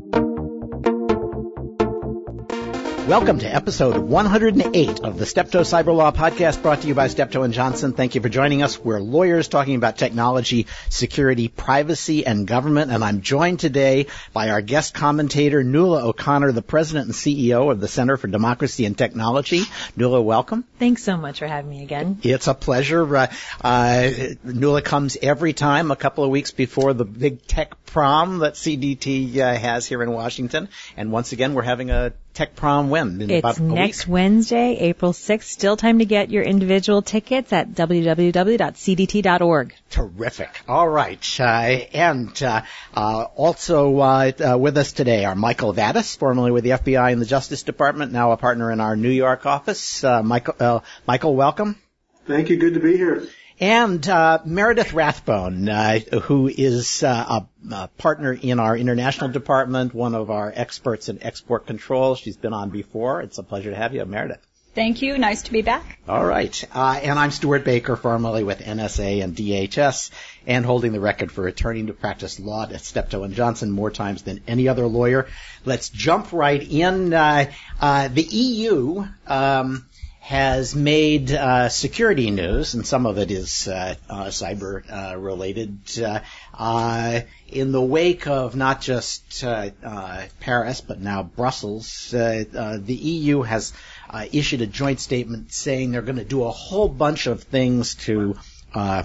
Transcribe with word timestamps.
Thank 0.00 0.16
you. 0.16 0.27
Welcome 3.08 3.38
to 3.38 3.46
episode 3.46 3.96
108 3.96 5.00
of 5.00 5.16
the 5.16 5.24
Steptoe 5.24 5.62
Cyber 5.62 5.96
Law 5.96 6.10
Podcast 6.10 6.60
brought 6.60 6.82
to 6.82 6.88
you 6.88 6.94
by 6.94 7.08
Steptoe 7.08 7.42
and 7.42 7.54
Johnson. 7.54 7.94
Thank 7.94 8.14
you 8.14 8.20
for 8.20 8.28
joining 8.28 8.62
us. 8.62 8.78
We're 8.78 9.00
lawyers 9.00 9.48
talking 9.48 9.76
about 9.76 9.96
technology, 9.96 10.66
security, 10.90 11.48
privacy, 11.48 12.26
and 12.26 12.46
government. 12.46 12.92
And 12.92 13.02
I'm 13.02 13.22
joined 13.22 13.60
today 13.60 14.08
by 14.34 14.50
our 14.50 14.60
guest 14.60 14.92
commentator, 14.92 15.64
Nuala 15.64 16.06
O'Connor, 16.06 16.52
the 16.52 16.60
president 16.60 17.06
and 17.06 17.14
CEO 17.14 17.72
of 17.72 17.80
the 17.80 17.88
Center 17.88 18.18
for 18.18 18.28
Democracy 18.28 18.84
and 18.84 18.96
Technology. 18.96 19.62
Nuala, 19.96 20.20
welcome. 20.20 20.64
Thanks 20.78 21.02
so 21.02 21.16
much 21.16 21.38
for 21.38 21.46
having 21.46 21.70
me 21.70 21.82
again. 21.82 22.20
It's 22.22 22.46
a 22.46 22.52
pleasure. 22.52 23.16
Uh, 23.16 23.28
uh, 23.62 24.10
Nuala 24.44 24.82
comes 24.82 25.16
every 25.22 25.54
time 25.54 25.90
a 25.90 25.96
couple 25.96 26.24
of 26.24 26.30
weeks 26.30 26.50
before 26.50 26.92
the 26.92 27.06
big 27.06 27.46
tech 27.46 27.86
prom 27.86 28.40
that 28.40 28.52
CDT 28.52 29.34
uh, 29.38 29.54
has 29.54 29.86
here 29.86 30.02
in 30.02 30.12
Washington. 30.12 30.68
And 30.94 31.10
once 31.10 31.32
again, 31.32 31.54
we're 31.54 31.62
having 31.62 31.90
a 31.90 32.12
tech 32.38 32.54
prom 32.54 32.88
when? 32.88 33.20
In 33.20 33.30
it's 33.30 33.58
next 33.58 34.06
week? 34.06 34.12
Wednesday, 34.12 34.76
April 34.78 35.12
6th. 35.12 35.42
Still 35.42 35.76
time 35.76 35.98
to 35.98 36.04
get 36.04 36.30
your 36.30 36.44
individual 36.44 37.02
tickets 37.02 37.52
at 37.52 37.72
www.cdt.org. 37.72 38.14
Terrific. 39.90 40.60
All 40.68 40.88
right. 40.88 41.40
Uh, 41.40 41.42
and 41.44 42.40
uh, 42.40 42.62
uh, 42.94 43.24
also 43.34 43.98
uh, 43.98 44.30
uh, 44.52 44.56
with 44.56 44.78
us 44.78 44.92
today 44.92 45.24
are 45.24 45.34
Michael 45.34 45.74
Vatis, 45.74 46.16
formerly 46.16 46.52
with 46.52 46.62
the 46.62 46.70
FBI 46.70 47.10
and 47.12 47.20
the 47.20 47.26
Justice 47.26 47.64
Department, 47.64 48.12
now 48.12 48.30
a 48.30 48.36
partner 48.36 48.70
in 48.70 48.80
our 48.80 48.94
New 48.94 49.10
York 49.10 49.44
office. 49.44 50.04
Uh, 50.04 50.22
Michael, 50.22 50.84
Michael, 51.08 51.34
welcome. 51.34 51.76
Thank 52.26 52.50
you. 52.50 52.56
Good 52.56 52.74
to 52.74 52.80
be 52.80 52.96
here 52.96 53.26
and 53.60 54.06
uh, 54.08 54.38
Meredith 54.44 54.92
Rathbone, 54.92 55.68
uh, 55.68 55.98
who 56.22 56.48
is 56.48 57.02
uh, 57.02 57.42
a, 57.68 57.74
a, 57.74 57.88
partner 57.98 58.32
in 58.32 58.60
our 58.60 58.76
international 58.76 59.30
department, 59.30 59.94
one 59.94 60.14
of 60.14 60.30
our 60.30 60.52
experts 60.54 61.08
in 61.08 61.22
export 61.22 61.66
control. 61.66 62.14
She's 62.14 62.36
been 62.36 62.52
on 62.52 62.70
before. 62.70 63.22
It's 63.22 63.38
a 63.38 63.42
pleasure 63.42 63.70
to 63.70 63.76
have 63.76 63.94
you, 63.94 64.04
Meredith. 64.04 64.44
Thank 64.74 65.02
you. 65.02 65.18
Nice 65.18 65.42
to 65.42 65.52
be 65.52 65.62
back. 65.62 65.98
All 66.06 66.24
right. 66.24 66.64
Uh, 66.72 67.00
and 67.02 67.18
I'm 67.18 67.32
Stewart 67.32 67.64
Baker, 67.64 67.96
formerly 67.96 68.44
with 68.44 68.60
NSA 68.60 69.24
and 69.24 69.34
DHS, 69.34 70.12
and 70.46 70.64
holding 70.64 70.92
the 70.92 71.00
record 71.00 71.32
for 71.32 71.42
returning 71.42 71.88
to 71.88 71.92
practice 71.92 72.38
law 72.38 72.62
at 72.62 72.80
Steptoe 72.80 73.24
and 73.24 73.34
Johnson 73.34 73.72
more 73.72 73.90
times 73.90 74.22
than 74.22 74.40
any 74.46 74.68
other 74.68 74.86
lawyer. 74.86 75.26
Let's 75.64 75.88
jump 75.88 76.32
right 76.32 76.62
in. 76.62 77.12
Uh, 77.12 77.50
uh, 77.80 78.06
the 78.06 78.22
EU. 78.22 79.04
Um, 79.26 79.87
has 80.28 80.74
made 80.74 81.32
uh, 81.32 81.70
security 81.70 82.30
news, 82.30 82.74
and 82.74 82.86
some 82.86 83.06
of 83.06 83.16
it 83.16 83.30
is 83.30 83.66
uh, 83.66 83.94
uh, 84.10 84.26
cyber 84.26 84.82
uh, 84.92 85.16
related, 85.16 85.78
uh, 86.02 86.20
uh, 86.52 87.20
in 87.46 87.72
the 87.72 87.80
wake 87.80 88.26
of 88.26 88.54
not 88.54 88.82
just 88.82 89.42
Paris 90.40 90.82
but 90.82 91.00
now 91.00 91.22
Brussels. 91.22 92.10
the 92.10 92.84
EU 92.86 93.40
has 93.40 93.72
issued 94.30 94.60
a 94.60 94.66
joint 94.66 95.00
statement 95.00 95.50
saying 95.50 95.92
they're 95.92 96.02
going 96.02 96.16
to 96.16 96.24
do 96.24 96.44
a 96.44 96.50
whole 96.50 96.90
bunch 96.90 97.26
of 97.26 97.44
things 97.44 97.94
to 97.94 98.36
uh, 98.74 99.02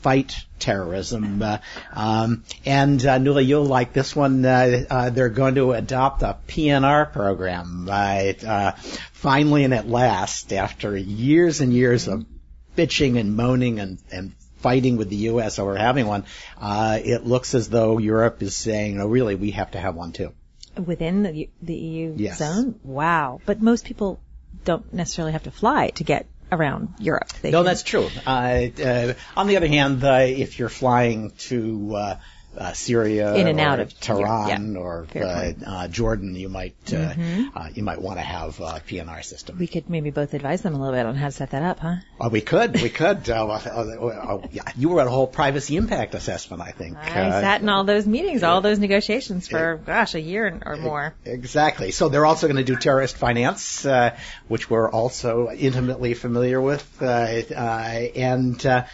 fight 0.00 0.44
terrorism. 0.58 1.42
Uh, 1.42 1.58
um, 1.92 2.44
and 2.64 3.04
uh, 3.04 3.18
Nuala, 3.18 3.42
you'll 3.42 3.64
like 3.64 3.92
this 3.92 4.14
one. 4.14 4.44
Uh, 4.44 4.84
uh, 4.90 5.10
they're 5.10 5.28
going 5.28 5.54
to 5.54 5.72
adopt 5.72 6.22
a 6.22 6.36
PNR 6.48 7.12
program. 7.12 7.88
Uh, 7.90 8.72
finally 9.12 9.64
and 9.64 9.74
at 9.74 9.88
last, 9.88 10.52
after 10.52 10.96
years 10.96 11.60
and 11.60 11.72
years 11.72 12.08
of 12.08 12.24
bitching 12.76 13.18
and 13.18 13.36
moaning 13.36 13.80
and, 13.80 13.98
and 14.10 14.34
fighting 14.58 14.96
with 14.96 15.08
the 15.08 15.16
U.S. 15.16 15.58
over 15.58 15.76
having 15.76 16.06
one, 16.06 16.24
it 16.60 17.24
looks 17.24 17.54
as 17.54 17.68
though 17.68 17.98
Europe 17.98 18.42
is 18.42 18.54
saying, 18.54 18.98
"No, 18.98 19.06
really, 19.06 19.34
we 19.34 19.52
have 19.52 19.70
to 19.72 19.80
have 19.80 19.94
one 19.94 20.12
too." 20.12 20.32
Within 20.76 21.24
the, 21.24 21.50
the 21.62 21.74
EU 21.74 22.14
yes. 22.16 22.38
zone? 22.38 22.78
Wow. 22.84 23.40
But 23.44 23.60
most 23.60 23.84
people 23.84 24.20
don't 24.64 24.92
necessarily 24.92 25.32
have 25.32 25.42
to 25.44 25.50
fly 25.50 25.90
to 25.90 26.04
get 26.04 26.26
around 26.52 26.94
Europe. 26.98 27.28
They 27.42 27.50
no, 27.50 27.58
can... 27.58 27.66
that's 27.66 27.82
true. 27.82 28.08
Uh, 28.26 28.66
uh, 28.82 29.14
on 29.36 29.46
the 29.46 29.56
other 29.56 29.68
hand, 29.68 30.02
uh, 30.04 30.24
if 30.26 30.58
you're 30.58 30.68
flying 30.68 31.30
to 31.48 32.16
uh, 32.56 32.72
Syria 32.72 33.34
in 33.34 33.46
and 33.46 33.60
out 33.60 33.80
of 33.80 33.98
Tehran 34.00 34.72
yeah, 34.72 34.80
or 34.80 35.06
uh, 35.14 35.52
uh, 35.64 35.88
Jordan, 35.88 36.34
you 36.34 36.48
might 36.48 36.74
uh, 36.88 37.14
mm-hmm. 37.14 37.56
Uh, 37.56 37.68
you 37.74 37.82
might 37.82 38.00
want 38.00 38.18
to 38.18 38.22
have 38.22 38.58
a 38.60 38.80
PNR 38.86 39.24
system. 39.24 39.58
We 39.58 39.66
could 39.66 39.88
maybe 39.88 40.10
both 40.10 40.34
advise 40.34 40.62
them 40.62 40.74
a 40.74 40.78
little 40.78 40.94
bit 40.94 41.06
on 41.06 41.14
how 41.14 41.26
to 41.26 41.32
set 41.32 41.50
that 41.50 41.62
up, 41.62 41.78
huh? 41.78 41.96
Uh, 42.20 42.28
we 42.30 42.40
could, 42.40 42.80
we 42.80 42.88
could. 42.88 43.26
yeah, 43.28 44.72
you 44.76 44.88
were 44.88 45.00
at 45.00 45.06
a 45.06 45.10
whole 45.10 45.26
privacy 45.26 45.76
impact 45.76 46.14
assessment, 46.14 46.62
I 46.62 46.72
think. 46.72 46.96
I 46.96 47.30
sat 47.30 47.62
in 47.62 47.68
all 47.68 47.84
those 47.84 48.06
meetings, 48.06 48.42
all 48.42 48.60
those 48.60 48.78
negotiations 48.78 49.48
for 49.48 49.80
gosh 49.84 50.14
a 50.14 50.20
year 50.20 50.60
or 50.64 50.76
more. 50.76 51.14
Exactly. 51.24 51.90
So 51.92 52.08
they're 52.08 52.26
also 52.26 52.46
going 52.46 52.56
to 52.56 52.64
do 52.64 52.76
terrorist 52.76 53.16
finance, 53.16 53.86
which 54.48 54.68
we're 54.68 54.90
also 54.90 55.50
intimately 55.50 56.14
familiar 56.14 56.60
with, 56.60 57.02
and 57.02 58.84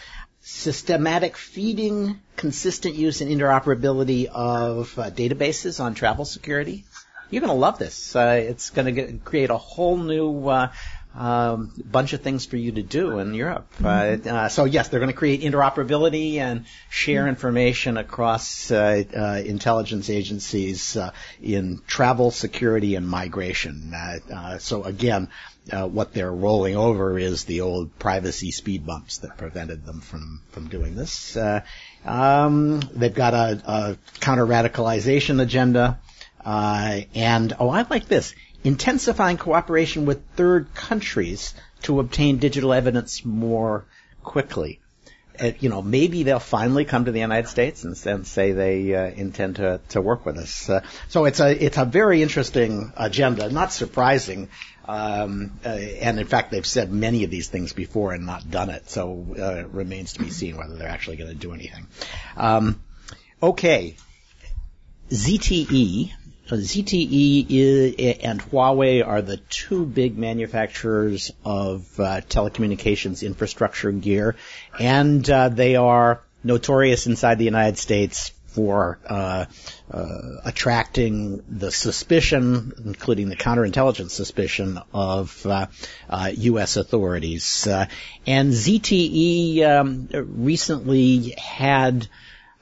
systematic 0.47 1.37
feeding, 1.37 2.21
consistent 2.37 2.95
use 2.95 3.21
and 3.21 3.33
interoperability 3.33 4.27
of 4.27 4.97
uh, 4.97 5.11
databases 5.11 5.81
on 5.81 5.93
travel 5.95 6.25
security. 6.25 6.85
You're 7.31 7.41
going 7.41 7.53
to 7.53 7.59
love 7.59 7.81
this. 7.81 8.15
Uh, 8.15 8.39
it's 8.49 8.71
going 8.71 8.95
to 8.95 9.19
create 9.25 9.51
a 9.51 9.57
whole 9.57 9.97
new 9.97 10.47
uh, 10.47 10.71
um, 11.17 11.73
bunch 11.85 12.13
of 12.13 12.21
things 12.21 12.47
for 12.47 12.57
you 12.57 12.71
to 12.71 12.83
do 12.85 13.19
in 13.19 13.35
Europe. 13.35 13.67
Mm-hmm. 13.81 14.29
Uh, 14.29 14.49
so 14.49 14.67
yes, 14.67 14.87
they're 14.87 15.01
going 15.01 15.11
to 15.11 15.19
create 15.19 15.41
interoperability 15.41 16.37
and 16.37 16.67
share 16.91 17.23
mm-hmm. 17.23 17.31
information 17.31 17.97
across 17.97 18.71
uh, 18.71 19.03
uh, 19.17 19.43
intelligence 19.45 20.09
agencies 20.11 20.97
in 21.43 21.81
travel, 21.89 22.31
security, 22.31 22.95
and 22.95 23.09
migration. 23.09 23.93
so 24.61 24.85
again, 24.85 25.29
uh, 25.73 25.87
what 25.87 26.13
they're 26.13 26.33
rolling 26.33 26.77
over 26.77 27.19
is 27.19 27.45
the 27.45 27.61
old 27.61 27.99
privacy 27.99 28.51
speed 28.51 28.87
bumps 28.87 29.19
that 29.19 29.37
prevented 29.37 29.85
them 29.85 30.01
from 30.01 30.41
from 30.51 30.69
doing 30.69 30.95
this. 30.95 31.37
Uh, 31.37 31.63
um, 32.05 32.81
they've 32.95 33.15
got 33.15 33.35
a, 33.35 33.63
a 33.67 33.97
counter 34.21 34.47
radicalization 34.47 35.41
agenda, 35.41 35.99
uh, 36.45 37.01
and 37.15 37.53
oh, 37.59 37.69
I 37.69 37.87
like 37.89 38.07
this: 38.07 38.35
intensifying 38.65 39.39
cooperation 39.39 40.07
with 40.07 40.23
third 40.37 40.75
countries 40.75 41.55
to 41.83 42.01
obtain 42.01 42.39
digital 42.39 42.73
evidence 42.73 43.25
more 43.25 43.87
quickly. 44.23 44.81
Uh, 45.39 45.53
you 45.61 45.69
know, 45.69 45.83
maybe 45.83 46.23
they'll 46.23 46.39
finally 46.39 46.85
come 46.85 47.05
to 47.05 47.13
the 47.13 47.21
United 47.21 47.49
States 47.49 47.85
and, 47.85 47.95
and 48.07 48.27
say 48.27 48.53
they 48.53 48.95
uh, 48.95 49.05
intend 49.05 49.57
to, 49.57 49.81
to 49.91 50.01
work 50.01 50.25
with 50.25 50.39
us. 50.39 50.71
Uh, 50.71 50.81
so 51.09 51.27
it's 51.27 51.41
a 51.41 51.65
it's 51.65 51.77
a 51.77 51.85
very 51.85 52.23
interesting 52.23 52.93
agenda. 52.97 53.51
Not 53.51 53.73
surprising 53.73 54.49
um, 54.89 55.53
uh, 55.65 55.69
and 55.69 56.19
in 56.19 56.27
fact, 56.27 56.51
they've 56.51 56.67
said 56.67 56.93
many 56.93 57.25
of 57.25 57.31
these 57.31 57.49
things 57.49 57.73
before 57.73 58.13
and 58.13 58.27
not 58.27 58.51
done 58.51 58.71
it. 58.71 58.89
So 58.89 59.27
uh, 59.39 59.61
it 59.61 59.69
remains 59.69 60.15
to 60.15 60.21
be 60.21 60.31
seen 60.31 60.57
whether 60.57 60.77
they're 60.77 60.89
actually 60.89 61.17
going 61.17 61.31
to 61.31 61.37
do 61.37 61.53
anything. 61.53 61.87
Um, 62.37 62.83
okay, 63.43 63.97
ZTE. 65.11 66.13
ZTE 66.49 67.47
is, 67.49 68.21
and 68.21 68.41
Huawei 68.41 69.05
are 69.05 69.21
the 69.21 69.37
two 69.37 69.85
big 69.85 70.17
manufacturers 70.17 71.33
of 71.45 71.99
uh, 71.99 72.21
telecommunications 72.21 73.27
infrastructure 73.27 73.91
gear, 73.91 74.37
and 74.79 75.29
uh, 75.29 75.49
they 75.49 75.75
are 75.75 76.23
notorious 76.45 77.09
inside 77.09 77.39
the 77.39 77.45
United 77.45 77.79
States 77.79 78.31
for 78.57 78.99
uh, 79.07 79.45
uh, 79.91 80.19
attracting 80.47 81.45
the 81.47 81.71
suspicion, 81.71 82.73
including 82.87 83.29
the 83.29 83.37
counterintelligence 83.37 84.13
suspicion 84.13 84.81
of 84.95 85.45
uh, 85.45 85.67
U.S. 86.35 86.79
Uh, 86.79 86.81
authorities. 86.81 87.67
Uh, 87.67 87.87
and 88.27 88.53
ZTE 88.53 89.63
um, 89.63 90.09
recently 90.13 91.35
had. 91.37 92.09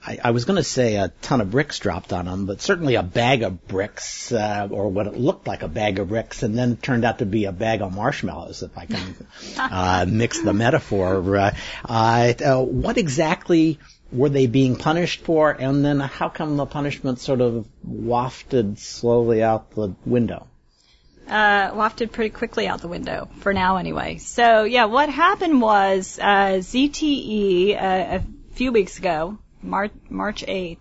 I, 0.07 0.33
was 0.33 0.45
going 0.45 0.59
to 0.59 0.63
say 0.63 0.97
a 0.97 1.09
ton 1.23 1.41
of 1.41 1.51
bricks 1.51 1.79
dropped 1.79 2.13
on 2.13 2.27
them, 2.27 2.45
but 2.45 2.61
certainly 2.61 2.97
a 2.97 3.03
bag 3.03 3.43
of 3.43 3.67
bricks, 3.67 4.33
uh, 4.33 4.69
or 4.71 4.91
what 4.91 5.07
it 5.07 5.17
looked 5.17 5.47
like 5.47 5.63
a 5.63 5.69
bag 5.69 5.99
of 5.99 6.09
bricks, 6.09 6.43
and 6.43 6.59
then 6.59 6.77
turned 6.77 7.07
out 7.07 7.21
to 7.21 7.25
be 7.25 7.47
a 7.47 7.53
bag 7.53 7.81
of 7.81 7.95
marshmallows, 7.95 8.63
if 8.63 8.77
I 8.77 8.85
can 8.85 9.27
uh, 9.59 10.05
mix 10.07 10.43
the 10.43 10.53
metaphor. 10.53 11.37
Uh, 11.39 11.55
uh, 11.89 12.61
what 12.61 12.99
exactly 12.99 13.79
were 14.15 14.29
they 14.29 14.47
being 14.47 14.77
punished 14.77 15.23
for? 15.23 15.51
And 15.51 15.85
then 15.85 16.01
how 16.01 16.29
come 16.29 16.57
the 16.57 16.67
punishment 16.67 17.19
sort 17.19 17.41
of 17.41 17.67
wafted 17.83 18.79
slowly 18.79 19.43
out 19.43 19.73
the 19.73 19.95
window? 20.07 20.47
Uh, 21.29 21.71
wafted 21.75 22.13
pretty 22.13 22.31
quickly 22.31 22.69
out 22.69 22.81
the 22.81 22.89
window, 22.89 23.29
for 23.41 23.55
now 23.55 23.77
anyway. 23.77 24.19
So 24.19 24.65
yeah, 24.65 24.85
what 24.85 25.09
happened 25.09 25.61
was, 25.61 26.19
uh, 26.21 26.61
ZTE, 26.61 27.75
uh, 27.75 28.19
a 28.19 28.23
few 28.55 28.73
weeks 28.73 28.99
ago, 28.99 29.39
March, 29.63 29.93
March 30.11 30.45
8th, 30.47 30.79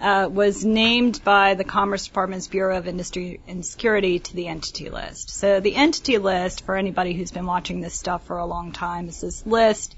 uh, 0.00 0.28
was 0.30 0.64
named 0.64 1.22
by 1.22 1.54
the 1.54 1.64
Commerce 1.64 2.06
Department's 2.06 2.48
Bureau 2.48 2.78
of 2.78 2.88
Industry 2.88 3.40
and 3.46 3.64
Security 3.64 4.18
to 4.18 4.34
the 4.34 4.48
entity 4.48 4.88
list. 4.88 5.30
So 5.30 5.60
the 5.60 5.76
entity 5.76 6.18
list, 6.18 6.64
for 6.64 6.76
anybody 6.76 7.12
who's 7.12 7.30
been 7.30 7.46
watching 7.46 7.80
this 7.80 7.94
stuff 7.94 8.26
for 8.26 8.38
a 8.38 8.46
long 8.46 8.72
time, 8.72 9.08
is 9.08 9.20
this 9.20 9.46
list 9.46 9.94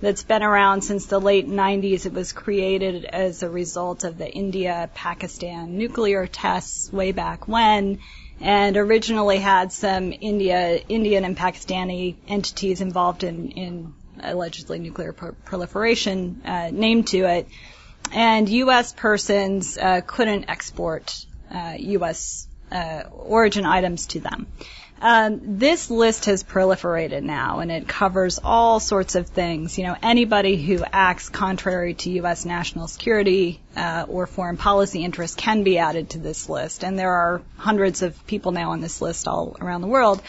that's 0.00 0.22
been 0.22 0.42
around 0.42 0.82
since 0.82 1.06
the 1.06 1.20
late 1.20 1.48
90s. 1.48 2.06
It 2.06 2.12
was 2.12 2.32
created 2.32 3.04
as 3.04 3.42
a 3.42 3.50
result 3.50 4.04
of 4.04 4.18
the 4.18 4.30
India-Pakistan 4.30 5.76
nuclear 5.76 6.26
tests 6.26 6.92
way 6.92 7.12
back 7.12 7.48
when, 7.48 7.98
and 8.40 8.76
originally 8.76 9.38
had 9.38 9.72
some 9.72 10.12
India, 10.12 10.80
Indian 10.88 11.24
and 11.24 11.36
Pakistani 11.36 12.16
entities 12.28 12.80
involved 12.80 13.24
in, 13.24 13.50
in 13.50 13.94
allegedly 14.22 14.78
nuclear 14.78 15.12
pro- 15.12 15.32
proliferation 15.32 16.42
uh, 16.44 16.70
named 16.72 17.08
to 17.08 17.18
it. 17.24 17.48
And 18.12 18.48
U.S. 18.48 18.92
persons 18.92 19.76
uh, 19.76 20.00
couldn't 20.06 20.48
export 20.48 21.26
uh, 21.52 21.74
U.S. 21.78 22.46
Uh, 22.70 23.02
origin 23.10 23.66
items 23.66 24.06
to 24.08 24.20
them. 24.20 24.46
Um, 25.00 25.58
this 25.58 25.90
list 25.90 26.24
has 26.24 26.42
proliferated 26.42 27.22
now, 27.22 27.60
and 27.60 27.70
it 27.70 27.86
covers 27.86 28.40
all 28.42 28.80
sorts 28.80 29.14
of 29.14 29.28
things. 29.28 29.78
You 29.78 29.84
know, 29.84 29.96
anybody 30.02 30.56
who 30.56 30.82
acts 30.92 31.28
contrary 31.28 31.94
to 31.94 32.10
U.S. 32.10 32.44
national 32.44 32.88
security 32.88 33.60
uh, 33.76 34.06
or 34.08 34.26
foreign 34.26 34.56
policy 34.56 35.04
interests 35.04 35.36
can 35.36 35.62
be 35.62 35.78
added 35.78 36.10
to 36.10 36.18
this 36.18 36.48
list, 36.48 36.84
and 36.84 36.98
there 36.98 37.12
are 37.12 37.42
hundreds 37.56 38.02
of 38.02 38.26
people 38.26 38.52
now 38.52 38.72
on 38.72 38.80
this 38.80 39.00
list 39.00 39.28
all 39.28 39.56
around 39.60 39.82
the 39.82 39.88
world. 39.88 40.20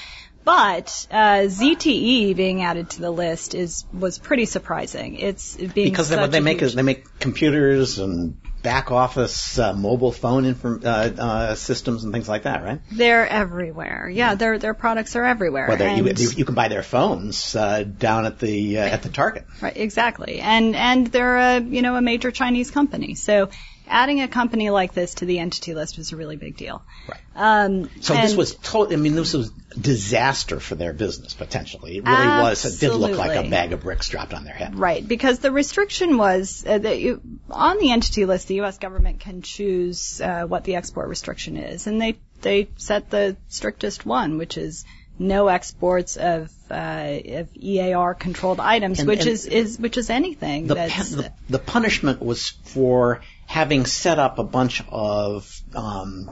But 0.44 1.08
uh, 1.12 1.46
ZTE 1.48 2.36
being 2.36 2.64
added 2.64 2.92
to 2.92 3.02
the 3.02 3.12
list 3.12 3.54
is 3.54 3.86
was 3.94 4.18
pretty 4.18 4.46
surprising. 4.46 5.16
It's 5.16 5.56
being 5.56 5.90
because 5.90 6.10
what 6.12 6.32
they 6.32 6.40
make 6.40 6.60
huge... 6.60 6.70
is 6.70 6.76
they 6.76 6.82
make 6.82 7.20
computers 7.20 8.00
and 8.00 8.40
back 8.62 8.92
office 8.92 9.58
uh, 9.58 9.74
mobile 9.74 10.12
phone 10.12 10.46
inform, 10.46 10.82
uh, 10.84 10.88
uh, 10.88 11.56
systems 11.56 12.04
and 12.04 12.14
things 12.14 12.28
like 12.28 12.44
that, 12.44 12.64
right? 12.64 12.80
They're 12.92 13.28
everywhere. 13.28 14.10
Yeah, 14.10 14.36
their 14.36 14.60
their 14.60 14.74
products 14.74 15.16
are 15.16 15.26
everywhere. 15.26 15.68
Well, 15.68 15.98
you, 15.98 16.06
you, 16.06 16.30
you, 16.38 16.46
can 16.46 16.56
buy 16.56 16.68
their 16.68 16.84
phones 16.84 17.56
uh, 17.56 17.84
down 17.84 18.26
at 18.26 18.40
the 18.40 18.80
uh, 18.80 18.82
at 18.82 19.04
the 19.04 19.10
Target. 19.10 19.46
Right, 19.62 19.76
exactly. 19.76 20.40
And 20.40 20.76
and 20.76 21.08
they're 21.08 21.38
a 21.38 21.60
you 21.60 21.82
know 21.82 21.96
a 21.96 22.02
major 22.02 22.32
Chinese 22.32 22.72
company. 22.72 23.16
So 23.16 23.50
adding 23.90 24.22
a 24.22 24.28
company 24.28 24.70
like 24.70 24.94
this 24.94 25.16
to 25.16 25.26
the 25.26 25.40
entity 25.40 25.74
list 25.74 25.98
was 25.98 26.12
a 26.12 26.16
really 26.16 26.36
big 26.36 26.56
deal. 26.56 26.84
Right. 27.08 27.20
Um, 27.36 27.90
so 28.02 28.14
this 28.14 28.36
was 28.36 28.56
totally, 28.56 28.96
I 28.96 29.00
mean, 29.00 29.16
this 29.16 29.34
was 29.34 29.50
disaster 29.80 30.60
for 30.60 30.76
their 30.76 30.94
business 30.94 31.34
potentially. 31.34 31.98
It 31.98 32.06
really 32.06 32.18
absolutely. 32.18 32.50
was. 32.50 32.66
It 32.66 32.80
did 32.80 32.94
look 32.96 33.18
like 33.18 33.46
a 33.46 33.50
bag 33.50 33.74
of 33.74 33.82
bricks 33.82 34.10
dropped 34.10 34.34
on 34.34 34.44
their 34.44 34.54
head. 34.54 34.76
Right, 34.78 35.06
because 35.06 35.40
the 35.40 35.52
restriction 35.52 36.18
was 36.18 36.64
uh, 36.66 36.78
that 36.78 37.00
you, 37.00 37.22
on 37.50 37.80
the 37.80 37.92
entity 37.92 38.26
list, 38.26 38.48
the 38.48 38.56
U.S. 38.56 38.78
government 38.78 39.20
can 39.20 39.42
choose 39.42 40.22
uh, 40.22 40.46
what 40.46 40.64
the 40.64 40.76
export 40.76 41.10
restriction 41.10 41.58
is, 41.58 41.88
and 41.88 42.02
they 42.02 42.18
they 42.42 42.70
set 42.78 43.10
the 43.10 43.36
strictest 43.50 44.06
one, 44.06 44.38
which 44.38 44.58
is 44.58 44.86
no 45.20 45.50
exports 45.50 46.16
of, 46.16 46.50
uh, 46.72 47.20
of 47.26 47.50
EAR 47.56 48.14
controlled 48.14 48.60
items, 48.60 49.00
And- 49.00 49.08
which 49.08 49.22
and 49.22 49.30
is, 49.30 49.46
is 49.46 49.78
which 49.78 49.98
is 49.98 50.10
anything 50.10 50.68
The, 50.68 50.76
pen- 50.76 51.12
the, 51.12 51.34
the 51.50 51.60
punishment 51.60 52.22
was 52.22 52.50
for 52.64 53.22
having 53.50 53.84
set 53.88 54.20
up 54.20 54.38
a 54.38 54.44
bunch 54.44 54.84
of 54.90 55.60
um, 55.74 56.30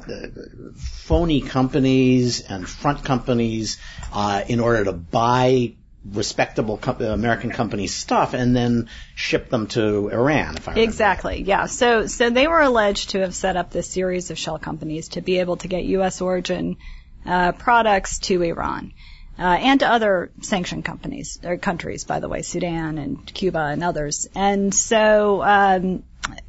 phony 0.75 1.41
companies 1.41 2.41
and 2.41 2.69
front 2.69 3.03
companies 3.03 3.79
uh, 4.13 4.43
in 4.47 4.59
order 4.59 4.85
to 4.85 4.93
buy 4.93 5.73
respectable 6.05 6.77
com- 6.77 7.01
American 7.01 7.49
companies' 7.49 7.95
stuff 7.95 8.35
and 8.35 8.55
then 8.55 8.87
ship 9.15 9.49
them 9.49 9.65
to 9.65 10.09
Iran. 10.09 10.59
Exactly. 10.75 11.41
Yeah. 11.41 11.65
So 11.65 12.05
so 12.05 12.29
they 12.29 12.47
were 12.47 12.61
alleged 12.61 13.09
to 13.09 13.21
have 13.21 13.33
set 13.33 13.57
up 13.57 13.71
this 13.71 13.89
series 13.89 14.29
of 14.29 14.37
shell 14.37 14.59
companies 14.59 15.07
to 15.09 15.21
be 15.21 15.39
able 15.39 15.57
to 15.57 15.67
get 15.67 15.85
U.S. 15.85 16.21
origin 16.21 16.77
uh, 17.25 17.51
products 17.53 18.19
to 18.19 18.43
Iran. 18.43 18.93
Uh, 19.39 19.43
and 19.43 19.79
to 19.81 19.87
other 19.87 20.31
sanctioned 20.41 20.83
companies 20.83 21.39
or 21.43 21.57
countries, 21.57 22.03
by 22.05 22.19
the 22.19 22.27
way, 22.27 22.41
Sudan 22.41 22.97
and 22.97 23.25
Cuba 23.25 23.59
and 23.59 23.83
others. 23.83 24.27
And 24.33 24.73
so, 24.73 25.43
um, 25.43 26.03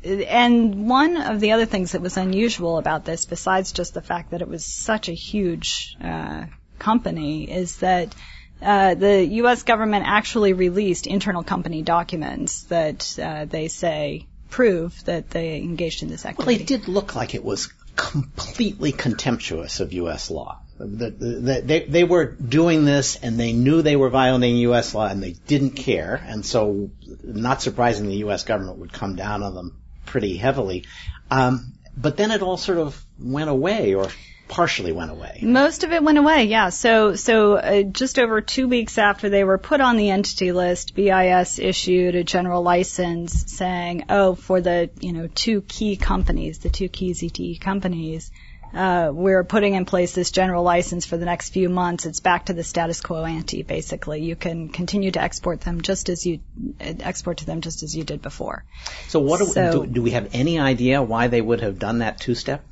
and 0.05 0.89
one 0.89 1.17
of 1.17 1.41
the 1.41 1.53
other 1.53 1.67
things 1.67 1.93
that 1.93 2.01
was 2.01 2.17
unusual 2.17 2.79
about 2.79 3.05
this, 3.05 3.25
besides 3.25 3.73
just 3.73 3.95
the 3.95 4.03
fact 4.03 4.31
that 4.31 4.43
it 4.43 4.49
was 4.49 4.65
such 4.65 5.09
a 5.09 5.13
huge 5.13 5.97
uh, 6.03 6.47
company, 6.79 7.51
is 7.51 7.77
that 7.79 8.15
uh, 8.61 8.95
the 8.95 9.25
U.S. 9.25 9.63
government 9.63 10.05
actually 10.07 10.53
released 10.53 11.07
internal 11.07 11.43
company 11.43 11.83
documents 11.83 12.63
that 12.65 13.19
uh, 13.19 13.45
they 13.45 13.69
say 13.69 14.27
prove 14.51 15.05
that 15.05 15.31
they 15.31 15.59
engaged 15.59 16.03
in 16.03 16.09
this 16.09 16.25
activity. 16.25 16.55
Well, 16.55 16.61
it 16.61 16.67
did 16.67 16.89
look 16.89 17.15
like 17.15 17.35
it 17.35 17.45
was 17.45 17.73
completely 17.97 18.93
contemptuous 18.93 19.81
of 19.81 19.93
U.S. 19.93 20.31
law. 20.31 20.61
That 20.79 21.67
they, 21.67 21.81
they 21.81 22.05
were 22.05 22.27
doing 22.27 22.85
this 22.85 23.17
and 23.17 23.39
they 23.39 23.53
knew 23.53 23.83
they 23.83 23.97
were 23.97 24.11
violating 24.11 24.59
U.S. 24.59 24.95
law 24.95 25.07
and 25.07 25.23
they 25.23 25.33
didn't 25.33 25.73
care. 25.73 26.23
And 26.25 26.47
so, 26.47 26.91
not 27.23 27.63
surprising, 27.63 28.07
the 28.07 28.17
U.S. 28.17 28.45
government 28.45 28.79
would 28.79 28.93
come 28.93 29.17
down 29.17 29.43
on 29.43 29.55
them 29.55 29.81
pretty 30.07 30.37
heavily. 30.37 30.85
Um, 31.31 31.73
but 31.97 32.17
then 32.17 32.31
it 32.31 32.43
all 32.43 32.57
sort 32.57 32.79
of 32.79 33.05
went 33.19 33.51
away 33.51 33.95
or 33.95 34.09
partially 34.49 34.93
went 34.93 35.11
away. 35.11 35.41
Most 35.43 35.85
of 35.85 35.93
it 35.93 36.03
went 36.03 36.19
away, 36.19 36.45
yeah. 36.45 36.71
So, 36.71 37.15
so 37.15 37.57
uh, 37.57 37.83
just 37.83 38.19
over 38.19 38.41
two 38.41 38.67
weeks 38.67 38.99
after 38.99 39.29
they 39.29 39.45
were 39.45 39.59
put 39.59 39.81
on 39.81 39.97
the 39.97 40.11
entity 40.11 40.53
list, 40.53 40.95
BIS 40.95 41.59
issued 41.59 42.15
a 42.15 42.25
general 42.25 42.63
license 42.63 43.45
saying, 43.53 44.05
"Oh, 44.09 44.35
for 44.35 44.61
the 44.61 44.91
you 45.01 45.13
know 45.13 45.29
two 45.29 45.61
key 45.63 45.97
companies, 45.97 46.59
the 46.59 46.71
two 46.71 46.89
key 46.89 47.13
ZTE 47.13 47.61
companies, 47.61 48.31
uh, 48.75 49.11
we're 49.13 49.45
putting 49.45 49.75
in 49.75 49.85
place 49.85 50.15
this 50.15 50.31
general 50.31 50.63
license 50.63 51.07
for 51.07 51.17
the 51.17 51.25
next 51.25 51.51
few 51.51 51.69
months. 51.69 52.07
It's 52.07 52.21
back 52.21 52.47
to 52.47 52.53
the 52.53 52.65
status 52.65 53.01
quo 53.01 53.25
ante, 53.25 53.63
basically. 53.63 54.23
You 54.23 54.37
can 54.37 54.69
continue 54.69 55.11
to 55.11 55.21
export 55.21 55.61
them 55.61 55.81
just 55.81 56.09
as 56.09 56.27
you 56.27 56.41
export 56.81 57.39
to 57.39 57.47
them 57.47 57.61
just 57.61 57.83
as 57.83 57.97
you 57.97 58.05
did 58.05 58.23
before." 58.23 58.65
So 59.09 59.21
what 59.21 59.39
do, 59.39 59.47
So- 59.47 59.85
do, 59.85 59.87
do 59.87 60.03
we 60.03 60.13
have 60.13 60.31
any 60.33 60.59
idea 60.59 61.03
why 61.03 61.29
they 61.29 61.41
would 61.41 61.61
have 61.61 61.79
done 61.79 61.99
that 62.01 62.21
two-step? 62.21 62.65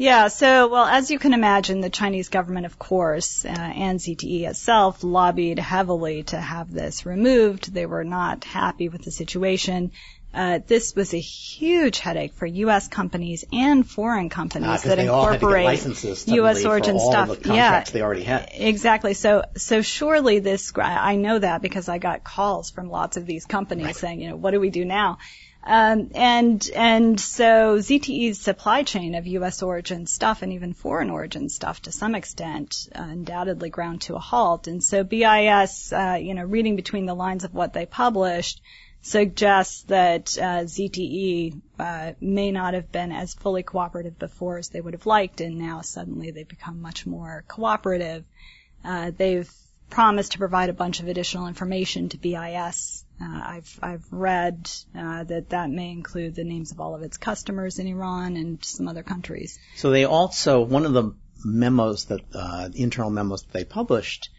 Yeah, 0.00 0.28
so, 0.28 0.68
well, 0.68 0.84
as 0.84 1.10
you 1.10 1.18
can 1.18 1.34
imagine, 1.34 1.80
the 1.80 1.90
Chinese 1.90 2.28
government, 2.28 2.66
of 2.66 2.78
course, 2.78 3.44
uh, 3.44 3.48
and 3.48 3.98
ZTE 3.98 4.48
itself 4.48 5.02
lobbied 5.02 5.58
heavily 5.58 6.22
to 6.22 6.40
have 6.40 6.72
this 6.72 7.04
removed. 7.04 7.74
They 7.74 7.84
were 7.84 8.04
not 8.04 8.44
happy 8.44 8.88
with 8.88 9.02
the 9.02 9.10
situation. 9.10 9.90
Uh, 10.34 10.60
this 10.66 10.94
was 10.94 11.14
a 11.14 11.18
huge 11.18 11.98
headache 11.98 12.34
for 12.34 12.44
U.S. 12.46 12.88
companies 12.88 13.44
and 13.50 13.88
foreign 13.88 14.28
companies 14.28 14.68
'cause 14.68 14.82
that 14.82 14.98
they 14.98 15.08
all 15.08 15.24
had 15.26 15.40
to 15.40 15.46
get 15.46 15.56
incorporate 15.64 16.26
U.S. 16.28 16.64
origin 16.66 16.98
stuff. 17.00 17.28
the 17.30 17.36
contracts 17.36 17.90
they 17.92 18.02
already 18.02 18.24
had. 18.24 18.50
Exactly. 18.52 19.14
So, 19.14 19.44
so 19.56 19.80
surely 19.80 20.38
this, 20.40 20.72
I 20.76 21.16
know 21.16 21.38
that 21.38 21.62
because 21.62 21.88
I 21.88 21.96
got 21.98 22.24
calls 22.24 22.70
from 22.70 22.90
lots 22.90 23.16
of 23.16 23.24
these 23.24 23.46
companies 23.46 23.86
Right. 23.86 23.96
saying, 23.96 24.20
you 24.20 24.28
know, 24.28 24.36
what 24.36 24.50
do 24.50 24.60
we 24.60 24.68
do 24.70 24.84
now? 24.84 25.18
Um, 25.64 26.10
and 26.14 26.70
and 26.74 27.18
so 27.20 27.78
ZTE's 27.78 28.38
supply 28.40 28.84
chain 28.84 29.14
of 29.16 29.26
U.S. 29.26 29.62
origin 29.62 30.06
stuff 30.06 30.42
and 30.42 30.52
even 30.52 30.72
foreign 30.72 31.10
origin 31.10 31.48
stuff 31.48 31.82
to 31.82 31.92
some 31.92 32.14
extent 32.14 32.88
uh, 32.94 33.02
undoubtedly 33.02 33.68
ground 33.68 34.02
to 34.02 34.14
a 34.14 34.18
halt. 34.20 34.66
And 34.66 34.82
so 34.84 35.04
BIS, 35.04 35.92
uh, 35.92 36.18
you 36.20 36.34
know, 36.34 36.44
reading 36.44 36.76
between 36.76 37.06
the 37.06 37.14
lines 37.14 37.44
of 37.44 37.54
what 37.54 37.72
they 37.72 37.86
published, 37.86 38.62
suggests 39.00 39.82
that 39.84 40.36
uh, 40.38 40.64
ZTE 40.64 41.60
uh, 41.78 42.12
may 42.20 42.50
not 42.50 42.74
have 42.74 42.90
been 42.90 43.12
as 43.12 43.34
fully 43.34 43.62
cooperative 43.62 44.18
before 44.18 44.58
as 44.58 44.68
they 44.68 44.80
would 44.80 44.94
have 44.94 45.06
liked, 45.06 45.40
and 45.40 45.58
now 45.58 45.80
suddenly 45.82 46.30
they've 46.30 46.48
become 46.48 46.80
much 46.80 47.06
more 47.06 47.44
cooperative. 47.48 48.24
Uh, 48.84 49.10
they've 49.16 49.50
promised 49.90 50.32
to 50.32 50.38
provide 50.38 50.68
a 50.68 50.74
bunch 50.74 51.00
of 51.00 51.08
additional 51.08 51.46
information 51.46 52.08
to 52.10 52.18
BIS. 52.18 53.04
Uh, 53.20 53.40
I've 53.44 53.78
I've 53.82 54.06
read 54.12 54.70
uh, 54.96 55.24
that 55.24 55.50
that 55.50 55.70
may 55.70 55.90
include 55.90 56.34
the 56.34 56.44
names 56.44 56.72
of 56.72 56.80
all 56.80 56.94
of 56.94 57.02
its 57.02 57.16
customers 57.16 57.78
in 57.78 57.86
Iran 57.86 58.36
and 58.36 58.64
some 58.64 58.86
other 58.88 59.02
countries. 59.02 59.58
So 59.76 59.90
they 59.90 60.04
also, 60.04 60.60
one 60.60 60.86
of 60.86 60.92
the 60.92 61.14
memos 61.44 62.06
that, 62.06 62.20
uh, 62.34 62.68
internal 62.74 63.10
memos 63.10 63.42
that 63.42 63.52
they 63.52 63.64
published 63.64 64.30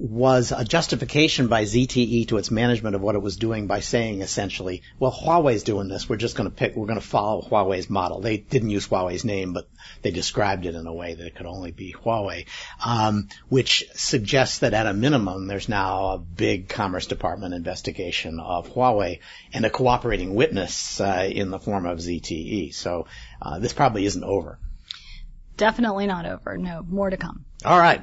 was 0.00 0.50
a 0.50 0.64
justification 0.64 1.48
by 1.48 1.64
ZTE 1.64 2.26
to 2.28 2.38
its 2.38 2.50
management 2.50 2.96
of 2.96 3.02
what 3.02 3.16
it 3.16 3.20
was 3.20 3.36
doing 3.36 3.66
by 3.66 3.80
saying 3.80 4.22
essentially, 4.22 4.80
well, 4.98 5.12
Huawei's 5.12 5.62
doing 5.62 5.88
this. 5.88 6.08
We're 6.08 6.16
just 6.16 6.36
going 6.36 6.48
to 6.48 6.56
pick, 6.56 6.74
we're 6.74 6.86
going 6.86 6.98
to 6.98 7.06
follow 7.06 7.42
Huawei's 7.42 7.90
model. 7.90 8.22
They 8.22 8.38
didn't 8.38 8.70
use 8.70 8.88
Huawei's 8.88 9.26
name, 9.26 9.52
but 9.52 9.68
they 10.00 10.10
described 10.10 10.64
it 10.64 10.74
in 10.74 10.86
a 10.86 10.92
way 10.92 11.12
that 11.12 11.26
it 11.26 11.34
could 11.34 11.44
only 11.44 11.70
be 11.70 11.92
Huawei, 11.92 12.46
um, 12.82 13.28
which 13.50 13.84
suggests 13.92 14.60
that 14.60 14.72
at 14.72 14.86
a 14.86 14.94
minimum 14.94 15.46
there's 15.46 15.68
now 15.68 16.12
a 16.12 16.18
big 16.18 16.70
Commerce 16.70 17.06
Department 17.06 17.52
investigation 17.52 18.40
of 18.40 18.72
Huawei 18.72 19.18
and 19.52 19.66
a 19.66 19.70
cooperating 19.70 20.34
witness 20.34 20.98
uh, 20.98 21.28
in 21.30 21.50
the 21.50 21.58
form 21.58 21.84
of 21.84 21.98
ZTE. 21.98 22.72
So 22.72 23.06
uh, 23.42 23.58
this 23.58 23.74
probably 23.74 24.06
isn't 24.06 24.24
over. 24.24 24.58
Definitely 25.58 26.06
not 26.06 26.24
over. 26.24 26.56
No, 26.56 26.82
more 26.88 27.10
to 27.10 27.18
come. 27.18 27.44
All 27.64 27.78
right. 27.78 28.00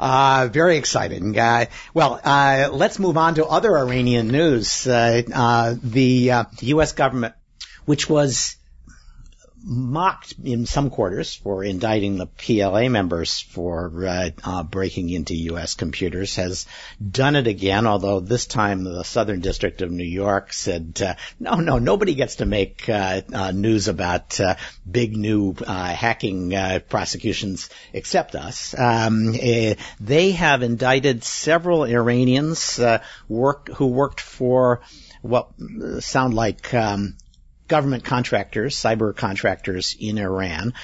Uh, 0.00 0.48
very 0.50 0.78
exciting. 0.78 1.38
Uh, 1.38 1.66
well, 1.94 2.20
uh, 2.22 2.70
let's 2.72 2.98
move 2.98 3.16
on 3.16 3.36
to 3.36 3.46
other 3.46 3.78
Iranian 3.78 4.28
news. 4.28 4.86
Uh, 4.86 5.22
uh, 5.32 5.74
the 5.80 6.32
uh, 6.32 6.44
U.S. 6.60 6.92
government, 6.92 7.34
which 7.84 8.08
was 8.08 8.56
mocked 9.68 10.34
in 10.44 10.64
some 10.64 10.90
quarters 10.90 11.34
for 11.34 11.64
indicting 11.64 12.16
the 12.16 12.26
PLA 12.26 12.88
members 12.88 13.40
for 13.40 14.06
uh, 14.06 14.30
uh, 14.44 14.62
breaking 14.62 15.10
into 15.10 15.34
U.S. 15.34 15.74
computers 15.74 16.36
has 16.36 16.66
done 17.10 17.34
it 17.34 17.48
again, 17.48 17.84
although 17.84 18.20
this 18.20 18.46
time 18.46 18.84
the 18.84 19.02
Southern 19.02 19.40
District 19.40 19.82
of 19.82 19.90
New 19.90 20.04
York 20.04 20.52
said, 20.52 21.02
uh, 21.04 21.14
no, 21.40 21.56
no, 21.56 21.78
nobody 21.78 22.14
gets 22.14 22.36
to 22.36 22.46
make 22.46 22.88
uh, 22.88 23.22
uh, 23.32 23.50
news 23.50 23.88
about 23.88 24.38
uh, 24.40 24.54
big 24.88 25.16
new 25.16 25.54
hacking 25.54 26.54
prosecutions 26.88 27.68
except 27.92 28.36
us. 28.36 28.72
Um, 28.78 29.32
they 29.32 30.30
have 30.32 30.62
indicted 30.62 31.24
several 31.24 31.82
Iranians 31.82 32.78
work, 33.28 33.68
who 33.70 33.88
worked 33.88 34.20
for 34.20 34.82
what 35.22 35.50
sound 35.98 36.34
like 36.34 36.72
um, 36.72 37.16
government 37.68 38.04
contractors, 38.04 38.76
cyber 38.76 39.14
contractors 39.14 39.96
in 39.98 40.18
Iran 40.18 40.74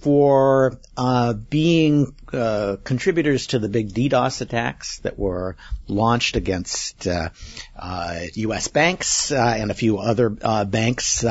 for 0.00 0.80
uh, 0.96 1.32
being 1.32 2.12
uh, 2.32 2.76
contributors 2.82 3.48
to 3.48 3.60
the 3.60 3.68
big 3.68 3.92
DDoS 3.92 4.40
attacks 4.40 4.98
that 5.00 5.16
were 5.16 5.56
launched 5.86 6.34
against 6.34 7.06
uh, 7.06 7.28
U.S. 8.34 8.66
Uh, 8.66 8.70
banks 8.72 9.30
uh, 9.30 9.54
and 9.56 9.70
a 9.70 9.74
few 9.74 9.98
other 9.98 10.36
uh, 10.42 10.64
banks, 10.64 11.24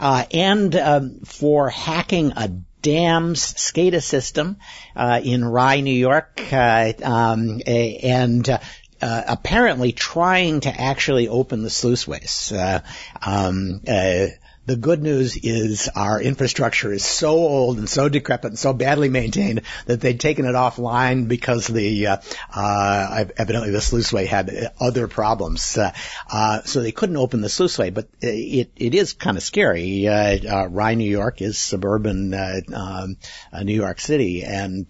and 0.00 0.74
um, 0.76 1.20
for 1.26 1.68
hacking 1.68 2.32
a 2.36 2.48
dams 2.80 3.40
SCADA 3.40 4.02
system 4.02 4.56
in 4.96 5.44
Rye, 5.44 5.80
New 5.80 5.92
York, 5.92 6.50
um, 6.52 7.60
and 7.66 8.58
uh, 9.04 9.22
apparently 9.28 9.92
trying 9.92 10.60
to 10.60 10.70
actually 10.70 11.28
open 11.28 11.62
the 11.62 11.68
sluiceways. 11.68 12.52
Uh, 12.56 12.80
um, 13.20 13.82
uh, 13.86 14.28
the 14.66 14.76
good 14.76 15.02
news 15.02 15.36
is 15.36 15.88
our 15.94 16.20
infrastructure 16.20 16.92
is 16.92 17.04
so 17.04 17.30
old 17.30 17.78
and 17.78 17.88
so 17.88 18.08
decrepit 18.08 18.50
and 18.50 18.58
so 18.58 18.72
badly 18.72 19.08
maintained 19.08 19.62
that 19.86 20.00
they'd 20.00 20.18
taken 20.18 20.46
it 20.46 20.54
offline 20.54 21.28
because 21.28 21.66
the 21.66 22.06
uh, 22.06 22.16
uh, 22.54 23.24
evidently 23.36 23.70
the 23.70 23.78
sluiceway 23.78 24.26
had 24.26 24.72
other 24.80 25.06
problems, 25.06 25.76
uh, 25.76 25.92
uh, 26.30 26.62
so 26.62 26.80
they 26.80 26.92
couldn't 26.92 27.16
open 27.16 27.40
the 27.40 27.48
sluiceway. 27.48 27.92
But 27.92 28.08
it 28.20 28.70
it 28.76 28.94
is 28.94 29.12
kind 29.12 29.36
of 29.36 29.42
scary. 29.42 30.08
Uh, 30.08 30.38
uh, 30.48 30.68
Rye, 30.68 30.94
New 30.94 31.10
York, 31.10 31.42
is 31.42 31.58
suburban 31.58 32.32
uh 32.32 32.60
um, 32.72 33.16
New 33.62 33.74
York 33.74 34.00
City, 34.00 34.44
and 34.44 34.86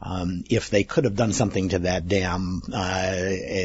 um, 0.00 0.44
if 0.48 0.70
they 0.70 0.84
could 0.84 1.04
have 1.04 1.16
done 1.16 1.32
something 1.32 1.70
to 1.70 1.80
that 1.80 2.06
dam, 2.08 2.62
uh, 2.72 3.10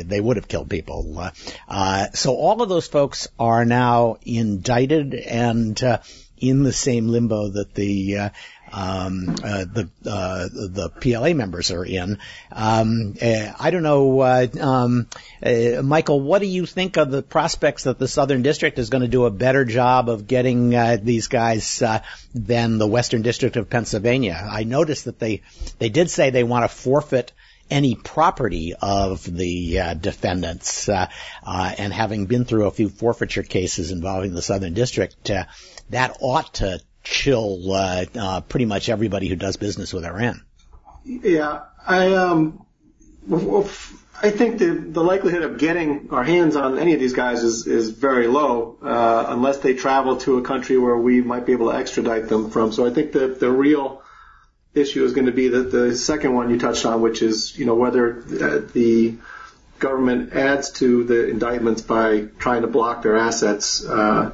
they 0.06 0.20
would 0.20 0.38
have 0.38 0.48
killed 0.48 0.70
people. 0.70 1.32
Uh, 1.68 2.06
so 2.14 2.36
all 2.36 2.62
of 2.62 2.70
those 2.70 2.88
folks 2.88 3.28
are 3.40 3.66
now 3.66 4.18
indicted 4.26 5.14
and 5.14 5.82
uh, 5.84 6.00
in 6.38 6.64
the 6.64 6.74
same 6.74 7.08
limbo 7.08 7.50
that 7.50 7.74
the 7.74 8.18
uh, 8.18 8.30
um, 8.74 9.36
uh, 9.44 9.66
the 9.66 9.90
uh, 10.06 10.50
the 10.52 10.90
PLA 10.90 11.34
members 11.36 11.70
are 11.70 11.86
in. 11.86 12.18
Um, 12.52 13.16
uh, 13.22 13.54
I 13.60 13.70
don't 13.70 13.84
know, 13.84 14.20
uh, 14.20 14.48
um, 14.60 15.08
uh, 15.46 15.84
Michael. 15.84 16.20
What 16.20 16.40
do 16.40 16.48
you 16.48 16.66
think 16.66 16.98
of 16.98 17.12
the 17.12 17.22
prospects 17.22 17.84
that 17.84 18.00
the 18.00 18.08
Southern 18.08 18.42
District 18.42 18.80
is 18.80 18.90
going 18.90 19.04
to 19.04 19.08
do 19.08 19.26
a 19.26 19.32
better 19.32 19.64
job 19.64 20.10
of 20.10 20.26
getting 20.26 20.72
these 21.04 21.28
guys 21.28 21.84
than 22.34 22.78
the 22.80 22.88
Western 22.88 23.22
District 23.22 23.56
of 23.58 23.70
Pennsylvania? 23.70 24.48
I 24.52 24.64
noticed 24.64 25.06
that 25.06 25.20
they 25.20 25.44
they 25.78 25.90
did 25.90 26.10
say 26.10 26.32
they 26.32 26.44
want 26.44 26.64
to 26.64 26.76
forfeit 26.76 27.32
any 27.70 27.96
property 27.96 28.74
of 28.74 29.24
the 29.24 29.80
uh, 29.80 29.94
defendants. 29.94 30.90
Uh, 30.90 31.10
uh, 31.46 31.74
and 31.78 31.94
having 31.94 32.26
been 32.26 32.46
through 32.46 32.66
a 32.66 32.72
few 32.72 32.90
forfeiture 32.90 33.44
cases 33.44 33.92
involving 33.92 34.34
the 34.34 34.42
Southern 34.42 34.74
District, 34.74 35.16
that 35.90 36.18
ought 36.22 36.56
to 36.56 36.80
chill 37.04 37.74
uh, 37.74 38.06
uh, 38.16 38.42
pretty 38.42 38.66
much 38.66 38.90
everybody 38.90 39.28
who 39.28 39.36
does 39.36 39.58
business 39.58 39.94
with 39.94 40.06
Iran. 40.06 40.42
Yeah, 41.06 41.64
I 41.86 42.14
um, 42.14 42.66
I 43.30 44.30
think 44.30 44.60
the 44.60 44.74
the 44.74 45.04
likelihood 45.04 45.44
of 45.44 45.58
getting 45.58 46.10
our 46.12 46.24
hands 46.24 46.56
on 46.56 46.80
any 46.80 46.94
of 46.94 47.00
these 47.00 47.14
guys 47.14 47.44
is 47.44 47.68
is 47.68 47.90
very 47.90 48.28
low, 48.28 48.78
unless 48.82 49.58
they 49.58 49.74
travel 49.74 50.18
to 50.18 50.38
a 50.38 50.42
country 50.42 50.78
where 50.78 50.98
we 50.98 51.22
might 51.22 51.46
be 51.46 51.52
able 51.52 51.72
to 51.72 51.78
extradite 51.78 52.30
them 52.30 52.50
from. 52.50 52.72
So 52.72 52.86
I 52.86 52.92
think 52.92 53.14
that 53.14 53.40
the 53.40 53.52
real 53.52 54.02
issue 54.74 55.04
is 55.04 55.14
going 55.14 55.28
to 55.28 55.32
be 55.32 55.50
the, 55.50 55.64
the 55.64 55.96
second 55.96 56.34
one 56.34 56.50
you 56.50 56.60
touched 56.60 56.86
on, 56.86 57.02
which 57.02 57.22
is, 57.22 57.58
you 57.58 57.66
know, 57.66 57.76
whether 57.76 58.22
the 58.22 59.16
government 59.80 60.34
adds 60.34 60.72
to 60.72 61.04
the 61.04 61.30
indictments 61.30 61.82
by 61.82 62.28
trying 62.40 62.62
to 62.62 62.68
block 62.68 63.04
their 63.04 63.18
assets. 63.18 63.86
Uh, 63.86 64.32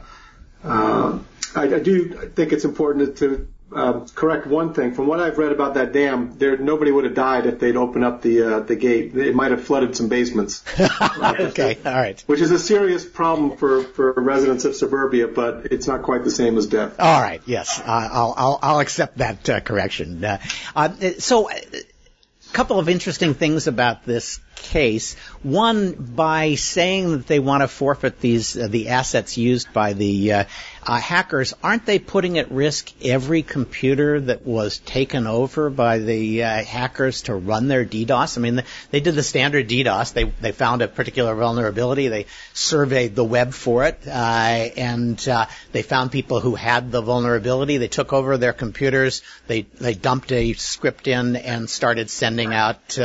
uh, 0.63 1.19
I, 1.55 1.63
I 1.63 1.79
do 1.79 2.29
think 2.35 2.53
it's 2.53 2.65
important 2.65 3.17
to, 3.17 3.47
um, 3.71 4.07
correct 4.09 4.47
one 4.47 4.73
thing. 4.73 4.93
From 4.93 5.07
what 5.07 5.19
I've 5.19 5.37
read 5.37 5.51
about 5.51 5.75
that 5.75 5.93
dam, 5.93 6.37
there 6.37 6.57
nobody 6.57 6.91
would 6.91 7.03
have 7.03 7.13
died 7.13 7.45
if 7.45 7.59
they'd 7.59 7.75
opened 7.75 8.03
up 8.03 8.21
the 8.21 8.41
uh, 8.41 8.59
the 8.61 8.75
gate. 8.75 9.15
It 9.15 9.35
might 9.35 9.51
have 9.51 9.63
flooded 9.63 9.95
some 9.95 10.07
basements. 10.07 10.63
okay, 10.79 11.77
all 11.85 11.93
right. 11.93 12.19
Which 12.25 12.41
is 12.41 12.51
a 12.51 12.59
serious 12.59 13.05
problem 13.05 13.57
for 13.57 13.83
for 13.83 14.13
residents 14.13 14.65
of 14.65 14.75
suburbia, 14.75 15.27
but 15.27 15.67
it's 15.67 15.87
not 15.87 16.01
quite 16.01 16.23
the 16.23 16.31
same 16.31 16.57
as 16.57 16.67
death. 16.67 16.99
All 16.99 17.21
right. 17.21 17.41
Yes, 17.45 17.79
uh, 17.79 17.83
I'll 17.85 18.33
I'll 18.35 18.59
I'll 18.61 18.79
accept 18.79 19.19
that 19.19 19.47
uh, 19.49 19.59
correction. 19.59 20.23
Uh, 20.23 20.39
uh, 20.75 20.89
so. 21.19 21.49
A 21.51 22.51
couple 22.51 22.79
of 22.79 22.89
interesting 22.89 23.35
things 23.35 23.67
about 23.67 24.05
this 24.05 24.39
case. 24.61 25.15
One, 25.41 25.93
by 25.93 26.55
saying 26.55 27.11
that 27.11 27.27
they 27.27 27.39
want 27.39 27.61
to 27.61 27.67
forfeit 27.67 28.19
these 28.19 28.57
uh, 28.57 28.67
the 28.67 28.89
assets 28.89 29.37
used 29.37 29.73
by 29.73 29.93
the 29.93 30.33
uh, 30.33 30.43
uh, 30.83 30.97
hackers, 30.97 31.53
aren't 31.63 31.85
they 31.85 31.99
putting 31.99 32.37
at 32.37 32.51
risk 32.51 32.91
every 33.03 33.41
computer 33.41 34.19
that 34.19 34.45
was 34.45 34.79
taken 34.79 35.27
over 35.27 35.69
by 35.69 35.99
the 35.99 36.43
uh, 36.43 36.63
hackers 36.63 37.23
to 37.23 37.35
run 37.35 37.67
their 37.67 37.85
DDoS? 37.85 38.37
I 38.37 38.41
mean, 38.41 38.63
they 38.91 38.99
did 38.99 39.15
the 39.15 39.23
standard 39.23 39.69
DDoS. 39.69 40.13
They 40.13 40.25
they 40.25 40.51
found 40.51 40.81
a 40.81 40.87
particular 40.87 41.35
vulnerability. 41.35 42.07
They 42.07 42.25
surveyed 42.53 43.15
the 43.15 43.23
web 43.25 43.53
for 43.53 43.85
it, 43.85 43.99
uh, 44.07 44.11
and 44.11 45.27
uh, 45.27 45.45
they 45.71 45.81
found 45.81 46.11
people 46.11 46.39
who 46.39 46.55
had 46.55 46.91
the 46.91 47.01
vulnerability. 47.01 47.77
They 47.77 47.87
took 47.87 48.13
over 48.13 48.37
their 48.37 48.53
computers. 48.53 49.21
They 49.47 49.61
they 49.61 49.93
dumped 49.93 50.31
a 50.31 50.53
script 50.53 51.07
in 51.07 51.35
and 51.35 51.69
started 51.69 52.09
sending 52.09 52.53
out 52.53 52.97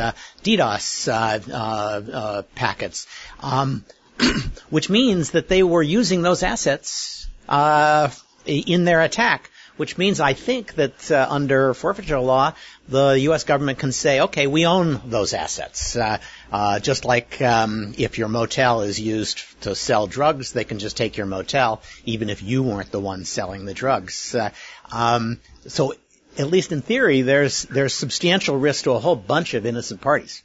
DDoS 0.44 1.08
uh, 1.10 2.42
packets, 2.54 3.06
um, 3.40 3.84
which 4.70 4.90
means 4.90 5.32
that 5.32 5.48
they 5.48 5.62
were 5.62 5.82
using 5.82 6.22
those 6.22 6.42
assets 6.42 7.26
uh, 7.48 8.10
in 8.46 8.84
their 8.84 9.02
attack. 9.02 9.50
Which 9.76 9.98
means 9.98 10.20
I 10.20 10.34
think 10.34 10.74
that 10.74 11.10
uh, 11.10 11.26
under 11.28 11.74
forfeiture 11.74 12.20
law, 12.20 12.52
the 12.88 13.18
U.S. 13.22 13.42
government 13.42 13.80
can 13.80 13.90
say, 13.90 14.20
okay, 14.20 14.46
we 14.46 14.66
own 14.66 15.00
those 15.06 15.34
assets. 15.34 15.96
Uh, 15.96 16.18
uh, 16.52 16.78
just 16.78 17.04
like 17.04 17.42
um, 17.42 17.92
if 17.98 18.16
your 18.16 18.28
motel 18.28 18.82
is 18.82 19.00
used 19.00 19.42
to 19.62 19.74
sell 19.74 20.06
drugs, 20.06 20.52
they 20.52 20.62
can 20.62 20.78
just 20.78 20.96
take 20.96 21.16
your 21.16 21.26
motel, 21.26 21.82
even 22.04 22.30
if 22.30 22.40
you 22.40 22.62
weren't 22.62 22.92
the 22.92 23.00
one 23.00 23.24
selling 23.24 23.64
the 23.64 23.74
drugs. 23.74 24.32
Uh, 24.32 24.50
um, 24.92 25.40
so, 25.66 25.94
at 26.38 26.48
least 26.48 26.72
in 26.72 26.82
theory, 26.82 27.22
there's 27.22 27.62
there's 27.64 27.94
substantial 27.94 28.58
risk 28.58 28.84
to 28.84 28.92
a 28.92 28.98
whole 28.98 29.16
bunch 29.16 29.54
of 29.54 29.66
innocent 29.66 30.00
parties. 30.00 30.42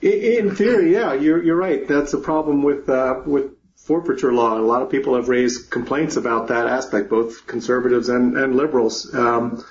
In 0.00 0.54
theory, 0.54 0.92
yeah, 0.92 1.14
you're 1.14 1.42
you're 1.42 1.56
right. 1.56 1.86
That's 1.86 2.12
a 2.12 2.18
problem 2.18 2.62
with 2.62 2.88
uh, 2.88 3.22
with 3.24 3.52
forfeiture 3.76 4.32
law. 4.32 4.58
A 4.58 4.60
lot 4.60 4.82
of 4.82 4.90
people 4.90 5.14
have 5.16 5.28
raised 5.28 5.70
complaints 5.70 6.16
about 6.16 6.48
that 6.48 6.66
aspect, 6.66 7.10
both 7.10 7.46
conservatives 7.46 8.08
and 8.08 8.36
and 8.36 8.56
liberals. 8.56 9.14
Um, 9.14 9.64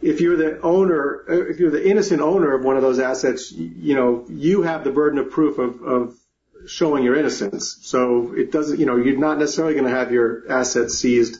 if 0.00 0.20
you're 0.20 0.36
the 0.36 0.60
owner, 0.60 1.24
if 1.28 1.58
you're 1.58 1.70
the 1.70 1.88
innocent 1.88 2.20
owner 2.20 2.54
of 2.54 2.64
one 2.64 2.76
of 2.76 2.82
those 2.82 2.98
assets, 2.98 3.52
you 3.52 3.94
know 3.94 4.24
you 4.28 4.62
have 4.62 4.84
the 4.84 4.90
burden 4.90 5.18
of 5.18 5.30
proof 5.30 5.58
of, 5.58 5.82
of 5.82 6.18
showing 6.66 7.04
your 7.04 7.16
innocence. 7.16 7.78
So 7.82 8.34
it 8.36 8.50
doesn't, 8.50 8.78
you 8.78 8.86
know, 8.86 8.96
you're 8.96 9.18
not 9.18 9.38
necessarily 9.38 9.74
going 9.74 9.86
to 9.86 9.90
have 9.90 10.12
your 10.12 10.50
assets 10.50 10.98
seized, 10.98 11.38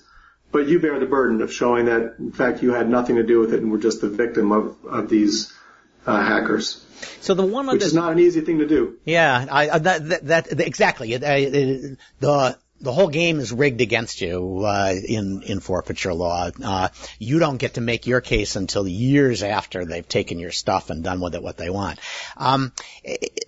but 0.51 0.69
you 0.69 0.81
bear 0.81 0.99
the 0.99 1.07
burden 1.07 1.43
of 1.43 1.53
showing 1.53 1.87
that, 1.87 2.15
in 2.19 2.33
fact, 2.33 2.63
you 2.63 2.73
had 2.73 2.89
nothing 2.89 3.17
to 3.17 3.23
do 3.23 3.41
with 3.41 3.53
it 3.53 3.61
and 3.61 3.71
were 3.71 3.79
just 3.79 4.01
the 4.01 4.09
victim 4.09 4.53
of 4.53 4.77
of 4.87 5.09
these 5.09 5.53
uh, 6.07 6.21
hackers. 6.23 6.85
So 7.21 7.35
the 7.35 7.47
one 7.47 7.67
which 7.67 7.83
is 7.83 7.95
not 7.95 8.13
an 8.13 8.19
easy 8.19 8.41
thing 8.41 8.59
to 8.59 8.67
do. 8.67 8.99
Yeah, 9.05 9.47
I, 9.51 9.79
that, 9.79 10.09
that, 10.09 10.27
that 10.27 10.61
exactly. 10.61 11.13
It, 11.13 11.23
it, 11.23 11.99
the 12.19 12.59
the 12.81 12.93
whole 12.93 13.09
game 13.09 13.41
is 13.41 13.53
rigged 13.53 13.81
against 13.81 14.21
you 14.21 14.63
uh, 14.65 14.95
in 15.07 15.43
in 15.43 15.61
forfeiture 15.61 16.15
law. 16.15 16.51
Uh, 16.63 16.89
you 17.19 17.39
don't 17.39 17.57
get 17.57 17.75
to 17.75 17.81
make 17.81 18.07
your 18.07 18.21
case 18.21 18.57
until 18.57 18.87
years 18.87 19.43
after 19.43 19.85
they've 19.85 20.09
taken 20.09 20.39
your 20.39 20.53
stuff 20.53 20.91
and 20.91 21.03
done 21.03 21.21
with 21.21 21.35
it 21.35 21.43
what 21.43 21.57
they 21.57 21.71
want. 21.71 21.99
Um, 22.37 22.73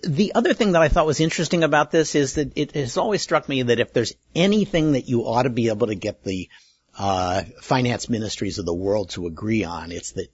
the 0.03 0.33
other 0.35 0.53
thing 0.53 0.73
that 0.73 0.81
I 0.81 0.89
thought 0.89 1.05
was 1.05 1.19
interesting 1.19 1.63
about 1.63 1.91
this 1.91 2.15
is 2.15 2.35
that 2.35 2.57
it 2.57 2.73
has 2.73 2.97
always 2.97 3.21
struck 3.21 3.47
me 3.47 3.63
that 3.63 3.79
if 3.79 3.93
there's 3.93 4.13
anything 4.35 4.93
that 4.93 5.07
you 5.07 5.21
ought 5.21 5.43
to 5.43 5.49
be 5.49 5.69
able 5.69 5.87
to 5.87 5.95
get 5.95 6.23
the 6.23 6.49
uh, 6.97 7.43
finance 7.61 8.09
ministries 8.09 8.59
of 8.59 8.65
the 8.65 8.73
world 8.73 9.09
to 9.11 9.27
agree 9.27 9.63
on, 9.63 9.91
it's 9.91 10.11
that 10.11 10.31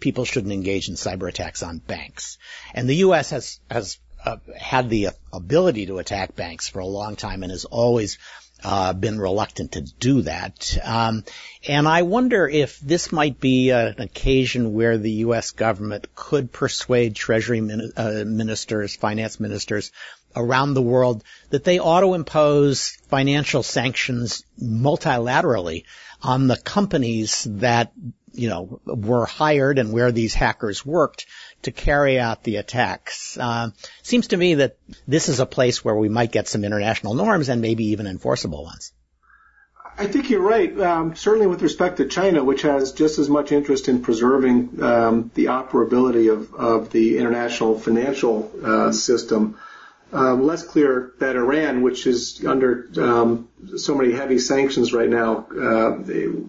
people 0.00 0.24
shouldn't 0.24 0.52
engage 0.52 0.88
in 0.88 0.94
cyber 0.94 1.28
attacks 1.28 1.62
on 1.62 1.78
banks. 1.78 2.38
And 2.74 2.88
the 2.88 2.96
U.S. 2.96 3.30
has 3.30 3.60
has 3.70 3.98
uh, 4.24 4.36
had 4.56 4.90
the 4.90 5.10
ability 5.32 5.86
to 5.86 5.98
attack 5.98 6.34
banks 6.34 6.68
for 6.68 6.78
a 6.80 6.86
long 6.86 7.16
time 7.16 7.42
and 7.42 7.52
has 7.52 7.64
always 7.64 8.18
uh, 8.62 8.94
been 8.94 9.20
reluctant 9.20 9.72
to 9.72 9.82
do 9.82 10.22
that. 10.22 10.76
Um, 10.82 11.24
and 11.68 11.86
I 11.86 12.02
wonder 12.02 12.48
if 12.48 12.80
this 12.80 13.12
might 13.12 13.38
be 13.38 13.70
an 13.70 14.00
occasion 14.00 14.72
where 14.72 14.96
the 14.96 15.10
U.S. 15.10 15.50
government 15.50 16.14
could 16.14 16.50
persuade 16.50 17.14
Treasury 17.14 17.60
min- 17.60 17.92
uh, 17.96 18.24
ministers, 18.26 18.96
finance 18.96 19.38
ministers 19.38 19.92
around 20.36 20.74
the 20.74 20.82
world 20.82 21.24
that 21.50 21.64
they 21.64 21.78
ought 21.78 22.00
to 22.00 22.14
impose 22.14 22.90
financial 23.08 23.62
sanctions 23.62 24.44
multilaterally 24.62 25.84
on 26.22 26.46
the 26.46 26.56
companies 26.56 27.46
that 27.50 27.92
you 28.32 28.48
know 28.48 28.80
were 28.84 29.26
hired 29.26 29.78
and 29.78 29.92
where 29.92 30.10
these 30.10 30.34
hackers 30.34 30.84
worked 30.84 31.26
to 31.62 31.70
carry 31.70 32.18
out 32.18 32.42
the 32.42 32.56
attacks. 32.56 33.38
Uh, 33.38 33.70
seems 34.02 34.28
to 34.28 34.36
me 34.36 34.54
that 34.54 34.76
this 35.06 35.28
is 35.28 35.40
a 35.40 35.46
place 35.46 35.84
where 35.84 35.94
we 35.94 36.08
might 36.08 36.32
get 36.32 36.48
some 36.48 36.64
international 36.64 37.14
norms 37.14 37.48
and 37.48 37.60
maybe 37.60 37.86
even 37.86 38.06
enforceable 38.06 38.64
ones. 38.64 38.92
I 39.96 40.06
think 40.06 40.28
you're 40.28 40.42
right. 40.42 40.76
Um, 40.80 41.14
certainly 41.14 41.46
with 41.46 41.62
respect 41.62 41.98
to 41.98 42.06
China, 42.06 42.42
which 42.42 42.62
has 42.62 42.92
just 42.92 43.20
as 43.20 43.28
much 43.28 43.52
interest 43.52 43.88
in 43.88 44.02
preserving 44.02 44.82
um, 44.82 45.30
the 45.34 45.46
operability 45.46 46.32
of, 46.32 46.52
of 46.54 46.90
the 46.90 47.18
international 47.18 47.78
financial 47.78 48.50
uh, 48.62 48.90
system. 48.90 49.56
Um, 50.12 50.46
less 50.46 50.62
clear 50.62 51.12
that 51.18 51.34
Iran, 51.34 51.82
which 51.82 52.06
is 52.06 52.44
under 52.46 52.88
um, 52.98 53.48
so 53.76 53.96
many 53.96 54.12
heavy 54.12 54.38
sanctions 54.38 54.92
right 54.92 55.08
now, 55.08 55.46
uh, 55.50 55.98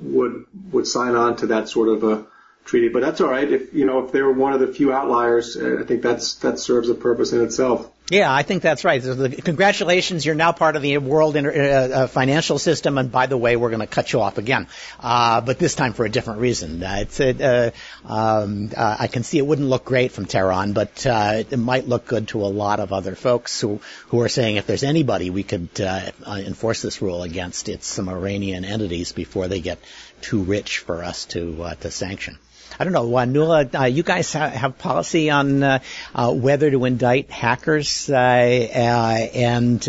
would 0.02 0.46
would 0.72 0.88
sign 0.88 1.16
on 1.16 1.38
to 1.38 1.48
that 1.48 1.68
sort 1.70 1.90
of 1.90 2.04
a 2.04 2.26
treaty. 2.66 2.90
But 2.90 3.02
that's 3.02 3.22
all 3.22 3.30
right. 3.30 3.50
If 3.50 3.74
you 3.74 3.86
know 3.86 4.06
if 4.06 4.12
they're 4.12 4.30
one 4.30 4.54
of 4.54 4.60
the 4.60 4.68
few 4.68 4.92
outliers, 4.92 5.58
uh, 5.58 5.78
I 5.80 5.84
think 5.84 6.04
that's 6.04 6.36
that 6.36 6.60
serves 6.60 6.90
a 6.90 6.96
purpose 6.96 7.34
in 7.34 7.42
itself. 7.42 7.90
Yeah, 8.12 8.32
I 8.32 8.44
think 8.44 8.62
that's 8.62 8.86
right. 8.86 9.02
Congratulations, 9.02 10.28
you're 10.28 10.36
now 10.36 10.52
part 10.52 10.76
of 10.76 10.84
the 10.84 11.00
world 11.00 11.36
inter- 11.36 11.52
uh, 11.52 11.98
uh, 12.04 12.08
financial 12.08 12.60
system, 12.60 13.00
and 13.00 13.12
by 13.12 13.26
the 13.26 13.36
way, 13.36 13.56
we're 13.56 13.72
going 13.72 13.80
to 13.80 13.88
cut 13.88 14.14
you 14.14 14.22
off 14.22 14.38
again, 14.38 14.68
uh, 15.00 15.42
but 15.42 15.58
this 15.58 15.74
time 15.74 15.94
for 15.94 16.06
a 16.06 16.10
different 16.10 16.40
reason. 16.40 16.84
Uh, 16.84 16.98
it's 17.00 17.20
uh, 17.20 17.72
um, 18.06 18.70
uh, 18.78 18.98
I 19.00 19.08
can 19.08 19.24
see 19.24 19.40
it 19.40 19.48
wouldn't 19.48 19.68
look 19.68 19.86
great 19.86 20.12
from 20.12 20.28
Tehran, 20.28 20.74
but 20.74 21.04
it 21.04 21.58
might 21.58 21.88
look 21.88 22.06
good 22.06 22.28
to 22.28 22.42
a 22.42 22.52
lot 22.64 22.80
of 22.80 22.94
other 22.94 23.16
folks 23.16 23.60
who 23.60 23.82
who 24.10 24.22
are 24.22 24.30
saying 24.30 24.58
if 24.58 24.68
there's 24.68 24.84
anybody 24.84 25.32
we 25.32 25.42
could 25.42 25.70
enforce 25.80 26.84
this 26.84 27.02
rule 27.02 27.24
against, 27.24 27.70
it's 27.70 27.88
some 27.88 28.08
Iranian 28.08 28.66
entities 28.66 29.14
before 29.14 29.48
they 29.48 29.62
get 29.62 29.80
too 30.22 30.44
rich 30.44 30.78
for 30.78 31.04
us 31.04 31.26
to 31.26 31.72
to 31.80 31.90
sanction. 31.90 32.38
I 32.78 32.84
don't 32.84 32.94
know, 32.94 33.18
uh, 33.18 33.26
Nuala, 33.26 33.70
uh, 33.74 33.86
you 33.86 34.04
guys 34.04 34.34
ha- 34.34 34.50
have 34.50 34.78
policy 34.78 35.30
on 35.30 35.64
uh, 35.64 35.80
uh, 36.14 36.34
whether 36.34 36.70
to 36.70 36.84
indict 36.84 37.32
hackers 37.32 38.10
uh, 38.10 38.14
uh, 38.16 39.18
and 39.34 39.86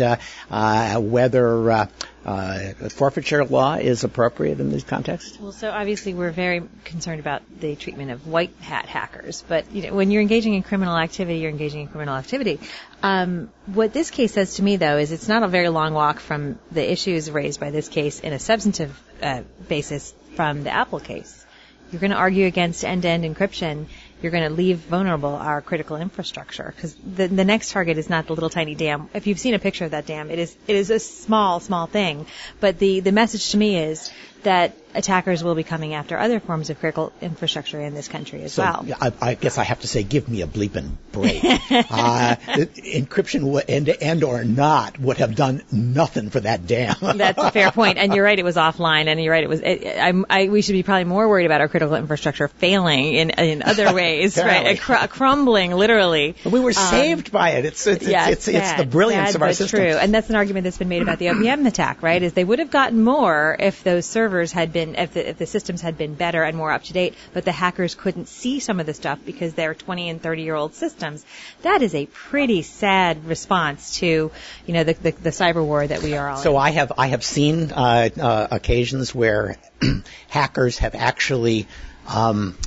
whether 1.11 1.89
forfeiture 2.89 3.43
law 3.45 3.75
is 3.75 4.05
appropriate 4.05 4.61
in 4.61 4.71
this 4.71 4.83
context? 4.83 5.39
Well, 5.41 5.51
so 5.51 5.69
obviously 5.69 6.13
we're 6.13 6.31
very 6.31 6.63
concerned 6.85 7.19
about 7.19 7.41
the 7.59 7.75
treatment 7.75 8.11
of 8.11 8.25
white 8.25 8.53
hat 8.61 8.85
hackers, 8.85 9.43
but 9.47 9.69
you 9.73 9.83
know, 9.83 9.93
when 9.93 10.09
you're 10.09 10.21
engaging 10.21 10.53
in 10.53 10.63
criminal 10.63 10.95
activity, 10.97 11.39
you're 11.39 11.51
engaging 11.51 11.81
in 11.81 11.87
criminal 11.87 12.15
activity. 12.15 12.59
Um, 13.03 13.49
what 13.65 13.91
this 13.91 14.11
case 14.11 14.33
says 14.33 14.55
to 14.55 14.63
me, 14.63 14.77
though, 14.77 14.97
is 14.97 15.11
it's 15.11 15.27
not 15.27 15.43
a 15.43 15.49
very 15.49 15.69
long 15.69 15.93
walk 15.93 16.21
from 16.21 16.57
the 16.71 16.89
issues 16.89 17.29
raised 17.29 17.59
by 17.59 17.71
this 17.71 17.89
case 17.89 18.21
in 18.21 18.31
a 18.31 18.39
substantive 18.39 18.97
basis 19.67 20.13
from 20.35 20.63
the 20.63 20.71
Apple 20.71 20.99
case 20.99 21.43
you're 21.91 21.99
going 22.01 22.11
to 22.11 22.17
argue 22.17 22.45
against 22.45 22.83
end-to-end 22.83 23.23
encryption, 23.23 23.87
you're 24.21 24.31
going 24.31 24.43
to 24.43 24.53
leave 24.53 24.79
vulnerable 24.79 25.35
our 25.35 25.61
critical 25.61 25.97
infrastructure 25.97 26.73
because 26.75 26.95
the, 26.95 27.27
the 27.27 27.45
next 27.45 27.71
target 27.71 27.97
is 27.97 28.09
not 28.09 28.27
the 28.27 28.33
little 28.33 28.49
tiny 28.49 28.75
dam. 28.75 29.09
If 29.13 29.27
you've 29.27 29.39
seen 29.39 29.53
a 29.53 29.59
picture 29.59 29.85
of 29.85 29.91
that 29.91 30.05
dam, 30.05 30.31
it 30.31 30.39
is 30.39 30.55
it 30.67 30.75
is 30.75 30.89
a 30.89 30.99
small 30.99 31.59
small 31.59 31.85
thing, 31.85 32.25
but 32.59 32.79
the 32.79 32.99
the 33.01 33.11
message 33.11 33.51
to 33.51 33.57
me 33.57 33.77
is 33.77 34.11
that 34.43 34.75
attackers 34.97 35.43
will 35.43 35.55
be 35.55 35.63
coming 35.63 35.93
after 35.93 36.17
other 36.17 36.39
forms 36.39 36.69
of 36.69 36.79
critical 36.79 37.13
infrastructure 37.21 37.79
in 37.79 37.93
this 37.93 38.07
country 38.07 38.41
as 38.43 38.53
so, 38.53 38.63
well. 38.63 38.85
I, 38.99 39.13
I 39.21 39.33
guess 39.35 39.57
I 39.57 39.63
have 39.63 39.81
to 39.81 39.87
say, 39.87 40.03
give 40.03 40.27
me 40.27 40.41
a 40.41 40.47
bleeping 40.47 40.91
break. 41.11 41.43
uh, 41.43 42.35
encryption 42.35 43.63
end 43.67 43.85
to 43.85 44.01
end 44.01 44.23
or 44.23 44.43
not 44.43 44.99
would 44.99 45.17
have 45.17 45.35
done 45.35 45.63
nothing 45.71 46.29
for 46.29 46.39
that 46.39 46.65
dam. 46.65 46.95
That's 47.01 47.37
a 47.37 47.51
fair 47.51 47.71
point. 47.71 47.97
and 47.97 48.13
you're 48.13 48.23
right. 48.23 48.37
It 48.37 48.43
was 48.43 48.55
offline, 48.55 49.07
and 49.07 49.21
you're 49.21 49.31
right. 49.31 49.43
It 49.43 49.49
was. 49.49 49.61
It, 49.61 49.85
I, 49.85 50.13
I, 50.29 50.47
we 50.47 50.61
should 50.61 50.73
be 50.73 50.83
probably 50.83 51.05
more 51.05 51.27
worried 51.27 51.45
about 51.45 51.61
our 51.61 51.67
critical 51.67 51.95
infrastructure 51.95 52.47
failing 52.47 53.13
in 53.13 53.29
in 53.29 53.63
other 53.63 53.93
ways, 53.93 54.37
right? 54.37 54.79
Cr- 54.79 55.07
crumbling, 55.07 55.71
literally. 55.71 56.35
We 56.43 56.59
were 56.59 56.69
um, 56.69 56.73
saved 56.73 57.31
by 57.31 57.51
it. 57.51 57.65
It's 57.65 57.85
it's, 57.85 58.07
yeah, 58.07 58.29
it's, 58.29 58.47
it's, 58.47 58.57
it's, 58.57 58.73
the 58.73 58.85
brilliance 58.85 59.29
sad, 59.29 59.35
of 59.35 59.41
our 59.43 59.53
system. 59.53 59.79
True, 59.79 59.97
and 59.97 60.13
that's 60.13 60.29
an 60.29 60.35
argument 60.35 60.63
that's 60.63 60.77
been 60.77 60.89
made 60.89 61.01
about 61.01 61.19
the 61.19 61.27
OPM 61.27 61.67
attack, 61.67 62.01
right? 62.01 62.21
Is 62.21 62.33
they 62.33 62.43
would 62.43 62.59
have 62.59 62.71
gotten 62.71 63.03
more 63.03 63.55
if 63.59 63.83
those 63.83 64.05
servers 64.05 64.36
had 64.51 64.73
been 64.73 64.77
been 64.77 64.95
if 64.95 65.13
the, 65.13 65.29
if 65.29 65.37
the 65.37 65.45
systems 65.45 65.81
had 65.81 65.97
been 65.97 66.13
better 66.13 66.43
and 66.43 66.55
more 66.57 66.71
up 66.71 66.83
to 66.83 66.93
date, 66.93 67.15
but 67.33 67.45
the 67.45 67.51
hackers 67.51 67.95
couldn't 67.95 68.27
see 68.27 68.59
some 68.59 68.79
of 68.79 68.85
the 68.85 68.93
stuff 68.93 69.19
because 69.25 69.53
they're 69.53 69.73
20 69.73 70.09
and 70.09 70.21
30 70.21 70.43
year 70.43 70.55
old 70.55 70.75
systems. 70.75 71.25
That 71.63 71.81
is 71.81 71.95
a 71.95 72.05
pretty 72.07 72.61
sad 72.61 73.25
response 73.25 73.97
to 73.99 74.31
you 74.65 74.73
know 74.73 74.83
the 74.83 74.93
the, 74.93 75.11
the 75.11 75.29
cyber 75.29 75.63
war 75.65 75.85
that 75.85 76.01
we 76.01 76.15
are 76.15 76.29
all. 76.29 76.37
So 76.37 76.51
in. 76.51 76.57
I 76.57 76.69
have 76.71 76.93
I 76.97 77.07
have 77.07 77.23
seen 77.23 77.71
uh, 77.71 78.09
uh, 78.19 78.47
occasions 78.51 79.13
where 79.13 79.57
hackers 80.29 80.77
have 80.79 80.95
actually 80.95 81.67
um, 82.07 82.57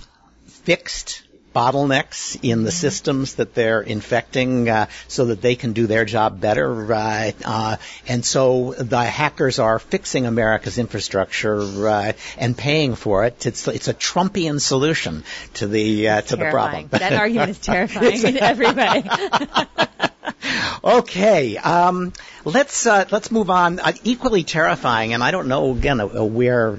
fixed 0.46 1.22
bottlenecks 1.54 2.38
in 2.42 2.64
the 2.64 2.70
systems 2.70 3.34
that 3.34 3.54
they're 3.54 3.80
infecting 3.80 4.68
uh, 4.68 4.86
so 5.08 5.26
that 5.26 5.40
they 5.40 5.56
can 5.56 5.72
do 5.72 5.86
their 5.86 6.04
job 6.04 6.40
better. 6.40 6.92
Uh, 6.92 7.32
uh, 7.44 7.76
and 8.06 8.24
so 8.24 8.74
the 8.74 9.02
hackers 9.02 9.58
are 9.58 9.78
fixing 9.78 10.26
America's 10.26 10.78
infrastructure 10.78 11.60
uh, 11.88 12.12
and 12.38 12.56
paying 12.56 12.94
for 12.94 13.24
it. 13.24 13.46
It's, 13.46 13.66
it's 13.68 13.88
a 13.88 13.94
Trumpian 13.94 14.60
solution 14.60 15.24
to 15.54 15.66
the 15.66 16.08
uh, 16.08 16.20
to 16.20 16.36
terrifying. 16.36 16.88
the 16.88 16.98
problem. 16.98 17.10
That 17.10 17.20
argument 17.20 17.50
is 17.50 17.58
terrifying 17.60 18.22
in 18.22 18.36
every 18.38 18.70
way. 18.72 19.04
okay, 20.84 21.56
um, 21.56 22.12
let's 22.44 22.86
uh, 22.86 23.06
let's 23.10 23.30
move 23.30 23.50
on. 23.50 23.80
equally 24.04 24.44
terrifying, 24.44 25.14
and 25.14 25.22
I 25.22 25.30
don't 25.30 25.48
know 25.48 25.72
again 25.72 25.98
where 25.98 26.76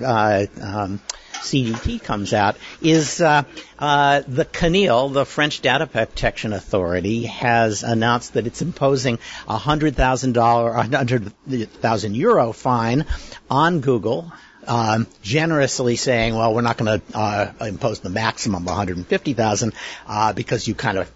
um, 0.62 1.00
CDT 1.42 2.02
comes 2.02 2.34
out, 2.34 2.58
is 2.82 3.22
uh, 3.22 3.44
uh, 3.80 4.22
the 4.28 4.46
CNIL, 4.46 5.12
the 5.14 5.26
French 5.26 5.62
Data 5.62 5.88
Protection 5.88 6.54
Authority, 6.54 7.24
has 7.24 7.84
announced 7.84 8.34
that 8.34 8.48
it's 8.48 8.62
imposing 8.62 9.20
a 9.48 9.58
hundred 9.58 9.96
thousand 9.96 10.34
dollar, 10.34 10.74
hundred 10.74 11.34
thousand 11.48 12.16
euro 12.16 12.52
fine 12.52 13.06
on 13.50 13.82
Google. 13.82 14.32
Um, 14.68 15.08
generously 15.24 15.96
saying, 15.96 16.36
well, 16.36 16.54
we're 16.54 16.62
not 16.62 16.78
going 16.78 17.00
to 17.00 17.18
uh, 17.18 17.52
impose 17.62 18.00
the 18.02 18.12
maximum 18.12 18.64
150,000 18.64 19.74
uh, 20.06 20.34
because 20.34 20.68
you 20.68 20.76
kind 20.76 21.00
of 21.00 21.12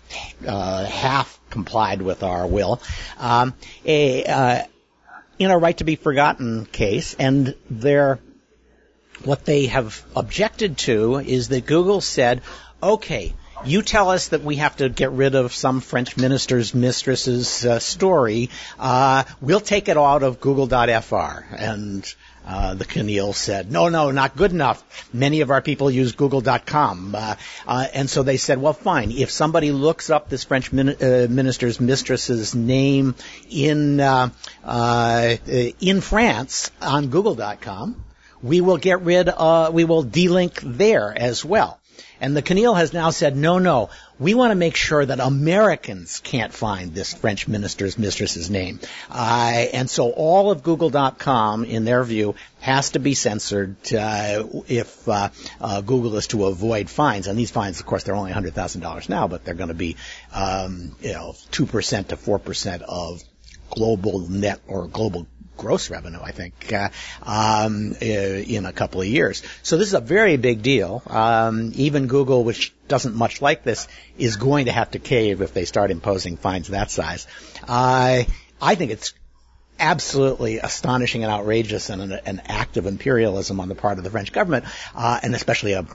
uh, 0.47 0.83
half 0.83 1.39
complied 1.51 2.01
with 2.01 2.23
our 2.23 2.47
will. 2.47 2.81
Um, 3.19 3.53
a, 3.85 4.25
uh, 4.25 4.63
in 5.37 5.51
a 5.51 5.57
right 5.59 5.77
to 5.77 5.83
be 5.83 5.95
forgotten 5.95 6.65
case, 6.65 7.13
and 7.19 7.55
their 7.69 8.19
what 9.25 9.45
they 9.45 9.67
have 9.67 10.03
objected 10.15 10.77
to 10.79 11.17
is 11.17 11.49
that 11.49 11.65
Google 11.65 12.01
said, 12.01 12.41
okay, 12.81 13.33
you 13.63 13.81
tell 13.81 14.09
us 14.09 14.29
that 14.29 14.43
we 14.43 14.57
have 14.57 14.75
to 14.77 14.89
get 14.89 15.11
rid 15.11 15.35
of 15.35 15.53
some 15.53 15.81
French 15.81 16.17
minister's 16.17 16.75
mistress's 16.75 17.65
uh, 17.65 17.79
story. 17.79 18.49
Uh, 18.77 19.23
we'll 19.41 19.59
take 19.59 19.89
it 19.89 19.97
out 19.97 20.23
of 20.23 20.39
Google.fr. 20.39 21.55
And 21.55 22.13
uh, 22.45 22.75
the 22.75 22.85
CNIL 22.85 23.33
said, 23.33 23.71
no, 23.71 23.89
no, 23.89 24.11
not 24.11 24.35
good 24.35 24.51
enough. 24.51 25.09
Many 25.11 25.41
of 25.41 25.49
our 25.49 25.61
people 25.61 25.89
use 25.89 26.11
Google.com. 26.11 27.15
Uh, 27.15 27.35
uh, 27.65 27.87
and 27.93 28.09
so 28.09 28.21
they 28.21 28.37
said, 28.37 28.61
well, 28.61 28.73
fine. 28.73 29.11
If 29.11 29.31
somebody 29.31 29.71
looks 29.71 30.09
up 30.09 30.29
this 30.29 30.43
French 30.43 30.71
min- 30.71 30.89
uh, 31.01 31.27
minister's 31.29 31.79
mistress's 31.79 32.53
name 32.53 33.15
in, 33.49 33.99
uh, 33.99 34.29
uh, 34.63 35.35
in 35.79 36.01
France 36.01 36.69
on 36.81 37.07
Google.com, 37.07 38.04
we 38.41 38.61
will 38.61 38.77
get 38.77 39.01
rid, 39.01 39.29
uh, 39.29 39.71
we 39.73 39.83
will 39.83 40.03
delink 40.03 40.59
there 40.61 41.13
as 41.15 41.43
well. 41.43 41.79
And 42.21 42.35
the 42.35 42.41
CNIL 42.41 42.77
has 42.77 42.93
now 42.93 43.09
said, 43.09 43.35
no, 43.35 43.59
no, 43.59 43.89
we 44.19 44.33
want 44.33 44.51
to 44.51 44.55
make 44.55 44.75
sure 44.75 45.05
that 45.05 45.19
Americans 45.19 46.21
can't 46.23 46.53
find 46.53 46.93
this 46.93 47.13
French 47.13 47.47
minister's 47.47 47.97
mistress's 47.97 48.49
name. 48.49 48.79
Uh, 49.09 49.65
and 49.73 49.89
so 49.89 50.11
all 50.11 50.49
of 50.49 50.63
Google.com, 50.63 51.65
in 51.65 51.83
their 51.83 52.03
view, 52.03 52.35
has 52.61 52.91
to 52.91 52.99
be 52.99 53.15
censored 53.15 53.75
uh, 53.93 54.43
if 54.67 55.07
uh, 55.09 55.29
uh 55.59 55.81
Google 55.81 56.15
is 56.15 56.27
to 56.27 56.45
avoid 56.45 56.89
fines. 56.89 57.27
And 57.27 57.37
these 57.37 57.51
fines, 57.51 57.79
of 57.79 57.85
course, 57.85 58.03
they're 58.03 58.15
only 58.15 58.31
$100,000 58.31 59.09
now, 59.09 59.27
but 59.27 59.43
they're 59.43 59.53
going 59.53 59.67
to 59.67 59.73
be, 59.73 59.97
um, 60.33 60.95
you 61.01 61.13
know, 61.13 61.35
2% 61.51 62.07
to 62.07 62.17
4% 62.17 62.81
of 62.81 63.21
global 63.69 64.19
net 64.19 64.61
or 64.67 64.87
global 64.87 65.27
gross 65.57 65.89
revenue, 65.89 66.19
I 66.21 66.31
think, 66.31 66.73
uh, 66.73 66.89
um, 67.23 67.93
in 68.01 68.65
a 68.65 68.73
couple 68.73 69.01
of 69.01 69.07
years. 69.07 69.43
So 69.63 69.77
this 69.77 69.87
is 69.87 69.93
a 69.93 70.01
very 70.01 70.37
big 70.37 70.61
deal. 70.61 71.01
Um, 71.07 71.71
even 71.75 72.07
Google, 72.07 72.43
which 72.43 72.73
doesn't 72.87 73.15
much 73.15 73.41
like 73.41 73.63
this, 73.63 73.87
is 74.17 74.35
going 74.35 74.65
to 74.65 74.71
have 74.71 74.91
to 74.91 74.99
cave 74.99 75.41
if 75.41 75.53
they 75.53 75.65
start 75.65 75.91
imposing 75.91 76.37
fines 76.37 76.67
that 76.69 76.91
size. 76.91 77.27
Uh, 77.67 78.23
I 78.61 78.75
think 78.75 78.91
it's 78.91 79.13
absolutely 79.79 80.57
astonishing 80.57 81.23
and 81.23 81.31
outrageous 81.31 81.89
and 81.89 82.01
an, 82.01 82.19
an, 82.25 82.41
act 82.45 82.77
of 82.77 82.85
imperialism 82.85 83.59
on 83.59 83.69
the 83.69 83.75
part 83.75 83.97
of 83.97 84.03
the 84.03 84.09
French 84.09 84.31
government, 84.31 84.65
uh, 84.95 85.19
and 85.21 85.35
especially 85.35 85.73
a 85.73 85.85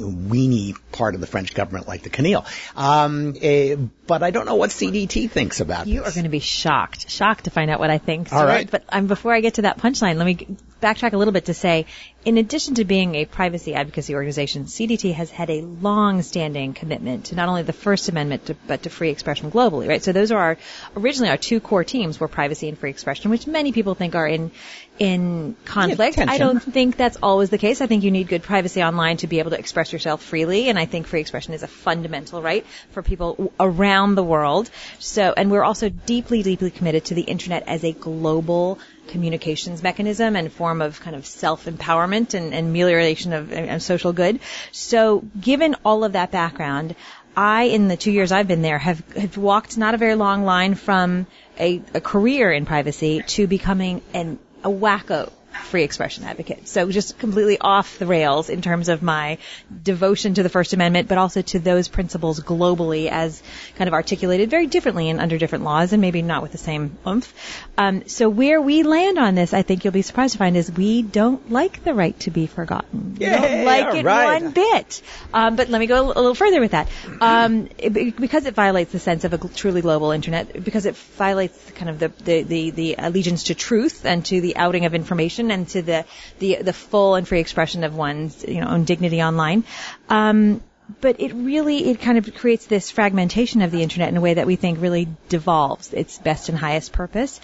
weeny 0.00 0.74
part 0.92 1.14
of 1.14 1.20
the 1.20 1.26
French 1.26 1.54
government 1.54 1.88
like 1.88 2.02
the 2.02 2.10
CNIL. 2.10 2.46
Um, 2.76 3.34
eh, 3.40 3.76
but 4.06 4.22
I 4.22 4.30
don't 4.30 4.46
know 4.46 4.54
what 4.54 4.70
CDT 4.70 5.30
thinks 5.30 5.60
about 5.60 5.84
this. 5.84 5.94
you 5.94 6.00
this. 6.00 6.12
are 6.12 6.14
going 6.14 6.24
to 6.24 6.30
be 6.30 6.38
shocked, 6.38 7.10
shocked 7.10 7.44
to 7.44 7.50
find 7.50 7.70
out 7.70 7.80
what 7.80 7.90
I 7.90 7.98
think. 7.98 8.32
All 8.32 8.44
right. 8.44 8.70
But 8.70 8.84
um, 8.88 9.06
before 9.06 9.32
I 9.32 9.40
get 9.40 9.54
to 9.54 9.62
that 9.62 9.78
punchline, 9.78 10.16
let 10.16 10.24
me 10.24 10.56
backtrack 10.80 11.12
a 11.12 11.16
little 11.16 11.32
bit 11.32 11.46
to 11.46 11.54
say, 11.54 11.86
in 12.28 12.36
addition 12.36 12.74
to 12.74 12.84
being 12.84 13.14
a 13.14 13.24
privacy 13.24 13.74
advocacy 13.74 14.14
organization, 14.14 14.64
CDT 14.64 15.14
has 15.14 15.30
had 15.30 15.48
a 15.48 15.62
long-standing 15.62 16.74
commitment 16.74 17.24
to 17.26 17.34
not 17.34 17.48
only 17.48 17.62
the 17.62 17.72
First 17.72 18.10
Amendment 18.10 18.44
to, 18.46 18.54
but 18.66 18.82
to 18.82 18.90
free 18.90 19.08
expression 19.08 19.50
globally, 19.50 19.88
right? 19.88 20.02
So 20.02 20.12
those 20.12 20.30
are 20.30 20.38
our, 20.38 20.58
originally 20.94 21.30
our 21.30 21.38
two 21.38 21.58
core 21.58 21.84
teams 21.84 22.20
were 22.20 22.28
privacy 22.28 22.68
and 22.68 22.76
free 22.78 22.90
expression, 22.90 23.30
which 23.30 23.46
many 23.46 23.72
people 23.72 23.94
think 23.94 24.14
are 24.14 24.28
in 24.28 24.50
in 24.98 25.56
conflict. 25.64 26.18
Yeah, 26.18 26.26
I 26.28 26.38
don't 26.38 26.60
think 26.60 26.96
that's 26.96 27.16
always 27.22 27.50
the 27.50 27.58
case. 27.58 27.80
I 27.80 27.86
think 27.86 28.02
you 28.02 28.10
need 28.10 28.28
good 28.28 28.42
privacy 28.42 28.82
online 28.82 29.16
to 29.18 29.26
be 29.26 29.38
able 29.38 29.52
to 29.52 29.58
express 29.58 29.92
yourself 29.92 30.22
freely, 30.22 30.68
and 30.68 30.78
I 30.78 30.86
think 30.86 31.06
free 31.06 31.20
expression 31.20 31.54
is 31.54 31.62
a 31.62 31.68
fundamental 31.68 32.42
right 32.42 32.66
for 32.90 33.02
people 33.02 33.52
around 33.58 34.16
the 34.16 34.24
world. 34.24 34.68
So, 34.98 35.32
and 35.36 35.50
we're 35.50 35.64
also 35.64 35.88
deeply, 35.88 36.42
deeply 36.42 36.70
committed 36.70 37.06
to 37.06 37.14
the 37.14 37.22
internet 37.22 37.68
as 37.68 37.84
a 37.84 37.92
global 37.92 38.80
communications 39.08 39.82
mechanism 39.82 40.36
and 40.36 40.52
form 40.52 40.82
of 40.82 41.00
kind 41.00 41.16
of 41.16 41.24
self-empowerment 41.24 42.17
and, 42.18 42.54
and 42.54 42.68
amelioration 42.68 43.32
of 43.32 43.52
and 43.52 43.82
social 43.82 44.12
good. 44.12 44.40
So 44.72 45.24
given 45.40 45.76
all 45.84 46.04
of 46.04 46.12
that 46.12 46.30
background, 46.30 46.94
I, 47.36 47.64
in 47.64 47.88
the 47.88 47.96
two 47.96 48.10
years 48.10 48.32
I've 48.32 48.48
been 48.48 48.62
there, 48.62 48.78
have, 48.78 49.00
have 49.12 49.36
walked 49.36 49.78
not 49.78 49.94
a 49.94 49.96
very 49.96 50.14
long 50.14 50.44
line 50.44 50.74
from 50.74 51.26
a, 51.58 51.80
a 51.94 52.00
career 52.00 52.50
in 52.52 52.66
privacy 52.66 53.22
to 53.28 53.46
becoming 53.46 54.02
an, 54.12 54.38
a 54.64 54.68
wacko 54.68 55.30
free 55.64 55.82
expression 55.82 56.24
advocate. 56.24 56.68
So 56.68 56.90
just 56.90 57.18
completely 57.18 57.58
off 57.58 57.98
the 57.98 58.06
rails 58.06 58.48
in 58.48 58.62
terms 58.62 58.88
of 58.88 59.02
my 59.02 59.38
devotion 59.82 60.34
to 60.34 60.42
the 60.42 60.48
First 60.48 60.72
Amendment, 60.72 61.08
but 61.08 61.18
also 61.18 61.42
to 61.42 61.58
those 61.58 61.88
principles 61.88 62.40
globally 62.40 63.08
as 63.10 63.42
kind 63.76 63.88
of 63.88 63.94
articulated 63.94 64.50
very 64.50 64.66
differently 64.66 65.08
and 65.10 65.20
under 65.20 65.38
different 65.38 65.64
laws 65.64 65.92
and 65.92 66.00
maybe 66.00 66.22
not 66.22 66.42
with 66.42 66.52
the 66.52 66.58
same 66.58 66.96
oomph. 67.06 67.32
Um, 67.76 68.06
so 68.08 68.28
where 68.28 68.60
we 68.60 68.82
land 68.82 69.18
on 69.18 69.34
this, 69.34 69.52
I 69.52 69.62
think 69.62 69.84
you'll 69.84 69.92
be 69.92 70.02
surprised 70.02 70.32
to 70.32 70.38
find 70.38 70.56
is 70.56 70.70
we 70.70 71.02
don't 71.02 71.50
like 71.50 71.84
the 71.84 71.94
right 71.94 72.18
to 72.20 72.30
be 72.30 72.46
forgotten. 72.46 73.16
We 73.18 73.26
don't 73.26 73.64
like 73.64 73.94
it 73.94 74.04
right. 74.04 74.42
one 74.42 74.52
bit. 74.52 75.02
Um, 75.32 75.56
but 75.56 75.68
let 75.68 75.78
me 75.78 75.86
go 75.86 76.06
a 76.06 76.06
little 76.06 76.34
further 76.34 76.60
with 76.60 76.72
that. 76.72 76.88
Um, 77.20 77.68
it, 77.78 78.16
because 78.16 78.46
it 78.46 78.54
violates 78.54 78.92
the 78.92 78.98
sense 78.98 79.24
of 79.24 79.32
a 79.32 79.48
truly 79.48 79.80
global 79.80 80.10
internet, 80.12 80.64
because 80.64 80.86
it 80.86 80.96
violates 80.96 81.70
kind 81.72 81.90
of 81.90 81.98
the, 81.98 82.08
the, 82.24 82.42
the, 82.42 82.70
the 82.70 82.94
allegiance 82.98 83.44
to 83.44 83.54
truth 83.54 84.04
and 84.04 84.24
to 84.26 84.40
the 84.40 84.56
outing 84.56 84.84
of 84.84 84.94
information 84.94 85.47
and 85.50 85.68
to 85.68 85.82
the, 85.82 86.04
the, 86.38 86.56
the 86.62 86.72
full 86.72 87.14
and 87.14 87.26
free 87.26 87.40
expression 87.40 87.84
of 87.84 87.94
one's, 87.94 88.44
you 88.46 88.60
know, 88.60 88.68
own 88.68 88.84
dignity 88.84 89.22
online. 89.22 89.64
Um, 90.08 90.62
but 91.00 91.20
it 91.20 91.34
really, 91.34 91.90
it 91.90 92.00
kind 92.00 92.18
of 92.18 92.34
creates 92.34 92.66
this 92.66 92.90
fragmentation 92.90 93.62
of 93.62 93.70
the 93.70 93.82
internet 93.82 94.08
in 94.08 94.16
a 94.16 94.20
way 94.20 94.34
that 94.34 94.46
we 94.46 94.56
think 94.56 94.80
really 94.80 95.08
devolves 95.28 95.92
its 95.92 96.18
best 96.18 96.48
and 96.48 96.56
highest 96.56 96.92
purpose. 96.92 97.40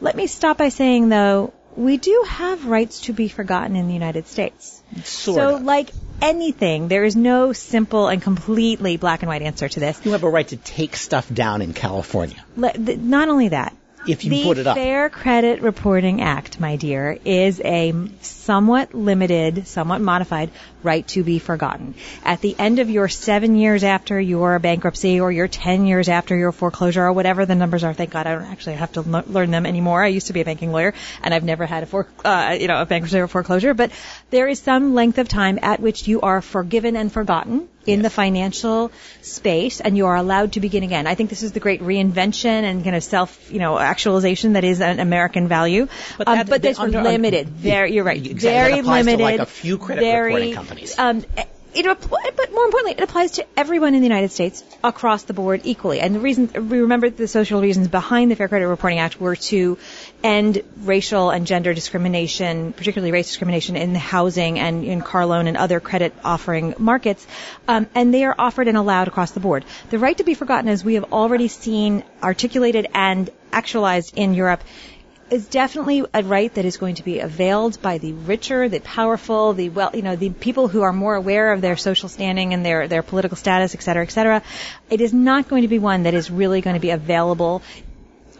Let 0.00 0.16
me 0.16 0.26
stop 0.26 0.58
by 0.58 0.68
saying 0.68 1.08
though, 1.08 1.52
we 1.76 1.96
do 1.96 2.24
have 2.28 2.66
rights 2.66 3.00
to 3.02 3.12
be 3.12 3.28
forgotten 3.28 3.74
in 3.74 3.88
the 3.88 3.94
United 3.94 4.28
States. 4.28 4.80
Sort 5.02 5.36
so, 5.36 5.56
of. 5.56 5.62
like 5.62 5.90
anything, 6.22 6.88
there 6.88 7.04
is 7.04 7.16
no 7.16 7.52
simple 7.52 8.08
and 8.08 8.22
completely 8.22 8.96
black 8.96 9.22
and 9.22 9.28
white 9.28 9.42
answer 9.42 9.68
to 9.68 9.80
this. 9.80 10.00
You 10.04 10.12
have 10.12 10.22
a 10.22 10.30
right 10.30 10.46
to 10.48 10.56
take 10.56 10.94
stuff 10.94 11.28
down 11.32 11.62
in 11.62 11.72
California 11.72 12.44
Le- 12.56 12.72
th- 12.72 12.98
not 12.98 13.28
only 13.28 13.48
that, 13.48 13.76
if 14.06 14.24
you 14.24 14.30
the 14.30 14.44
put 14.44 14.58
it 14.58 14.66
up. 14.66 14.76
Fair 14.76 15.08
Credit 15.08 15.62
Reporting 15.62 16.20
Act, 16.20 16.60
my 16.60 16.76
dear, 16.76 17.18
is 17.24 17.60
a 17.64 17.94
somewhat 18.20 18.94
limited, 18.94 19.66
somewhat 19.66 20.00
modified 20.00 20.50
right 20.82 21.06
to 21.08 21.24
be 21.24 21.38
forgotten. 21.38 21.94
At 22.24 22.40
the 22.40 22.54
end 22.58 22.78
of 22.78 22.90
your 22.90 23.08
seven 23.08 23.56
years 23.56 23.84
after 23.84 24.20
your 24.20 24.58
bankruptcy 24.58 25.20
or 25.20 25.32
your 25.32 25.48
ten 25.48 25.86
years 25.86 26.08
after 26.08 26.36
your 26.36 26.52
foreclosure 26.52 27.04
or 27.04 27.12
whatever 27.12 27.46
the 27.46 27.54
numbers 27.54 27.84
are, 27.84 27.94
thank 27.94 28.10
God 28.10 28.26
I 28.26 28.34
don't 28.34 28.44
actually 28.44 28.76
have 28.76 28.92
to 28.92 29.04
l- 29.06 29.24
learn 29.26 29.50
them 29.50 29.66
anymore. 29.66 30.02
I 30.02 30.08
used 30.08 30.26
to 30.26 30.32
be 30.32 30.40
a 30.42 30.44
banking 30.44 30.72
lawyer 30.72 30.94
and 31.22 31.32
I've 31.32 31.44
never 31.44 31.64
had 31.66 31.82
a 31.84 31.86
for, 31.86 32.06
uh, 32.24 32.56
you 32.58 32.68
know, 32.68 32.80
a 32.80 32.86
bankruptcy 32.86 33.18
or 33.18 33.28
foreclosure, 33.28 33.74
but 33.74 33.92
there 34.30 34.46
is 34.46 34.60
some 34.60 34.94
length 34.94 35.18
of 35.18 35.28
time 35.28 35.58
at 35.62 35.80
which 35.80 36.06
you 36.06 36.20
are 36.20 36.42
forgiven 36.42 36.96
and 36.96 37.10
forgotten 37.10 37.68
in 37.86 38.02
the 38.02 38.10
financial 38.10 38.90
space 39.22 39.80
and 39.80 39.96
you 39.96 40.06
are 40.06 40.16
allowed 40.16 40.52
to 40.52 40.60
begin 40.60 40.82
again. 40.82 41.06
I 41.06 41.14
think 41.14 41.30
this 41.30 41.42
is 41.42 41.52
the 41.52 41.60
great 41.60 41.80
reinvention 41.82 42.44
and 42.64 42.82
kind 42.82 42.96
of 42.96 43.02
self, 43.02 43.50
you 43.52 43.58
know, 43.58 43.78
actualization 43.78 44.54
that 44.54 44.64
is 44.64 44.80
an 44.80 45.00
American 45.00 45.48
value. 45.48 45.88
But 46.18 46.28
Um, 46.28 46.38
that- 46.38 46.48
but 46.48 46.62
this 46.62 46.76
the- 46.78 46.84
was 46.84 46.94
under- 46.94 47.08
limited. 47.08 47.48
Very, 47.48 47.92
you're 47.94 48.04
right. 48.04 48.16
Exactly. 48.24 48.40
Very 48.50 48.82
limited. 48.82 49.20
like, 49.22 49.40
a 49.40 49.46
few 49.46 49.78
credit 49.78 50.00
very, 50.02 50.34
reporting 50.34 50.54
companies. 50.54 50.94
Um, 50.98 51.24
it, 51.74 52.36
but 52.36 52.52
more 52.52 52.64
importantly, 52.64 52.92
it 52.92 53.02
applies 53.02 53.32
to 53.32 53.46
everyone 53.56 53.94
in 53.94 54.00
the 54.00 54.06
United 54.06 54.30
States 54.32 54.62
across 54.82 55.24
the 55.24 55.32
board 55.32 55.62
equally. 55.64 56.00
And 56.00 56.14
the 56.14 56.20
reason, 56.20 56.68
we 56.68 56.80
remember 56.80 57.10
the 57.10 57.28
social 57.28 57.60
reasons 57.60 57.88
behind 57.88 58.30
the 58.30 58.36
Fair 58.36 58.48
Credit 58.48 58.68
Reporting 58.68 58.98
Act 58.98 59.20
were 59.20 59.36
to 59.36 59.78
end 60.22 60.62
racial 60.78 61.30
and 61.30 61.46
gender 61.46 61.74
discrimination, 61.74 62.72
particularly 62.72 63.12
race 63.12 63.26
discrimination 63.26 63.76
in 63.76 63.92
the 63.92 63.98
housing 63.98 64.58
and 64.58 64.84
in 64.84 65.00
car 65.00 65.26
loan 65.26 65.46
and 65.46 65.56
other 65.56 65.80
credit 65.80 66.12
offering 66.24 66.74
markets. 66.78 67.26
Um, 67.68 67.86
and 67.94 68.12
they 68.12 68.24
are 68.24 68.34
offered 68.38 68.68
and 68.68 68.76
allowed 68.76 69.08
across 69.08 69.32
the 69.32 69.40
board. 69.40 69.64
The 69.90 69.98
right 69.98 70.16
to 70.18 70.24
be 70.24 70.34
forgotten, 70.34 70.68
as 70.68 70.84
we 70.84 70.94
have 70.94 71.12
already 71.12 71.48
seen 71.48 72.04
articulated 72.22 72.86
and 72.94 73.30
actualized 73.52 74.16
in 74.16 74.34
Europe, 74.34 74.62
is 75.30 75.46
definitely 75.46 76.04
a 76.12 76.22
right 76.22 76.52
that 76.54 76.64
is 76.64 76.76
going 76.76 76.96
to 76.96 77.02
be 77.02 77.20
availed 77.20 77.80
by 77.80 77.98
the 77.98 78.12
richer, 78.12 78.68
the 78.68 78.80
powerful, 78.80 79.52
the 79.52 79.68
well, 79.68 79.90
you 79.94 80.02
know, 80.02 80.16
the 80.16 80.30
people 80.30 80.68
who 80.68 80.82
are 80.82 80.92
more 80.92 81.14
aware 81.14 81.52
of 81.52 81.60
their 81.60 81.76
social 81.76 82.08
standing 82.08 82.52
and 82.52 82.64
their, 82.64 82.88
their 82.88 83.02
political 83.02 83.36
status, 83.36 83.74
et 83.74 83.82
cetera, 83.82 84.02
et 84.02 84.10
cetera. 84.10 84.42
It 84.90 85.00
is 85.00 85.12
not 85.12 85.48
going 85.48 85.62
to 85.62 85.68
be 85.68 85.78
one 85.78 86.04
that 86.04 86.14
is 86.14 86.30
really 86.30 86.60
going 86.60 86.74
to 86.74 86.80
be 86.80 86.90
available 86.90 87.62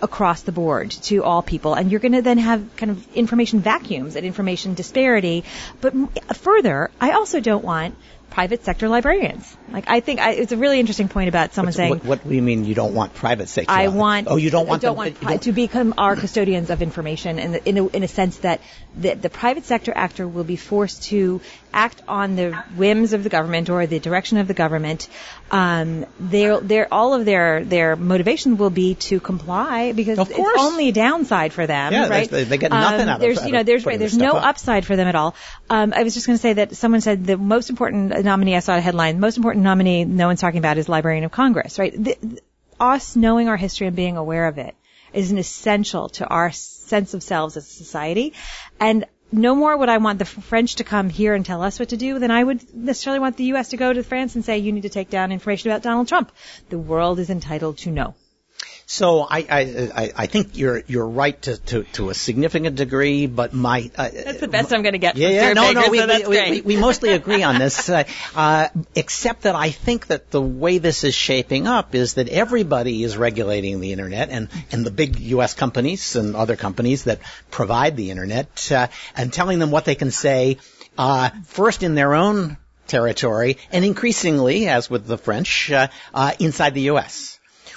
across 0.02 0.42
the 0.42 0.52
board 0.52 0.90
to 0.90 1.24
all 1.24 1.40
people. 1.42 1.74
And 1.74 1.90
you're 1.90 2.00
going 2.00 2.12
to 2.12 2.22
then 2.22 2.38
have 2.38 2.76
kind 2.76 2.90
of 2.90 3.16
information 3.16 3.60
vacuums 3.60 4.16
and 4.16 4.26
information 4.26 4.74
disparity. 4.74 5.44
But 5.80 5.94
further, 6.36 6.90
I 7.00 7.12
also 7.12 7.40
don't 7.40 7.64
want 7.64 7.96
private 8.34 8.64
sector 8.64 8.88
librarians. 8.88 9.56
Like, 9.70 9.84
I 9.86 10.00
think 10.00 10.20
I, 10.20 10.32
it's 10.32 10.50
a 10.52 10.56
really 10.56 10.80
interesting 10.80 11.08
point 11.08 11.28
about 11.28 11.54
someone 11.54 11.72
saying, 11.72 11.90
what, 11.90 12.04
what 12.04 12.28
do 12.28 12.34
you 12.34 12.42
mean 12.42 12.64
you 12.64 12.74
don't 12.74 12.94
want 12.94 13.14
private 13.14 13.48
sector? 13.48 13.70
I 13.70 13.88
want. 13.88 14.26
Oh, 14.28 14.36
you 14.36 14.50
don't 14.50 14.66
want 14.66 14.82
I 14.82 14.86
don't 14.88 14.96
them, 14.96 15.04
want 15.04 15.20
pri- 15.20 15.36
to 15.48 15.52
become 15.52 15.94
our 15.98 16.16
custodians 16.16 16.70
of 16.70 16.82
information, 16.82 17.38
in, 17.38 17.52
the, 17.52 17.68
in, 17.68 17.78
a, 17.78 17.86
in 17.98 18.02
a 18.02 18.08
sense 18.08 18.38
that 18.38 18.60
the, 18.96 19.14
the 19.14 19.30
private 19.30 19.64
sector 19.64 19.92
actor 19.94 20.26
will 20.26 20.44
be 20.44 20.56
forced 20.56 21.04
to 21.04 21.40
act 21.72 22.02
on 22.06 22.34
the 22.36 22.52
whims 22.76 23.12
of 23.12 23.22
the 23.24 23.28
government 23.30 23.70
or 23.70 23.86
the 23.86 23.98
direction 24.00 24.38
of 24.38 24.48
the 24.48 24.54
government. 24.54 25.08
Um, 25.50 26.06
their, 26.20 26.60
their, 26.60 26.92
all 26.92 27.14
of 27.14 27.24
their 27.24 27.64
their 27.64 27.94
motivation 27.96 28.56
will 28.56 28.70
be 28.70 28.94
to 29.06 29.20
comply 29.20 29.92
because 29.92 30.18
Of 30.18 30.30
it's 30.30 30.58
only 30.58 30.88
a 30.88 30.92
downside 30.92 31.52
for 31.52 31.66
them, 31.66 31.92
Yeah, 31.92 32.08
right? 32.08 32.28
they- 32.30 32.44
they 32.44 32.58
get 32.58 32.70
nothing 32.70 33.02
um, 33.02 33.08
out 33.08 33.14
of- 33.16 33.20
there's, 33.20 33.44
you 33.44 33.52
know, 33.52 33.62
there's 33.62 33.84
putting 33.84 33.98
there's 34.00 34.16
no 34.16 34.32
up. 34.32 34.44
upside 34.44 34.84
for 34.84 34.96
them 34.96 35.06
at 35.08 35.14
all. 35.14 35.34
Um, 35.70 35.92
I 35.94 36.02
was 36.02 36.14
just 36.14 36.26
going 36.26 36.36
to 36.38 36.42
say 36.42 36.52
that 36.54 36.76
someone 36.76 37.00
said 37.00 37.26
the 37.26 37.36
most 37.36 37.70
important 37.70 38.12
nominee 38.24 38.56
I 38.56 38.60
saw 38.60 38.76
a 38.76 38.80
headline, 38.80 39.20
most 39.20 39.36
important 39.36 39.64
nominee 39.64 40.04
no 40.04 40.26
one's 40.26 40.40
talking 40.40 40.58
about 40.58 40.78
is 40.78 40.88
Librarian 40.88 41.24
of 41.24 41.32
Congress, 41.32 41.78
right? 41.78 41.92
The, 41.96 42.40
us 42.80 43.14
knowing 43.14 43.48
our 43.48 43.56
history 43.56 43.86
and 43.86 43.96
being 43.96 44.16
aware 44.16 44.46
of 44.46 44.58
it 44.58 44.74
is 45.12 45.30
an 45.30 45.38
essential 45.38 46.08
to 46.08 46.26
our 46.26 46.50
sense 46.50 47.14
of 47.14 47.22
selves 47.22 47.56
as 47.56 47.64
a 47.64 47.72
society. 47.72 48.32
And 48.80 49.06
no 49.30 49.54
more 49.54 49.76
would 49.76 49.88
I 49.88 49.98
want 49.98 50.18
the 50.18 50.24
French 50.24 50.76
to 50.76 50.84
come 50.84 51.08
here 51.08 51.34
and 51.34 51.44
tell 51.44 51.62
us 51.62 51.78
what 51.78 51.90
to 51.90 51.96
do 51.96 52.18
than 52.18 52.30
I 52.30 52.42
would 52.42 52.74
necessarily 52.74 53.20
want 53.20 53.36
the 53.36 53.44
U.S. 53.44 53.68
to 53.70 53.76
go 53.76 53.92
to 53.92 54.02
France 54.02 54.34
and 54.34 54.44
say, 54.44 54.58
you 54.58 54.72
need 54.72 54.82
to 54.82 54.88
take 54.88 55.10
down 55.10 55.32
information 55.32 55.70
about 55.70 55.82
Donald 55.82 56.08
Trump. 56.08 56.32
The 56.68 56.78
world 56.78 57.18
is 57.18 57.30
entitled 57.30 57.78
to 57.78 57.90
know. 57.90 58.14
So 58.86 59.20
I, 59.20 59.38
I, 59.38 59.90
I, 59.94 60.12
I 60.14 60.26
think 60.26 60.58
you're, 60.58 60.82
you're 60.86 61.08
right 61.08 61.40
to, 61.42 61.56
to, 61.56 61.84
to 61.94 62.10
a 62.10 62.14
significant 62.14 62.76
degree, 62.76 63.26
but 63.26 63.54
my, 63.54 63.90
uh, 63.96 64.10
That's 64.12 64.40
the 64.40 64.48
best 64.48 64.72
I'm 64.72 64.82
going 64.82 64.92
to 64.92 64.98
get 64.98 65.16
Yeah, 65.16 65.28
from 65.28 65.34
yeah, 65.34 65.52
no, 65.54 65.62
Baker, 65.68 65.80
no, 65.80 65.90
we, 65.90 65.98
so 65.98 66.06
that's 66.06 66.28
we, 66.28 66.50
we, 66.50 66.60
we 66.60 66.76
mostly 66.76 67.10
agree 67.12 67.42
on 67.42 67.58
this, 67.58 67.88
uh, 67.88 68.04
uh, 68.34 68.68
except 68.94 69.42
that 69.42 69.54
I 69.54 69.70
think 69.70 70.08
that 70.08 70.30
the 70.30 70.42
way 70.42 70.78
this 70.78 71.02
is 71.02 71.14
shaping 71.14 71.66
up 71.66 71.94
is 71.94 72.14
that 72.14 72.28
everybody 72.28 73.02
is 73.02 73.16
regulating 73.16 73.80
the 73.80 73.92
internet, 73.92 74.28
and, 74.28 74.48
and 74.70 74.84
the 74.84 74.90
big 74.90 75.18
U.S. 75.20 75.54
companies 75.54 76.14
and 76.14 76.36
other 76.36 76.56
companies 76.56 77.04
that 77.04 77.20
provide 77.50 77.96
the 77.96 78.10
internet, 78.10 78.70
uh, 78.70 78.88
and 79.16 79.32
telling 79.32 79.60
them 79.60 79.70
what 79.70 79.86
they 79.86 79.94
can 79.94 80.10
say, 80.10 80.58
uh, 80.98 81.30
first 81.46 81.82
in 81.82 81.94
their 81.94 82.14
own 82.14 82.58
territory, 82.86 83.56
and 83.72 83.82
increasingly, 83.82 84.68
as 84.68 84.90
with 84.90 85.06
the 85.06 85.16
French, 85.16 85.70
uh, 85.72 85.88
uh, 86.12 86.32
inside 86.38 86.74
the 86.74 86.82
U.S 86.82 87.33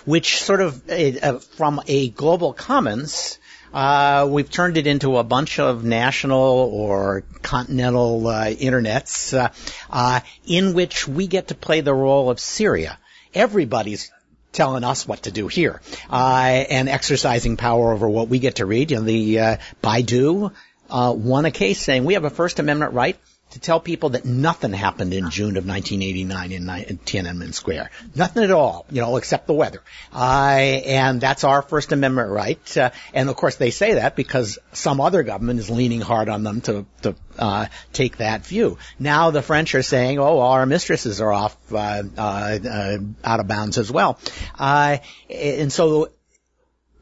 which 0.07 0.41
sort 0.41 0.61
of 0.61 0.89
uh, 0.89 1.37
from 1.39 1.81
a 1.85 2.07
global 2.09 2.53
commons 2.53 3.39
uh, 3.73 4.25
we've 4.29 4.49
turned 4.49 4.77
it 4.77 4.87
into 4.87 5.17
a 5.17 5.23
bunch 5.23 5.59
of 5.59 5.83
national 5.83 6.39
or 6.39 7.23
continental 7.41 8.25
uh, 8.27 8.45
internets 8.45 9.37
uh, 9.37 9.49
uh, 9.89 10.21
in 10.45 10.73
which 10.73 11.07
we 11.07 11.27
get 11.27 11.49
to 11.49 11.55
play 11.55 11.81
the 11.81 11.93
role 11.93 12.29
of 12.29 12.39
Syria. 12.39 12.97
Everybody's 13.33 14.09
telling 14.53 14.85
us 14.85 15.05
what 15.05 15.23
to 15.23 15.31
do 15.31 15.49
here, 15.49 15.81
uh, 16.09 16.65
and 16.69 16.87
exercising 16.87 17.57
power 17.57 17.91
over 17.91 18.07
what 18.07 18.29
we 18.29 18.39
get 18.39 18.55
to 18.55 18.65
read. 18.65 18.91
You 18.91 18.97
know, 18.97 19.03
the 19.03 19.39
uh, 19.39 19.57
Baidu 19.83 20.53
uh, 20.89 21.13
won 21.15 21.43
a 21.43 21.51
case 21.51 21.79
saying 21.79 22.05
we 22.05 22.13
have 22.13 22.23
a 22.23 22.29
First 22.29 22.59
Amendment 22.59 22.93
right 22.93 23.17
to 23.57 23.65
tell 23.65 23.79
people 23.79 24.09
that 24.09 24.23
nothing 24.23 24.71
happened 24.71 25.13
in 25.13 25.31
June 25.31 25.57
of 25.57 25.65
1989 25.65 26.51
in, 26.51 26.69
in 26.69 26.97
Tiananmen 26.99 27.53
Square. 27.53 27.89
Nothing 28.15 28.43
at 28.43 28.51
all, 28.51 28.85
you 28.91 29.01
know, 29.01 29.17
except 29.17 29.47
the 29.47 29.53
weather. 29.53 29.81
Uh, 30.13 30.57
and 30.85 31.19
that's 31.19 31.43
our 31.43 31.63
First 31.63 31.91
Amendment 31.91 32.29
right. 32.29 32.77
Uh, 32.77 32.91
and 33.13 33.29
of 33.29 33.35
course 33.35 33.55
they 33.55 33.71
say 33.71 33.95
that 33.95 34.15
because 34.15 34.59
some 34.73 35.01
other 35.01 35.23
government 35.23 35.59
is 35.59 35.69
leaning 35.71 36.01
hard 36.01 36.29
on 36.29 36.43
them 36.43 36.61
to, 36.61 36.85
to 37.01 37.15
uh, 37.39 37.65
take 37.93 38.17
that 38.17 38.45
view. 38.45 38.77
Now 38.99 39.31
the 39.31 39.41
French 39.41 39.73
are 39.73 39.83
saying, 39.83 40.19
oh, 40.19 40.39
our 40.39 40.65
mistresses 40.67 41.19
are 41.19 41.33
off 41.33 41.57
uh, 41.73 42.03
uh, 42.15 42.21
uh, 42.21 42.97
out 43.23 43.39
of 43.39 43.47
bounds 43.47 43.79
as 43.79 43.91
well. 43.91 44.19
and 44.59 45.73
so 45.73 46.11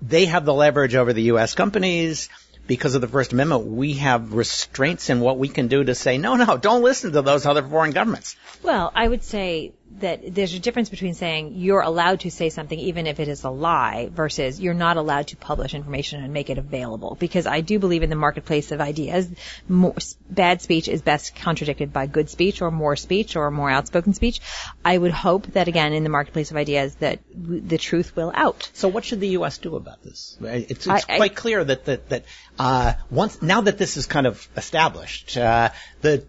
they 0.02 0.26
have 0.26 0.46
the 0.46 0.54
leverage 0.54 0.96
over 0.96 1.14
the 1.14 1.24
U.S. 1.24 1.56
companies 1.56 2.30
because 2.68 2.96
of 2.96 3.02
the 3.02 3.08
First 3.08 3.34
Amendment, 3.34 3.66
we 3.66 3.94
have 3.94 4.34
restraints 4.34 5.10
in 5.10 5.20
what 5.20 5.38
we 5.38 5.48
can 5.48 5.68
do 5.68 5.84
to 5.84 5.96
say, 5.96 6.18
no, 6.18 6.36
no, 6.36 6.58
don't 6.58 6.82
listen 6.82 7.12
to 7.12 7.22
those 7.22 7.46
other 7.46 7.64
foreign 7.64 7.92
governments. 7.92 8.36
Well, 8.64 8.92
I 8.96 9.08
would 9.08 9.24
say 9.24 9.74
that 10.00 10.34
there's 10.34 10.54
a 10.54 10.60
difference 10.60 10.90
between 10.90 11.14
saying 11.14 11.54
you're 11.56 11.82
allowed 11.82 12.22
to 12.22 12.32
say 12.32 12.50
something 12.50 12.78
even 12.78 13.08
if 13.08 13.20
it 13.20 13.28
is 13.28 13.44
a 13.44 13.50
lie 13.50 14.10
versus 14.12 14.60
you're 14.60 14.74
not 14.74 14.98
allowed 14.98 15.28
to 15.28 15.38
publish 15.38 15.74
information 15.74 16.24
and 16.24 16.34
make 16.34 16.50
it 16.50 16.58
available. 16.58 17.16
Because 17.20 17.46
I 17.46 17.62
do 17.62 17.80
believe 17.80 18.04
in 18.04 18.10
the 18.10 18.16
marketplace 18.16 18.72
of 18.72 18.82
ideas, 18.82 19.30
more, 19.70 19.96
bad 20.30 20.62
speech 20.62 20.88
is 20.88 21.02
best 21.02 21.36
contradicted 21.36 21.94
by 21.94 22.08
good 22.08 22.30
speech 22.30 22.62
or 22.62 22.72
more 22.72 22.96
speech 22.96 23.36
or 23.36 23.50
more 23.52 23.70
outspoken 23.70 24.14
speech. 24.14 24.42
I 24.84 24.98
would 24.98 25.12
hope 25.12 25.48
that 25.54 25.68
again 25.68 25.94
in 25.94 26.04
the 26.04 26.10
marketplace 26.10 26.52
of 26.52 26.58
ideas 26.58 26.96
that 26.96 27.20
w- 27.32 27.62
the 27.62 27.78
truth 27.78 28.16
will 28.16 28.32
out. 28.36 28.70
So 28.74 28.88
what 28.88 29.06
should 29.06 29.22
the 29.22 29.30
U.S. 29.30 29.58
do 29.60 29.76
about 29.76 30.04
this? 30.04 30.38
It's, 30.42 30.72
it's 30.72 30.88
I, 30.88 31.00
quite 31.18 31.32
I, 31.32 31.36
clear 31.36 31.64
that 31.64 31.86
that 31.86 32.10
that 32.10 32.26
uh, 32.60 32.94
once 33.10 33.42
now 33.42 33.62
that 33.62 33.78
this 33.78 33.98
is 33.98 34.06
kind 34.06 34.28
of 34.28 34.48
established, 34.58 35.38
uh, 35.38 35.70
the 36.02 36.26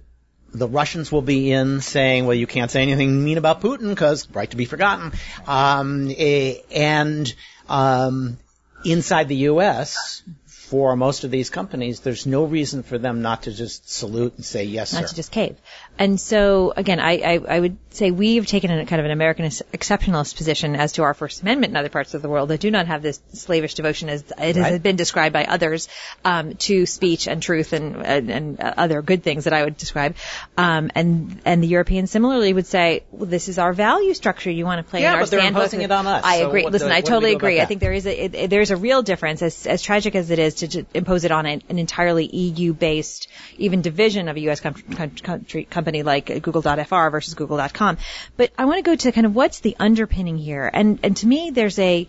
the 0.58 0.68
Russians 0.68 1.12
will 1.12 1.22
be 1.22 1.52
in 1.52 1.80
saying, 1.80 2.26
well, 2.26 2.34
you 2.34 2.46
can't 2.46 2.70
say 2.70 2.82
anything 2.82 3.24
mean 3.24 3.38
about 3.38 3.60
Putin 3.60 3.90
because 3.90 4.28
right 4.30 4.50
to 4.50 4.56
be 4.56 4.64
forgotten. 4.64 5.12
Um, 5.46 6.10
eh, 6.16 6.56
and 6.74 7.32
um, 7.68 8.38
inside 8.84 9.28
the 9.28 9.36
U.S., 9.36 10.22
for 10.46 10.96
most 10.96 11.22
of 11.22 11.30
these 11.30 11.48
companies, 11.48 12.00
there's 12.00 12.26
no 12.26 12.44
reason 12.44 12.82
for 12.82 12.98
them 12.98 13.22
not 13.22 13.44
to 13.44 13.52
just 13.52 13.88
salute 13.88 14.34
and 14.34 14.44
say 14.44 14.64
yes, 14.64 14.92
not 14.92 15.02
sir. 15.02 15.08
to 15.08 15.14
just 15.14 15.30
cave. 15.30 15.56
And 15.98 16.20
so, 16.20 16.72
again, 16.76 17.00
I, 17.00 17.12
I, 17.18 17.40
I 17.56 17.60
would 17.60 17.78
say 17.90 18.10
we've 18.10 18.46
taken 18.46 18.70
a 18.70 18.84
kind 18.84 19.00
of 19.00 19.06
an 19.06 19.12
American 19.12 19.46
exceptionalist 19.46 20.36
position 20.36 20.76
as 20.76 20.92
to 20.92 21.02
our 21.02 21.14
First 21.14 21.42
Amendment 21.42 21.70
in 21.70 21.76
other 21.76 21.88
parts 21.88 22.14
of 22.14 22.22
the 22.22 22.28
world 22.28 22.50
that 22.50 22.60
do 22.60 22.70
not 22.70 22.86
have 22.86 23.02
this 23.02 23.20
slavish 23.32 23.74
devotion 23.74 24.08
as 24.08 24.22
it 24.22 24.34
right. 24.38 24.56
has 24.56 24.80
been 24.80 24.96
described 24.96 25.32
by 25.32 25.44
others 25.44 25.88
um, 26.24 26.54
to 26.56 26.84
speech 26.86 27.26
and 27.26 27.42
truth 27.42 27.72
and, 27.72 28.04
and, 28.04 28.30
and 28.30 28.60
other 28.60 29.00
good 29.00 29.22
things 29.22 29.44
that 29.44 29.52
I 29.52 29.64
would 29.64 29.76
describe. 29.76 30.16
Um, 30.56 30.90
and 30.94 31.40
and 31.44 31.62
the 31.62 31.68
Europeans 31.68 32.10
similarly 32.10 32.52
would 32.52 32.66
say, 32.66 33.04
well, 33.10 33.26
this 33.26 33.48
is 33.48 33.58
our 33.58 33.72
value 33.72 34.12
structure. 34.14 34.50
You 34.50 34.66
want 34.66 34.84
to 34.84 34.90
play 34.90 35.00
yeah, 35.00 35.12
in 35.12 35.14
our 35.14 35.20
but 35.22 35.30
they're 35.30 35.46
imposing 35.46 35.80
it 35.80 35.90
on 35.90 36.06
us. 36.06 36.22
I 36.24 36.36
agree. 36.36 36.64
So 36.64 36.68
Listen, 36.68 36.88
the, 36.88 36.94
I 36.94 37.00
totally 37.00 37.32
agree. 37.32 37.60
I 37.60 37.64
think 37.64 37.80
there 37.80 37.92
is 37.92 38.06
a 38.06 38.24
it, 38.24 38.34
it, 38.34 38.50
there's 38.50 38.70
a 38.70 38.76
real 38.76 39.02
difference 39.02 39.42
as 39.42 39.66
as 39.66 39.82
tragic 39.82 40.14
as 40.14 40.30
it 40.30 40.38
is 40.38 40.56
to, 40.56 40.68
to 40.68 40.86
impose 40.92 41.24
it 41.24 41.30
on 41.30 41.46
an, 41.46 41.62
an 41.68 41.78
entirely 41.78 42.26
EU 42.26 42.74
based 42.74 43.28
even 43.56 43.80
division 43.80 44.28
of 44.28 44.36
a 44.36 44.40
US 44.50 44.60
com- 44.60 44.74
country, 44.74 45.64
company 45.86 46.02
like 46.02 46.42
Google.fr 46.42 47.08
versus 47.10 47.34
Google.com. 47.34 47.98
But 48.36 48.50
I 48.58 48.64
want 48.64 48.78
to 48.78 48.82
go 48.82 48.96
to 48.96 49.12
kind 49.12 49.24
of 49.24 49.34
what's 49.36 49.60
the 49.60 49.76
underpinning 49.78 50.36
here. 50.36 50.68
And, 50.72 50.98
and 51.04 51.16
to 51.18 51.26
me, 51.26 51.50
there's 51.50 51.78
a, 51.78 52.08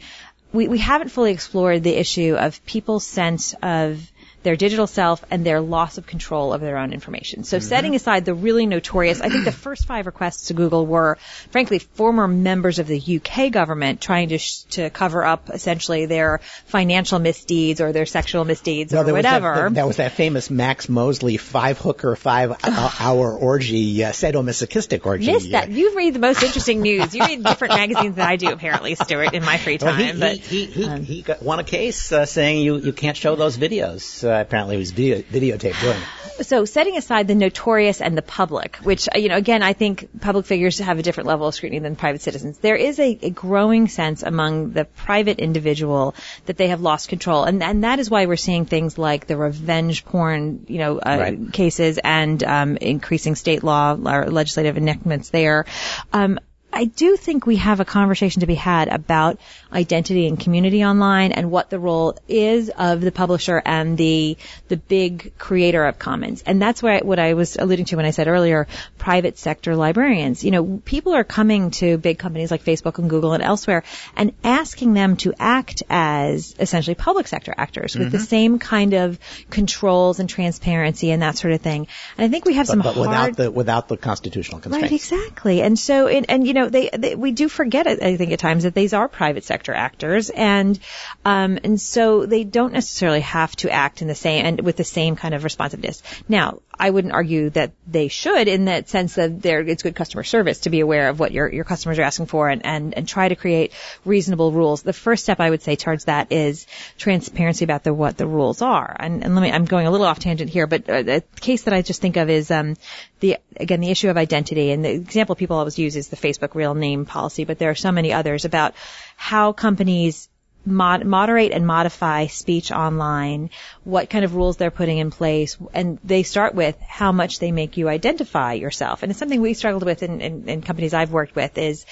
we, 0.51 0.67
we 0.67 0.79
haven't 0.79 1.09
fully 1.09 1.31
explored 1.31 1.83
the 1.83 1.95
issue 1.95 2.35
of 2.35 2.65
people's 2.65 3.05
sense 3.05 3.53
of 3.61 4.11
their 4.47 4.55
digital 4.55 4.87
self 4.87 5.25
and 5.29 5.45
their 5.45 5.59
loss 5.59 5.97
of 5.97 6.07
control 6.07 6.53
of 6.53 6.61
their 6.61 6.77
own 6.77 6.93
information. 6.93 7.43
So 7.43 7.57
mm-hmm. 7.57 7.67
setting 7.67 7.95
aside 7.95 8.23
the 8.23 8.33
really 8.33 8.65
notorious, 8.65 9.19
I 9.19 9.27
think 9.27 9.43
the 9.43 9.51
first 9.51 9.85
five 9.85 10.05
requests 10.05 10.47
to 10.47 10.53
Google 10.53 10.85
were, 10.85 11.17
frankly, 11.51 11.79
former 11.79 12.29
members 12.29 12.79
of 12.79 12.87
the 12.87 12.97
UK 12.97 13.51
government 13.51 13.99
trying 13.99 14.29
to 14.29 14.37
sh- 14.37 14.61
to 14.69 14.89
cover 14.89 15.25
up 15.25 15.49
essentially 15.49 16.05
their 16.05 16.39
financial 16.67 17.19
misdeeds 17.19 17.81
or 17.81 17.91
their 17.91 18.05
sexual 18.05 18.45
misdeeds 18.45 18.93
no, 18.93 19.01
or 19.01 19.11
whatever. 19.11 19.51
Was 19.51 19.57
that, 19.63 19.73
that, 19.73 19.87
was 19.87 19.97
that 19.97 20.11
famous 20.13 20.49
Max 20.49 20.87
Mosley 20.87 21.35
five 21.35 21.77
hooker, 21.77 22.15
five 22.15 22.55
hour 22.63 23.33
orgy, 23.33 24.05
uh, 24.05 24.11
sadomasochistic 24.11 25.05
orgy. 25.05 25.29
Missed 25.29 25.51
that. 25.51 25.69
You 25.71 25.93
read 25.97 26.13
the 26.13 26.19
most 26.19 26.41
interesting 26.41 26.81
news. 26.81 27.13
You 27.13 27.25
read 27.25 27.43
different 27.43 27.73
magazines 27.73 28.15
than 28.15 28.25
I 28.25 28.37
do, 28.37 28.49
apparently, 28.49 28.95
Stewart, 28.95 29.33
in 29.33 29.43
my 29.43 29.57
free 29.57 29.77
time. 29.77 29.97
Well, 29.97 30.13
he, 30.13 30.19
but 30.19 30.37
he, 30.37 30.65
he, 30.67 30.85
um, 30.85 31.03
he, 31.03 31.21
got, 31.21 31.43
won 31.43 31.59
a 31.59 31.65
case 31.65 32.13
uh, 32.13 32.25
saying 32.25 32.61
you 32.61 32.77
you 32.77 32.93
can't 32.93 33.17
show 33.17 33.35
those 33.35 33.57
videos. 33.57 34.25
Uh, 34.25 34.36
apparently 34.41 34.77
was 34.77 34.91
video, 34.91 35.19
videotaped 35.19 35.81
doing 35.81 35.97
it. 35.97 36.45
So 36.45 36.65
setting 36.65 36.97
aside 36.97 37.27
the 37.27 37.33
notorious 37.33 37.99
and 37.99 38.15
the 38.15 38.21
public, 38.21 38.77
which, 38.77 39.09
you 39.15 39.27
know, 39.27 39.37
again, 39.37 39.63
I 39.63 39.73
think 39.73 40.21
public 40.21 40.45
figures 40.45 40.77
have 40.77 40.99
a 40.99 41.01
different 41.01 41.27
level 41.27 41.47
of 41.47 41.55
scrutiny 41.55 41.79
than 41.79 41.95
private 41.95 42.21
citizens. 42.21 42.59
There 42.59 42.75
is 42.75 42.99
a, 42.99 43.17
a 43.23 43.29
growing 43.31 43.87
sense 43.87 44.21
among 44.21 44.71
the 44.71 44.85
private 44.85 45.39
individual 45.39 46.13
that 46.45 46.57
they 46.57 46.67
have 46.67 46.79
lost 46.79 47.09
control. 47.09 47.43
And, 47.43 47.63
and 47.63 47.83
that 47.83 47.97
is 47.97 48.09
why 48.09 48.27
we're 48.27 48.35
seeing 48.35 48.65
things 48.65 48.99
like 48.99 49.25
the 49.25 49.35
revenge 49.35 50.05
porn, 50.05 50.65
you 50.67 50.77
know, 50.77 50.99
uh, 50.99 51.17
right. 51.19 51.53
cases 51.53 51.97
and, 52.03 52.43
um, 52.43 52.77
increasing 52.77 53.33
state 53.33 53.63
law 53.63 53.93
or 53.93 54.29
legislative 54.29 54.77
enactments 54.77 55.29
there. 55.29 55.65
Um, 56.13 56.39
I 56.71 56.85
do 56.85 57.15
think 57.15 57.45
we 57.45 57.55
have 57.55 57.79
a 57.79 57.85
conversation 57.85 58.41
to 58.41 58.45
be 58.45 58.55
had 58.55 58.89
about 58.89 59.39
identity 59.71 60.27
and 60.27 60.39
community 60.39 60.83
online 60.83 61.31
and 61.31 61.49
what 61.49 61.69
the 61.69 61.79
role 61.79 62.17
is 62.27 62.69
of 62.69 63.01
the 63.01 63.11
publisher 63.11 63.61
and 63.65 63.97
the 63.97 64.37
the 64.67 64.77
big 64.77 65.37
creator 65.37 65.85
of 65.85 65.97
commons. 65.97 66.43
And 66.45 66.61
that's 66.61 66.83
what 66.83 66.91
I, 66.91 66.97
what 66.99 67.19
I 67.19 67.33
was 67.35 67.55
alluding 67.55 67.85
to 67.85 67.95
when 67.95 68.05
I 68.05 68.11
said 68.11 68.27
earlier, 68.27 68.67
private 68.97 69.37
sector 69.37 69.75
librarians. 69.75 70.43
You 70.43 70.51
know, 70.51 70.81
people 70.83 71.13
are 71.13 71.23
coming 71.23 71.71
to 71.71 71.97
big 71.97 72.19
companies 72.19 72.51
like 72.51 72.63
Facebook 72.63 72.99
and 72.99 73.09
Google 73.09 73.33
and 73.33 73.41
elsewhere 73.41 73.83
and 74.15 74.33
asking 74.43 74.93
them 74.93 75.15
to 75.17 75.33
act 75.39 75.83
as 75.89 76.53
essentially 76.59 76.95
public 76.95 77.27
sector 77.27 77.53
actors 77.57 77.93
mm-hmm. 77.93 78.03
with 78.03 78.11
the 78.11 78.17
mm-hmm. 78.17 78.25
same 78.25 78.59
kind 78.59 78.93
of 78.93 79.19
controls 79.49 80.19
and 80.19 80.29
transparency 80.29 81.11
and 81.11 81.21
that 81.21 81.37
sort 81.37 81.53
of 81.53 81.61
thing. 81.61 81.87
And 82.17 82.25
I 82.25 82.29
think 82.29 82.45
we 82.45 82.55
have 82.55 82.67
but, 82.67 82.71
some 82.71 82.79
but 82.79 82.95
hard... 82.95 83.07
without 83.07 83.37
the 83.37 83.51
without 83.51 83.87
the 83.87 83.97
constitutional 83.97 84.59
constraints. 84.59 84.91
Right, 84.91 85.21
exactly. 85.21 85.61
And 85.61 85.79
so, 85.79 86.07
and, 86.07 86.29
and 86.29 86.45
you 86.45 86.53
know, 86.53 86.56
they, 86.65 86.89
they, 86.89 87.15
we 87.15 87.31
do 87.31 87.47
forget 87.47 87.87
I 87.87 88.17
think 88.17 88.31
at 88.31 88.39
times 88.39 88.63
that 88.63 88.73
these 88.73 88.93
are 88.93 89.07
private 89.07 89.43
sector 89.43 89.73
actors 89.73 90.29
and, 90.29 90.79
um, 91.23 91.59
and 91.63 91.79
so 91.79 92.25
they 92.25 92.43
don't 92.43 92.73
necessarily 92.73 93.21
have 93.21 93.55
to 93.57 93.69
act 93.69 94.01
in 94.01 94.07
the 94.07 94.15
same, 94.15 94.45
and 94.45 94.61
with 94.61 94.75
the 94.75 94.83
same 94.83 95.15
kind 95.15 95.33
of 95.33 95.43
responsiveness. 95.43 96.01
Now, 96.27 96.59
I 96.79 96.89
wouldn't 96.89 97.13
argue 97.13 97.49
that 97.51 97.71
they 97.87 98.07
should 98.07 98.47
in 98.47 98.65
that 98.65 98.89
sense 98.89 99.15
that 99.15 99.41
there, 99.41 99.61
it's 99.61 99.83
good 99.83 99.95
customer 99.95 100.23
service 100.23 100.59
to 100.59 100.69
be 100.69 100.79
aware 100.79 101.09
of 101.09 101.19
what 101.19 101.31
your, 101.31 101.51
your 101.51 101.63
customers 101.63 101.97
are 101.99 102.03
asking 102.03 102.27
for 102.27 102.49
and, 102.49 102.65
and, 102.65 102.93
and 102.93 103.07
try 103.07 103.27
to 103.27 103.35
create 103.35 103.73
reasonable 104.05 104.51
rules. 104.51 104.83
The 104.83 104.93
first 104.93 105.23
step 105.23 105.39
I 105.39 105.49
would 105.49 105.61
say 105.61 105.75
towards 105.75 106.05
that 106.05 106.31
is 106.31 106.67
transparency 106.97 107.65
about 107.65 107.83
the, 107.83 107.93
what 107.93 108.17
the 108.17 108.27
rules 108.27 108.61
are. 108.61 108.95
And, 108.99 109.23
and 109.23 109.35
let 109.35 109.41
me, 109.41 109.51
I'm 109.51 109.65
going 109.65 109.87
a 109.87 109.91
little 109.91 110.05
off 110.05 110.19
tangent 110.19 110.49
here, 110.49 110.67
but 110.67 110.87
a, 110.87 111.17
a 111.17 111.21
case 111.39 111.63
that 111.63 111.73
I 111.73 111.81
just 111.81 112.01
think 112.01 112.17
of 112.17 112.29
is, 112.29 112.51
um, 112.51 112.75
the, 113.19 113.37
again, 113.55 113.79
the 113.79 113.89
issue 113.89 114.09
of 114.09 114.17
identity. 114.17 114.71
And 114.71 114.85
the 114.85 114.91
example 114.91 115.35
people 115.35 115.57
always 115.57 115.79
use 115.79 115.95
is 115.95 116.09
the 116.09 116.17
Facebook 116.17 116.53
real 116.55 116.75
name 116.75 117.05
policy, 117.05 117.45
but 117.45 117.57
there 117.57 117.71
are 117.71 117.75
so 117.75 117.91
many 117.91 118.13
others 118.13 118.45
about 118.45 118.73
how 119.15 119.51
companies 119.53 120.29
mod- 120.67 121.05
moderate 121.05 121.51
and 121.51 121.65
modify 121.65 122.27
speech 122.27 122.71
online, 122.71 123.49
what 123.83 124.09
kind 124.09 124.25
of 124.25 124.35
rules 124.35 124.57
they're 124.57 124.71
putting 124.71 124.97
in 124.97 125.09
place, 125.09 125.57
and 125.73 125.99
they 126.03 126.23
start 126.23 126.53
with 126.53 126.79
how 126.81 127.11
much 127.11 127.39
they 127.39 127.51
make 127.51 127.77
you 127.77 127.89
identify 127.89 128.53
yourself. 128.53 129.03
And 129.03 129.09
it's 129.09 129.19
something 129.19 129.41
we 129.41 129.53
struggled 129.53 129.83
with 129.83 130.03
in, 130.03 130.21
in, 130.21 130.49
in 130.49 130.61
companies 130.61 130.93
I've 130.93 131.11
worked 131.11 131.35
with 131.35 131.57
is 131.57 131.85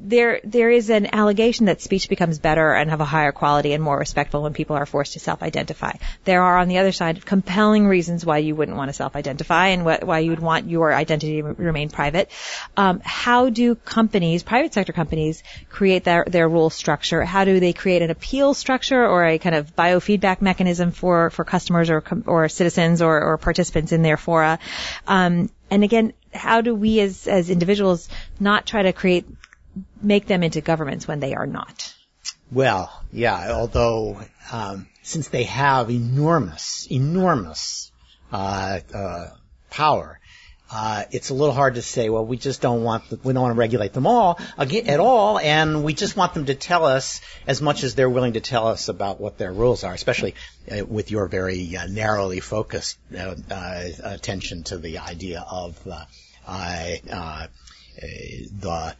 there 0.00 0.40
there 0.44 0.70
is 0.70 0.90
an 0.90 1.14
allegation 1.14 1.66
that 1.66 1.80
speech 1.80 2.08
becomes 2.08 2.38
better 2.38 2.72
and 2.72 2.90
of 2.90 3.00
a 3.00 3.04
higher 3.04 3.32
quality 3.32 3.72
and 3.72 3.82
more 3.82 3.98
respectful 3.98 4.42
when 4.42 4.52
people 4.52 4.76
are 4.76 4.86
forced 4.86 5.14
to 5.14 5.20
self-identify. 5.20 5.92
There 6.24 6.42
are 6.42 6.58
on 6.58 6.68
the 6.68 6.78
other 6.78 6.92
side 6.92 7.24
compelling 7.26 7.86
reasons 7.86 8.24
why 8.24 8.38
you 8.38 8.54
wouldn't 8.54 8.76
want 8.76 8.90
to 8.90 8.92
self-identify 8.92 9.68
and 9.68 9.82
wh- 9.82 10.06
why 10.06 10.20
you 10.20 10.30
would 10.30 10.40
want 10.40 10.70
your 10.70 10.94
identity 10.94 11.42
to 11.42 11.48
remain 11.48 11.90
private. 11.90 12.30
Um, 12.76 13.00
how 13.04 13.50
do 13.50 13.74
companies, 13.74 14.42
private 14.42 14.72
sector 14.72 14.92
companies, 14.92 15.42
create 15.68 16.04
their 16.04 16.24
their 16.26 16.48
rule 16.48 16.70
structure? 16.70 17.24
How 17.24 17.44
do 17.44 17.58
they 17.58 17.72
create 17.72 18.02
an 18.02 18.10
appeal 18.10 18.54
structure 18.54 19.04
or 19.04 19.24
a 19.26 19.38
kind 19.38 19.56
of 19.56 19.74
biofeedback 19.74 20.40
mechanism 20.40 20.92
for 20.92 21.30
for 21.30 21.44
customers 21.44 21.90
or 21.90 22.04
or 22.26 22.48
citizens 22.48 23.02
or, 23.02 23.20
or 23.20 23.38
participants 23.38 23.92
in 23.92 24.02
their 24.02 24.16
fora? 24.16 24.58
Um, 25.06 25.50
and 25.70 25.84
again, 25.84 26.12
how 26.32 26.60
do 26.60 26.74
we 26.74 27.00
as 27.00 27.26
as 27.26 27.50
individuals 27.50 28.08
not 28.38 28.66
try 28.66 28.82
to 28.82 28.92
create 28.92 29.26
make 30.02 30.26
them 30.26 30.42
into 30.42 30.60
governments 30.60 31.08
when 31.08 31.20
they 31.20 31.34
are 31.34 31.46
not. 31.46 31.94
Well, 32.50 32.90
yeah, 33.12 33.52
although 33.52 34.20
um, 34.50 34.86
since 35.02 35.28
they 35.28 35.44
have 35.44 35.90
enormous, 35.90 36.86
enormous 36.90 37.92
uh, 38.32 38.80
uh, 38.94 39.26
power, 39.70 40.18
uh, 40.70 41.04
it's 41.10 41.30
a 41.30 41.34
little 41.34 41.54
hard 41.54 41.76
to 41.76 41.82
say, 41.82 42.10
well, 42.10 42.24
we 42.24 42.36
just 42.36 42.60
don't 42.60 42.82
want, 42.82 43.08
the, 43.08 43.18
we 43.22 43.32
don't 43.32 43.42
want 43.42 43.54
to 43.54 43.58
regulate 43.58 43.94
them 43.94 44.06
all 44.06 44.38
at 44.58 45.00
all, 45.00 45.38
and 45.38 45.82
we 45.82 45.94
just 45.94 46.14
want 46.16 46.34
them 46.34 46.46
to 46.46 46.54
tell 46.54 46.84
us 46.84 47.22
as 47.46 47.62
much 47.62 47.82
as 47.84 47.94
they're 47.94 48.10
willing 48.10 48.34
to 48.34 48.40
tell 48.40 48.66
us 48.68 48.88
about 48.88 49.18
what 49.18 49.38
their 49.38 49.52
rules 49.52 49.82
are, 49.82 49.94
especially 49.94 50.34
uh, 50.70 50.84
with 50.84 51.10
your 51.10 51.26
very 51.26 51.74
uh, 51.76 51.86
narrowly 51.86 52.40
focused 52.40 52.98
uh, 53.16 53.34
uh, 53.50 53.88
attention 54.04 54.62
to 54.64 54.76
the 54.76 54.98
idea 54.98 55.44
of 55.50 55.78
uh, 55.86 56.04
the 58.60 58.94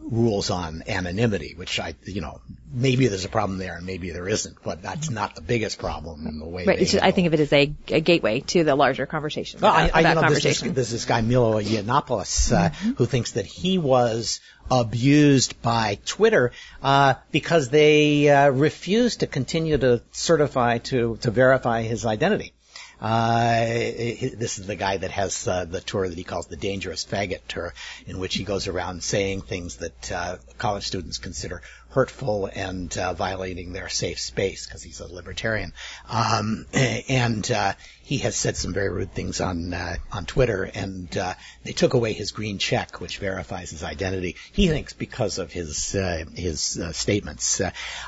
rules 0.00 0.50
on 0.50 0.82
anonymity, 0.86 1.54
which 1.54 1.78
I, 1.78 1.94
you 2.04 2.20
know, 2.20 2.40
maybe 2.72 3.06
there's 3.06 3.24
a 3.24 3.28
problem 3.28 3.58
there 3.58 3.76
and 3.76 3.86
maybe 3.86 4.10
there 4.10 4.28
isn't, 4.28 4.62
but 4.62 4.82
that's 4.82 5.10
not 5.10 5.34
the 5.34 5.40
biggest 5.40 5.78
problem 5.78 6.26
in 6.26 6.38
the 6.38 6.46
way. 6.46 6.64
Right. 6.64 6.78
Just, 6.78 7.02
I 7.02 7.10
think 7.10 7.26
of 7.26 7.34
it 7.34 7.40
as 7.40 7.52
a, 7.52 7.72
a, 7.88 8.00
gateway 8.00 8.40
to 8.40 8.64
the 8.64 8.74
larger 8.74 9.06
conversation. 9.06 9.60
Well, 9.60 9.72
I, 9.72 9.90
I 9.92 10.02
know 10.02 10.20
conversation. 10.20 10.68
There's, 10.68 10.90
this, 10.90 10.90
this 10.90 11.04
guy 11.04 11.20
Milo 11.20 11.60
Yiannopoulos 11.60 12.52
uh, 12.52 12.70
mm-hmm. 12.70 12.92
who 12.92 13.06
thinks 13.06 13.32
that 13.32 13.46
he 13.46 13.78
was 13.78 14.40
abused 14.70 15.60
by 15.62 15.98
Twitter 16.06 16.52
uh, 16.82 17.14
because 17.30 17.68
they 17.68 18.28
uh, 18.28 18.50
refused 18.50 19.20
to 19.20 19.26
continue 19.26 19.78
to 19.78 20.00
certify 20.12 20.78
to 20.78 21.18
to 21.22 21.30
verify 21.30 21.82
his 21.82 22.06
identity. 22.06 22.52
Uh, 23.00 23.64
this 23.64 24.58
is 24.58 24.66
the 24.66 24.76
guy 24.76 24.98
that 24.98 25.10
has 25.10 25.48
uh, 25.48 25.64
the 25.64 25.80
tour 25.80 26.06
that 26.06 26.18
he 26.18 26.24
calls 26.24 26.46
the 26.48 26.56
Dangerous 26.56 27.04
Faggot 27.04 27.40
Tour, 27.48 27.72
in 28.06 28.18
which 28.18 28.34
he 28.34 28.44
goes 28.44 28.68
around 28.68 29.02
saying 29.02 29.40
things 29.40 29.76
that 29.76 30.12
uh, 30.12 30.36
college 30.58 30.86
students 30.86 31.16
consider 31.16 31.62
hurtful 31.90 32.48
and 32.52 32.96
uh, 32.96 33.12
violating 33.12 33.72
their 33.72 33.88
safe 33.88 34.18
space 34.18 34.66
because 34.66 34.82
he's 34.82 35.00
a 35.00 35.12
libertarian. 35.12 35.72
Um, 36.08 36.66
and 36.72 37.48
uh, 37.50 37.74
he 38.02 38.18
has 38.18 38.36
said 38.36 38.56
some 38.56 38.72
very 38.72 38.88
rude 38.88 39.12
things 39.12 39.40
on 39.40 39.74
uh, 39.74 39.96
on 40.12 40.24
Twitter, 40.24 40.62
and 40.62 41.16
uh, 41.16 41.34
they 41.64 41.72
took 41.72 41.94
away 41.94 42.12
his 42.12 42.30
green 42.30 42.58
check, 42.58 43.00
which 43.00 43.18
verifies 43.18 43.70
his 43.70 43.82
identity. 43.82 44.36
He 44.52 44.68
thinks 44.68 44.92
because 44.92 45.38
of 45.38 45.52
his 45.52 45.94
uh, 45.94 46.24
his 46.34 46.78
uh, 46.78 46.92
statements. 46.92 47.60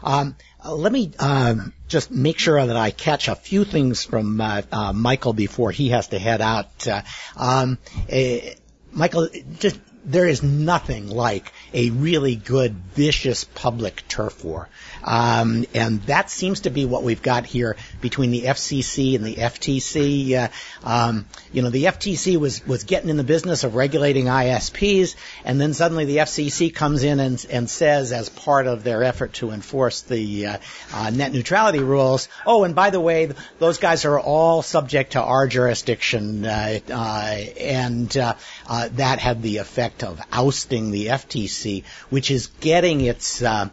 Um, 0.03 0.37
let 0.65 0.93
me 0.93 1.13
um, 1.19 1.73
just 1.89 2.11
make 2.11 2.39
sure 2.39 2.65
that 2.65 2.77
I 2.77 2.93
catch 2.93 3.29
a 3.29 3.35
few 3.35 3.65
things 3.65 4.05
from 4.05 4.37
Michael 4.95 5.33
before 5.33 5.73
he 5.73 5.89
has 5.89 6.09
to 6.09 6.19
head 6.19 6.41
out. 6.41 6.87
Um, 7.37 7.79
Michael, 8.93 9.29
just 9.59 9.81
there 10.05 10.27
is 10.27 10.43
nothing 10.43 11.09
like 11.09 11.53
a 11.75 11.91
really 11.91 12.37
good, 12.37 12.75
vicious 12.95 13.45
public 13.45 14.03
turf 14.09 14.45
war. 14.45 14.69
Um, 15.05 15.67
and 15.75 16.03
that 16.03 16.31
seems 16.31 16.61
to 16.61 16.71
be 16.71 16.85
what 16.85 17.03
we've 17.03 17.23
got 17.23 17.47
here 17.47 17.77
between 18.01 18.31
the 18.31 18.43
FCC 18.43 19.17
and 19.17 19.25
the 19.25 19.35
FTC. 19.35 20.35
Uh, 20.35 20.49
um, 20.85 21.27
you 21.53 21.63
know, 21.63 21.71
the 21.71 21.85
FTC 21.85 22.37
was 22.37 22.65
was 22.67 22.85
getting 22.85 23.09
in 23.09 23.17
the 23.17 23.25
business 23.25 23.65
of 23.65 23.75
regulating 23.75 24.27
ISPs, 24.27 25.17
and 25.45 25.61
then 25.61 25.75
suddenly 25.75 26.05
the 26.05 26.19
FCC 26.19 26.75
comes 26.75 27.03
in 27.03 27.21
and, 27.21 27.45
and 27.51 27.69
says, 27.69 28.13
as 28.13 28.29
part 28.29 28.67
of 28.67 28.85
their 28.85 29.03
effort 29.03 29.33
to 29.35 29.51
enforce 29.51 30.03
the 30.03 30.47
uh, 30.47 30.59
uh, 30.93 31.11
net 31.11 31.33
neutrality 31.33 31.81
rules, 31.81 32.29
oh, 32.47 32.65
and 32.65 32.75
by 32.75 32.91
the 32.91 33.01
way, 33.01 33.31
those 33.59 33.79
guys 33.79 34.05
are 34.05 34.19
all 34.19 34.63
subject 34.63 35.13
to 35.13 35.23
our 35.23 35.47
jurisdiction, 35.47 36.45
uh, 36.45 36.79
uh, 36.91 37.37
and 37.59 38.17
uh, 38.17 38.35
that 38.93 39.19
had 39.19 39.43
the 39.43 39.59
effect 39.59 40.05
of 40.05 40.21
ousting 40.31 40.91
the 40.91 41.07
FTC, 41.07 41.62
which 42.11 42.31
is 42.31 42.49
getting 42.61 43.01
its 43.01 43.43
uh, 43.43 43.69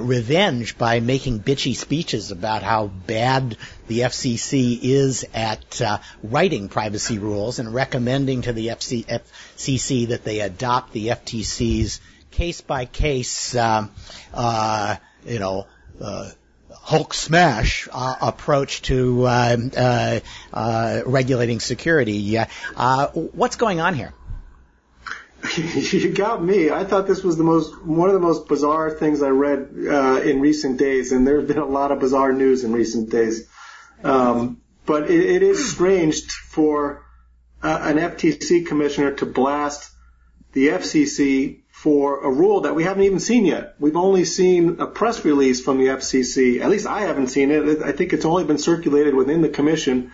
revenge 0.00 0.78
by 0.78 1.00
making 1.00 1.40
bitchy 1.40 1.76
speeches 1.76 2.30
about 2.30 2.62
how 2.62 2.86
bad 2.86 3.56
the 3.86 4.00
FCC 4.00 4.78
is 4.82 5.26
at 5.34 5.80
uh, 5.82 5.98
writing 6.22 6.68
privacy 6.68 7.18
rules 7.18 7.58
and 7.58 7.74
recommending 7.74 8.42
to 8.42 8.52
the 8.52 8.68
FC- 8.68 9.04
FCC 9.06 10.08
that 10.08 10.24
they 10.24 10.40
adopt 10.40 10.92
the 10.92 11.08
FTC's 11.08 12.00
case 12.30 12.60
by 12.60 12.86
case, 12.86 13.54
you 13.54 15.38
know, 15.38 15.66
uh, 16.00 16.30
Hulk 16.70 17.12
smash 17.12 17.88
uh, 17.92 18.16
approach 18.22 18.82
to 18.82 19.26
uh, 19.26 20.20
uh, 20.52 21.02
regulating 21.04 21.60
security. 21.60 22.38
what's 23.12 23.56
going 23.56 23.80
on 23.80 23.94
here? 23.94 24.14
you 25.56 26.12
got 26.12 26.42
me. 26.42 26.70
I 26.70 26.84
thought 26.84 27.06
this 27.06 27.22
was 27.22 27.36
the 27.36 27.44
most 27.44 27.80
one 27.84 28.08
of 28.08 28.14
the 28.14 28.20
most 28.20 28.48
bizarre 28.48 28.90
things 28.90 29.22
I 29.22 29.28
read 29.28 29.70
uh, 29.88 30.20
in 30.22 30.40
recent 30.40 30.78
days, 30.78 31.12
and 31.12 31.26
there 31.26 31.36
have 31.36 31.46
been 31.46 31.58
a 31.58 31.64
lot 31.64 31.92
of 31.92 32.00
bizarre 32.00 32.32
news 32.32 32.64
in 32.64 32.72
recent 32.72 33.10
days. 33.10 33.48
Um, 34.02 34.60
but 34.84 35.10
it, 35.10 35.20
it 35.20 35.42
is 35.42 35.70
strange 35.70 36.24
for 36.30 37.04
uh, 37.62 37.78
an 37.82 37.98
FTC 37.98 38.66
commissioner 38.66 39.12
to 39.12 39.26
blast 39.26 39.92
the 40.52 40.68
FCC 40.68 41.60
for 41.70 42.24
a 42.24 42.30
rule 42.30 42.62
that 42.62 42.74
we 42.74 42.82
haven't 42.82 43.04
even 43.04 43.20
seen 43.20 43.44
yet. 43.44 43.76
We've 43.78 43.96
only 43.96 44.24
seen 44.24 44.80
a 44.80 44.86
press 44.86 45.24
release 45.24 45.60
from 45.60 45.78
the 45.78 45.86
FCC. 45.86 46.60
At 46.60 46.70
least 46.70 46.86
I 46.86 47.02
haven't 47.02 47.28
seen 47.28 47.52
it. 47.52 47.82
I 47.82 47.92
think 47.92 48.12
it's 48.12 48.24
only 48.24 48.44
been 48.44 48.58
circulated 48.58 49.14
within 49.14 49.42
the 49.42 49.48
commission. 49.48 50.10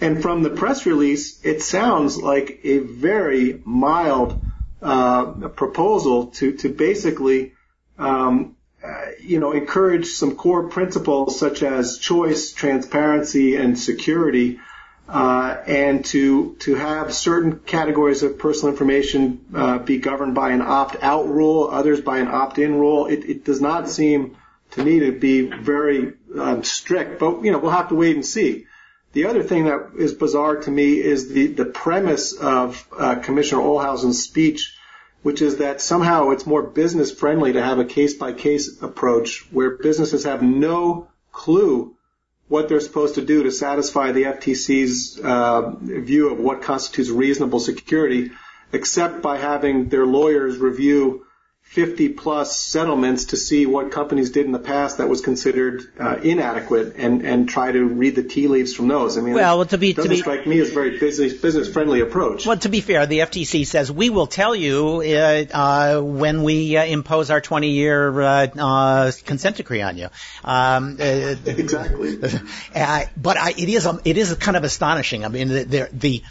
And 0.00 0.22
from 0.22 0.44
the 0.44 0.50
press 0.50 0.86
release, 0.86 1.44
it 1.44 1.62
sounds 1.62 2.16
like 2.16 2.60
a 2.62 2.78
very 2.78 3.60
mild 3.64 4.40
uh, 4.82 5.48
proposal 5.48 6.26
to 6.26 6.52
to 6.52 6.68
basically 6.68 7.52
um, 7.98 8.56
uh, 8.82 9.06
you 9.20 9.40
know 9.40 9.52
encourage 9.52 10.06
some 10.06 10.36
core 10.36 10.68
principles 10.68 11.38
such 11.38 11.62
as 11.62 11.98
choice, 11.98 12.52
transparency, 12.52 13.56
and 13.56 13.78
security. 13.78 14.60
Uh, 15.08 15.56
and 15.66 16.04
to 16.04 16.54
to 16.56 16.74
have 16.74 17.14
certain 17.14 17.60
categories 17.60 18.22
of 18.22 18.38
personal 18.38 18.70
information 18.74 19.42
uh, 19.54 19.78
be 19.78 19.96
governed 19.96 20.34
by 20.34 20.50
an 20.50 20.60
opt-out 20.60 21.26
rule, 21.26 21.66
others 21.72 22.02
by 22.02 22.18
an 22.18 22.28
opt-in 22.28 22.74
rule. 22.74 23.06
It, 23.06 23.24
it, 23.24 23.42
does 23.42 23.58
not 23.58 23.88
seem 23.88 24.36
to 24.72 24.84
me 24.84 25.00
to 25.00 25.12
be 25.12 25.40
very 25.40 26.12
um, 26.38 26.62
strict, 26.62 27.18
but 27.18 27.42
you 27.42 27.52
know 27.52 27.58
we'll 27.58 27.70
have 27.70 27.88
to 27.88 27.94
wait 27.94 28.16
and 28.16 28.26
see. 28.26 28.66
The 29.12 29.26
other 29.26 29.42
thing 29.42 29.64
that 29.64 29.92
is 29.96 30.12
bizarre 30.12 30.56
to 30.56 30.70
me 30.70 31.00
is 31.00 31.32
the, 31.32 31.46
the 31.46 31.64
premise 31.64 32.34
of 32.34 32.86
uh, 32.96 33.16
Commissioner 33.16 33.62
Ohlhausen's 33.62 34.22
speech, 34.22 34.74
which 35.22 35.40
is 35.40 35.58
that 35.58 35.80
somehow 35.80 36.30
it's 36.30 36.46
more 36.46 36.62
business 36.62 37.10
friendly 37.10 37.54
to 37.54 37.62
have 37.62 37.78
a 37.78 37.84
case 37.84 38.14
by 38.14 38.32
case 38.32 38.82
approach 38.82 39.46
where 39.50 39.70
businesses 39.70 40.24
have 40.24 40.42
no 40.42 41.08
clue 41.32 41.96
what 42.48 42.68
they're 42.68 42.80
supposed 42.80 43.16
to 43.16 43.24
do 43.24 43.42
to 43.42 43.50
satisfy 43.50 44.12
the 44.12 44.22
FTC's 44.24 45.20
uh, 45.20 45.74
view 45.80 46.30
of 46.30 46.38
what 46.38 46.62
constitutes 46.62 47.10
reasonable 47.10 47.60
security, 47.60 48.30
except 48.72 49.22
by 49.22 49.36
having 49.36 49.88
their 49.88 50.06
lawyers 50.06 50.56
review 50.58 51.26
50 51.68 52.08
plus 52.08 52.56
settlements 52.56 53.26
to 53.26 53.36
see 53.36 53.66
what 53.66 53.92
companies 53.92 54.30
did 54.30 54.46
in 54.46 54.52
the 54.52 54.58
past 54.58 54.98
that 54.98 55.08
was 55.08 55.20
considered 55.20 55.82
uh, 56.00 56.16
inadequate 56.16 56.96
and, 56.96 57.20
and 57.20 57.46
try 57.46 57.70
to 57.70 57.84
read 57.84 58.16
the 58.16 58.22
tea 58.22 58.48
leaves 58.48 58.74
from 58.74 58.88
those. 58.88 59.18
I 59.18 59.20
mean, 59.20 59.34
well, 59.34 59.66
to 59.66 59.76
be, 59.76 59.92
doesn't 59.92 60.10
to 60.10 60.16
be, 60.16 60.20
strike 60.20 60.46
me 60.46 60.60
as 60.60 60.70
a 60.70 60.72
very 60.72 60.98
business, 60.98 61.34
business 61.34 61.68
friendly 61.70 62.00
approach. 62.00 62.46
Well, 62.46 62.56
to 62.56 62.70
be 62.70 62.80
fair, 62.80 63.04
the 63.04 63.18
FTC 63.18 63.66
says 63.66 63.92
we 63.92 64.08
will 64.08 64.26
tell 64.26 64.56
you 64.56 65.02
uh, 65.02 65.44
uh, 65.52 66.00
when 66.00 66.42
we 66.42 66.74
uh, 66.78 66.86
impose 66.86 67.30
our 67.30 67.42
20 67.42 67.68
year 67.68 68.18
uh, 68.18 68.46
uh, 68.46 69.12
consent 69.26 69.56
decree 69.56 69.82
on 69.82 69.98
you. 69.98 70.08
Um, 70.44 70.96
exactly. 71.00 72.16
but 72.16 73.36
I, 73.36 73.50
it 73.50 73.68
is 73.68 73.86
it 74.06 74.16
is 74.16 74.34
kind 74.36 74.56
of 74.56 74.64
astonishing. 74.64 75.26
I 75.26 75.28
mean, 75.28 75.48
the, 75.48 75.64
the 75.64 75.88
the 75.92 76.22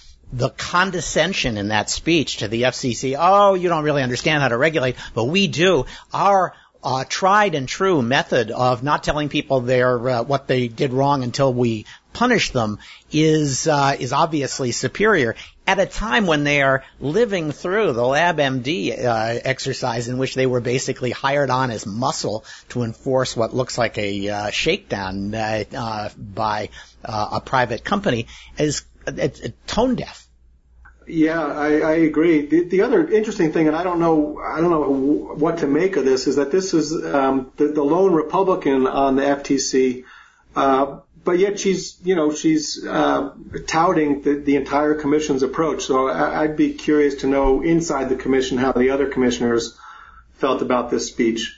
condescension 0.49 1.57
in 1.57 1.69
that 1.69 1.89
speech 1.89 2.37
to 2.37 2.47
the 2.47 2.63
FCC, 2.63 3.15
oh, 3.17 3.53
you 3.53 3.69
don't 3.69 3.83
really 3.83 4.03
understand 4.03 4.41
how 4.41 4.49
to 4.49 4.57
regulate, 4.57 4.95
but 5.13 5.25
we 5.25 5.47
do. 5.47 5.85
Our 6.13 6.53
uh, 6.83 7.03
tried 7.07 7.55
and 7.55 7.67
true 7.67 8.01
method 8.01 8.51
of 8.51 8.83
not 8.83 9.03
telling 9.03 9.29
people 9.29 9.61
their 9.61 10.09
uh, 10.09 10.23
what 10.23 10.47
they 10.47 10.67
did 10.67 10.93
wrong 10.93 11.23
until 11.23 11.53
we 11.53 11.85
punish 12.13 12.51
them 12.51 12.79
is 13.11 13.67
uh, 13.67 13.95
is 13.99 14.13
obviously 14.13 14.71
superior 14.71 15.35
at 15.67 15.79
a 15.79 15.85
time 15.85 16.25
when 16.25 16.45
they 16.45 16.61
are 16.61 16.83
living 16.99 17.51
through 17.51 17.91
the 17.91 18.01
LabMD 18.01 18.97
uh, 19.05 19.39
exercise 19.43 20.07
in 20.07 20.17
which 20.17 20.33
they 20.33 20.47
were 20.47 20.61
basically 20.61 21.11
hired 21.11 21.49
on 21.49 21.71
as 21.71 21.85
muscle 21.85 22.45
to 22.69 22.83
enforce 22.83 23.35
what 23.35 23.53
looks 23.53 23.77
like 23.77 23.97
a 23.97 24.29
uh, 24.29 24.49
shakedown 24.49 25.35
uh, 25.35 25.63
uh, 25.75 26.09
by 26.17 26.69
uh, 27.03 27.29
a 27.33 27.41
private 27.41 27.83
company 27.83 28.27
is 28.57 28.83
it's 29.07 29.41
tone 29.65 29.95
deaf. 29.95 30.27
Yeah, 31.07 31.41
I, 31.41 31.79
I 31.79 31.91
agree. 31.93 32.45
The, 32.45 32.65
the 32.65 32.81
other 32.81 33.07
interesting 33.07 33.53
thing, 33.53 33.67
and 33.67 33.75
I 33.77 33.83
don't 33.83 33.99
know, 33.99 34.39
I 34.39 34.59
don't 34.59 34.71
know 34.71 35.35
what 35.35 35.59
to 35.59 35.67
make 35.67 35.95
of 35.95 36.03
this, 36.03 36.27
is 36.27 36.35
that 36.35 36.51
this 36.51 36.73
is 36.73 36.93
um, 37.05 37.51
the, 37.55 37.69
the 37.69 37.83
lone 37.83 38.13
Republican 38.13 38.87
on 38.87 39.15
the 39.15 39.21
FTC, 39.21 40.03
uh, 40.55 40.99
but 41.23 41.39
yet 41.39 41.59
she's, 41.59 41.97
you 42.03 42.15
know, 42.15 42.33
she's 42.33 42.85
uh, 42.85 43.33
touting 43.67 44.21
the, 44.21 44.35
the 44.35 44.57
entire 44.57 44.95
commission's 44.95 45.43
approach. 45.43 45.85
So 45.85 46.09
I, 46.09 46.43
I'd 46.43 46.57
be 46.57 46.73
curious 46.73 47.15
to 47.15 47.27
know 47.27 47.61
inside 47.61 48.09
the 48.09 48.17
commission 48.17 48.57
how 48.57 48.73
the 48.73 48.89
other 48.89 49.07
commissioners 49.07 49.77
felt 50.33 50.61
about 50.61 50.91
this 50.91 51.07
speech. 51.07 51.57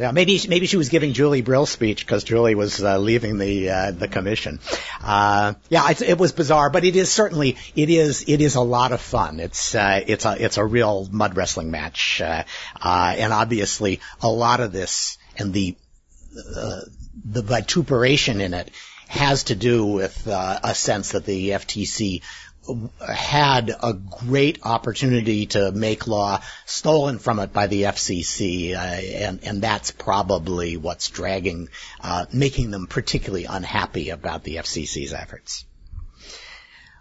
Yeah, 0.00 0.12
maybe 0.12 0.40
maybe 0.48 0.64
she 0.64 0.78
was 0.78 0.88
giving 0.88 1.12
Julie 1.12 1.42
Brill's 1.42 1.68
speech 1.68 2.06
because 2.06 2.24
Julie 2.24 2.54
was 2.54 2.82
uh, 2.82 2.96
leaving 2.96 3.36
the 3.36 3.68
uh, 3.68 3.90
the 3.90 4.08
commission. 4.08 4.58
Uh, 5.02 5.52
yeah, 5.68 5.90
it, 5.90 6.00
it, 6.00 6.18
was 6.18 6.32
bizarre, 6.32 6.70
but 6.70 6.84
it 6.84 6.96
is 6.96 7.12
certainly 7.12 7.58
it 7.76 7.90
is 7.90 8.24
it 8.26 8.40
is 8.40 8.54
a 8.54 8.62
lot 8.62 8.92
of 8.92 9.02
fun. 9.02 9.40
It's 9.40 9.74
uh, 9.74 10.02
it's 10.06 10.24
a 10.24 10.42
it's 10.42 10.56
a 10.56 10.64
real 10.64 11.06
mud 11.12 11.36
wrestling 11.36 11.70
match, 11.70 12.22
uh, 12.22 12.44
uh, 12.80 13.14
and 13.18 13.30
obviously 13.30 14.00
a 14.22 14.28
lot 14.30 14.60
of 14.60 14.72
this 14.72 15.18
and 15.36 15.52
the 15.52 15.76
the 16.32 17.42
vituperation 17.42 18.40
in 18.40 18.54
it 18.54 18.70
has 19.06 19.44
to 19.44 19.54
do 19.54 19.84
with 19.84 20.26
a 20.28 20.74
sense 20.74 21.12
that 21.12 21.26
the 21.26 21.50
FTC 21.50 22.22
had 23.06 23.70
a 23.70 23.92
great 23.92 24.60
opportunity 24.64 25.46
to 25.46 25.72
make 25.72 26.06
law 26.06 26.40
stolen 26.66 27.18
from 27.18 27.38
it 27.38 27.52
by 27.52 27.66
the 27.66 27.82
FCC, 27.84 28.74
uh, 28.74 28.78
and 28.78 29.44
and 29.44 29.62
that's 29.62 29.90
probably 29.90 30.76
what's 30.76 31.08
dragging, 31.08 31.68
uh, 32.00 32.26
making 32.32 32.70
them 32.70 32.86
particularly 32.86 33.44
unhappy 33.44 34.10
about 34.10 34.44
the 34.44 34.56
FCC's 34.56 35.12
efforts. 35.12 35.64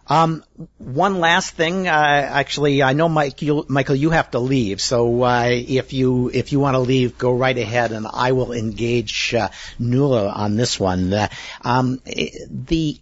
Um, 0.09 0.43
one 0.80 1.20
last 1.20 1.51
thing, 1.51 1.88
uh, 1.88 1.91
actually, 1.91 2.82
I 2.82 2.93
know 2.93 3.07
Mike, 3.07 3.43
you, 3.43 3.63
Michael, 3.67 3.95
you 3.95 4.09
have 4.09 4.32
to 4.32 4.39
leave, 4.39 4.82
so 4.82 5.22
uh, 5.22 5.49
if 5.51 5.93
you 5.93 6.32
if 6.34 6.51
you 6.51 6.59
want 6.59 6.74
to 6.74 6.80
leave, 6.80 7.20
go 7.20 7.32
right 7.32 7.55
ahead, 7.55 7.91
and 7.91 8.07
I 8.11 8.32
will 8.32 8.51
engage 8.51 9.36
uh, 9.36 9.49
Nuala 9.78 10.30
on 10.30 10.55
this 10.55 10.80
one. 10.80 11.13
Uh, 11.13 11.28
um, 11.61 12.01
the 12.05 12.99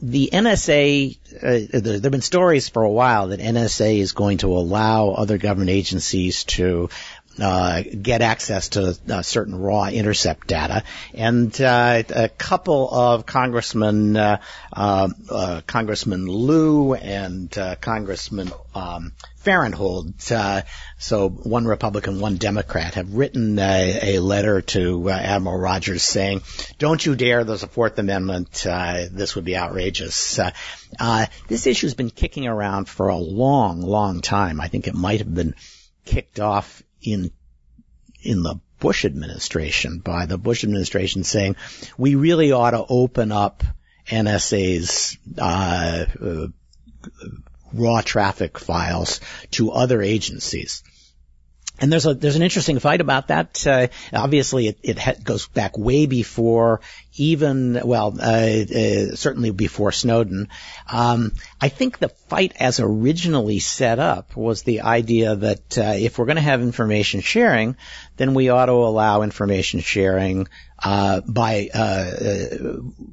the 0.00 0.30
NSA, 0.32 1.16
uh, 1.36 1.80
there 1.80 1.92
have 1.94 2.02
been 2.02 2.20
stories 2.20 2.68
for 2.68 2.82
a 2.82 2.90
while 2.90 3.28
that 3.28 3.40
NSA 3.40 3.98
is 3.98 4.12
going 4.12 4.38
to 4.38 4.56
allow 4.56 5.10
other 5.10 5.38
government 5.38 5.70
agencies 5.70 6.44
to 6.44 6.88
uh, 7.40 7.82
get 7.82 8.22
access 8.22 8.70
to 8.70 8.96
uh, 9.08 9.22
certain 9.22 9.54
raw 9.54 9.86
intercept 9.86 10.46
data. 10.46 10.82
And 11.14 11.58
uh, 11.60 12.02
a 12.08 12.28
couple 12.28 12.88
of 12.90 13.26
Congressman 13.26 14.16
uh, 14.16 14.40
uh, 14.72 15.08
uh, 15.30 15.60
Congressman 15.66 16.26
Lieu 16.26 16.94
and 16.94 17.50
Congressman 17.80 18.50
um, 18.74 19.12
Farenthold, 19.44 20.20
so 20.98 21.28
one 21.28 21.64
Republican, 21.64 22.20
one 22.20 22.36
Democrat, 22.36 22.94
have 22.94 23.14
written 23.14 23.58
a, 23.58 24.16
a 24.16 24.18
letter 24.20 24.60
to 24.60 25.08
Admiral 25.08 25.58
Rogers 25.58 26.02
saying, 26.02 26.42
"Don't 26.78 27.04
you 27.04 27.14
dare! 27.14 27.44
There's 27.44 27.62
a 27.62 27.68
Fourth 27.68 27.98
Amendment. 27.98 28.52
this 28.52 29.36
would 29.36 29.44
be 29.44 29.56
outrageous." 29.56 30.38
this 31.48 31.66
issue's 31.66 31.94
been 31.94 32.10
kicking 32.10 32.46
around 32.46 32.88
for 32.88 33.08
a 33.08 33.16
long, 33.16 33.80
long 33.80 34.20
time. 34.20 34.60
I 34.60 34.68
think 34.68 34.86
it 34.86 34.94
might 34.94 35.20
have 35.20 35.34
been 35.34 35.54
kicked 36.04 36.40
off 36.40 36.82
in 37.02 37.30
in 38.22 38.42
the 38.42 38.56
Bush 38.80 39.04
administration 39.04 39.98
by 39.98 40.26
the 40.26 40.38
Bush 40.38 40.64
administration 40.64 41.24
saying 41.24 41.56
we 41.96 42.14
really 42.14 42.52
ought 42.52 42.70
to 42.70 42.84
open 42.88 43.32
up 43.32 43.64
NSA's 44.08 45.18
uh, 45.36 46.04
uh, 46.22 46.46
raw 47.72 48.00
traffic 48.00 48.58
files 48.58 49.20
to 49.52 49.70
other 49.72 50.00
agencies. 50.00 50.82
And 51.80 51.92
there's 51.92 52.06
a 52.06 52.14
there's 52.14 52.34
an 52.34 52.42
interesting 52.42 52.80
fight 52.80 53.00
about 53.00 53.28
that. 53.28 53.64
Uh, 53.64 53.86
obviously, 54.12 54.66
it, 54.66 54.78
it 54.82 54.98
ha- 54.98 55.14
goes 55.22 55.46
back 55.46 55.78
way 55.78 56.06
before 56.06 56.80
even 57.18 57.80
well, 57.84 58.14
uh, 58.20 58.24
uh, 58.24 59.16
certainly 59.16 59.50
before 59.50 59.92
Snowden. 59.92 60.48
Um, 60.90 61.32
I 61.60 61.68
think 61.68 61.98
the 61.98 62.08
fight, 62.08 62.54
as 62.60 62.80
originally 62.80 63.58
set 63.58 63.98
up, 63.98 64.36
was 64.36 64.62
the 64.62 64.82
idea 64.82 65.36
that 65.36 65.78
uh, 65.78 65.94
if 65.96 66.18
we're 66.18 66.26
going 66.26 66.36
to 66.36 66.42
have 66.42 66.62
information 66.62 67.20
sharing, 67.20 67.76
then 68.16 68.34
we 68.34 68.48
ought 68.48 68.66
to 68.66 68.72
allow 68.72 69.22
information 69.22 69.80
sharing 69.80 70.48
uh, 70.82 71.20
by 71.26 71.68
uh, 71.74 72.10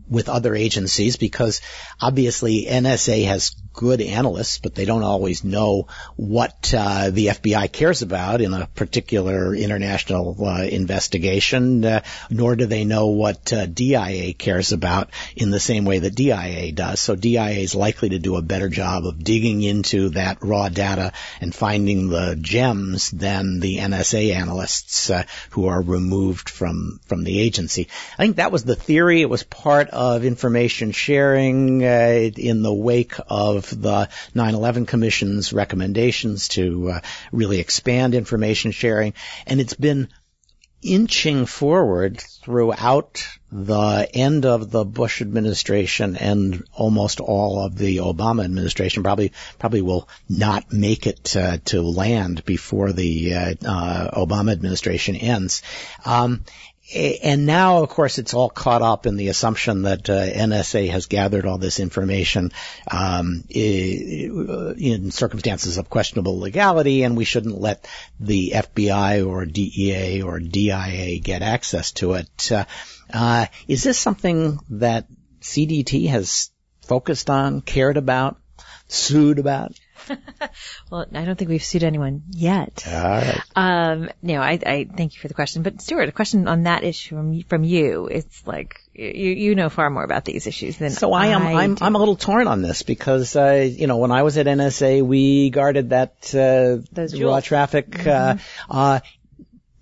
with 0.08 0.30
other 0.30 0.56
agencies 0.56 1.18
because 1.18 1.62
obviously 2.00 2.66
NSA 2.70 3.26
has 3.26 3.56
good 3.74 4.02
analysts, 4.02 4.60
but 4.60 4.76
they 4.76 4.86
don't 4.86 5.04
always 5.04 5.44
know 5.44 5.88
what 6.16 6.74
uh, 6.78 7.10
the 7.10 7.28
FBI 7.28 7.72
cares 7.72 8.02
about 8.02 8.42
in 8.42 8.54
a 8.54 8.68
particular 8.68 9.56
international 9.56 10.38
uh, 10.46 10.64
investigation, 10.64 11.84
uh, 11.84 12.02
nor 12.30 12.56
do 12.56 12.66
they 12.66 12.86
know 12.86 13.08
what 13.08 13.52
uh, 13.52 13.66
DIA 13.96 14.34
cares 14.34 14.72
about 14.72 15.10
in 15.36 15.52
the 15.52 15.60
same 15.60 15.86
way 15.86 16.00
that 16.00 16.16
DIA 16.16 16.72
does. 16.72 17.00
So 17.00 17.16
DIA 17.16 17.62
is 17.62 17.76
likely 17.76 18.10
to 18.10 18.20
do 18.20 18.36
a 18.36 18.42
better 18.42 18.70
job 18.70 19.06
of 19.06 19.24
digging 19.24 19.62
into 19.62 20.10
that 20.10 20.38
raw 20.42 20.70
data 20.70 21.14
and 21.42 21.54
finding 21.54 22.10
the 22.10 22.38
gems 22.40 23.12
than 23.12 23.60
the 23.60 23.78
NSA 23.78 24.34
analysts 24.34 25.12
who 25.52 25.68
are 25.68 25.82
removed 25.82 26.50
from 26.50 27.00
from 27.06 27.24
the 27.24 27.40
agency. 27.40 27.88
I 28.18 28.24
think 28.24 28.36
that 28.38 28.52
was 28.52 28.64
the 28.64 28.76
theory. 28.76 29.22
It 29.22 29.30
was 29.30 29.44
part 29.44 29.90
of 29.90 30.26
information 30.26 30.92
sharing 30.92 31.82
in 31.82 32.62
the 32.62 32.74
wake 32.74 33.16
of 33.28 33.56
of 33.56 33.82
the 33.82 34.10
9/11 34.36 34.88
Commission's 34.88 35.54
recommendations 35.54 36.48
to 36.50 36.92
uh, 36.92 37.00
really 37.32 37.60
expand 37.60 38.16
information 38.16 38.72
sharing, 38.72 39.14
and 39.48 39.60
it's 39.60 39.74
been 39.74 40.10
inching 40.86 41.46
forward 41.46 42.20
throughout 42.20 43.28
the 43.52 44.08
end 44.14 44.46
of 44.46 44.70
the 44.70 44.86
Bush 44.86 45.22
administration 45.22 46.16
and 46.16 46.64
almost 46.74 47.20
all 47.20 47.66
of 47.66 47.78
the 47.78 47.98
Obama 47.98 48.44
administration. 48.44 49.02
Probably, 49.02 49.32
probably 49.58 49.82
will 49.82 50.08
not 50.30 50.72
make 50.72 51.08
it 51.08 51.36
uh, 51.36 51.58
to 51.66 51.82
land 51.82 52.46
before 52.46 52.92
the 52.92 53.34
uh, 53.34 53.54
uh, 53.66 54.26
Obama 54.26 54.52
administration 54.52 55.16
ends. 55.16 55.64
Um, 56.06 56.44
and 56.94 57.48
now, 57.48 57.82
of 57.82 57.90
course, 57.90 58.20
it's 58.20 58.36
all 58.36 58.50
caught 58.50 58.84
up 58.84 59.08
in 59.08 59.16
the 59.16 59.30
assumption 59.30 59.84
that 59.84 60.08
uh, 60.08 60.14
NSA 60.14 60.90
has 60.92 61.08
gathered 61.08 61.46
all 61.46 61.58
this 61.58 61.80
information 61.80 62.52
um, 62.90 63.44
in 63.50 65.10
circumstances 65.10 65.80
of 65.80 65.90
questionable 65.90 66.40
legality, 66.40 67.02
and 67.04 67.18
we 67.18 67.26
shouldn't 67.26 67.60
let 67.60 67.88
the 68.20 68.52
FBI 68.56 69.28
or 69.28 69.46
DEA 69.46 70.22
or 70.22 70.40
DIA 70.40 71.20
get 71.20 71.42
access 71.42 71.92
to 71.94 72.14
it. 72.14 72.52
Uh, 72.52 72.66
uh, 73.12 73.48
is 73.68 73.84
this 73.84 73.98
something 73.98 74.60
that 74.70 75.08
CDT 75.42 76.08
has 76.10 76.52
focused 76.82 77.32
on, 77.32 77.62
cared 77.62 77.98
about, 77.98 78.38
sued 78.88 79.40
about? 79.40 79.74
well, 80.92 81.06
I 81.14 81.26
don't 81.26 81.38
think 81.38 81.50
we've 81.50 81.64
sued 81.64 81.84
anyone 81.84 82.24
yet. 82.32 82.86
All 82.88 82.94
right. 82.94 83.42
Um, 83.56 84.10
no, 84.22 84.42
I, 84.42 84.60
I 84.66 84.88
thank 84.96 85.16
you 85.16 85.22
for 85.22 85.28
the 85.28 85.34
question. 85.34 85.64
But 85.64 85.82
Stewart, 85.82 86.10
a 86.10 86.12
question 86.12 86.48
on 86.48 86.64
that 86.64 86.84
issue 86.84 87.16
from, 87.16 87.42
from 87.44 87.64
you. 87.64 88.08
It's 88.08 88.46
like 88.46 88.80
you 88.94 89.32
you 89.32 89.56
know 89.56 89.70
far 89.70 89.90
more 89.90 90.04
about 90.04 90.26
these 90.26 90.48
issues 90.48 90.78
than 90.78 90.92
so 90.92 91.14
I 91.14 91.28
am. 91.28 91.44
I 91.44 91.64
am 91.64 91.78
I'm 91.82 91.96
a 91.96 92.00
little 92.00 92.16
torn 92.16 92.48
on 92.48 92.62
this 92.62 92.84
because 92.84 93.36
uh, 93.36 93.68
you 93.70 93.88
know 93.88 93.98
when 93.98 94.12
I 94.12 94.24
was 94.24 94.38
at 94.38 94.46
NSA 94.46 95.02
we 95.02 95.50
guarded 95.50 95.90
that 95.90 96.34
uh, 96.34 97.18
raw 97.20 97.40
traffic. 97.40 98.00
Uh, 98.00 98.36
mm-hmm. 98.36 98.72
Uh, 98.72 99.00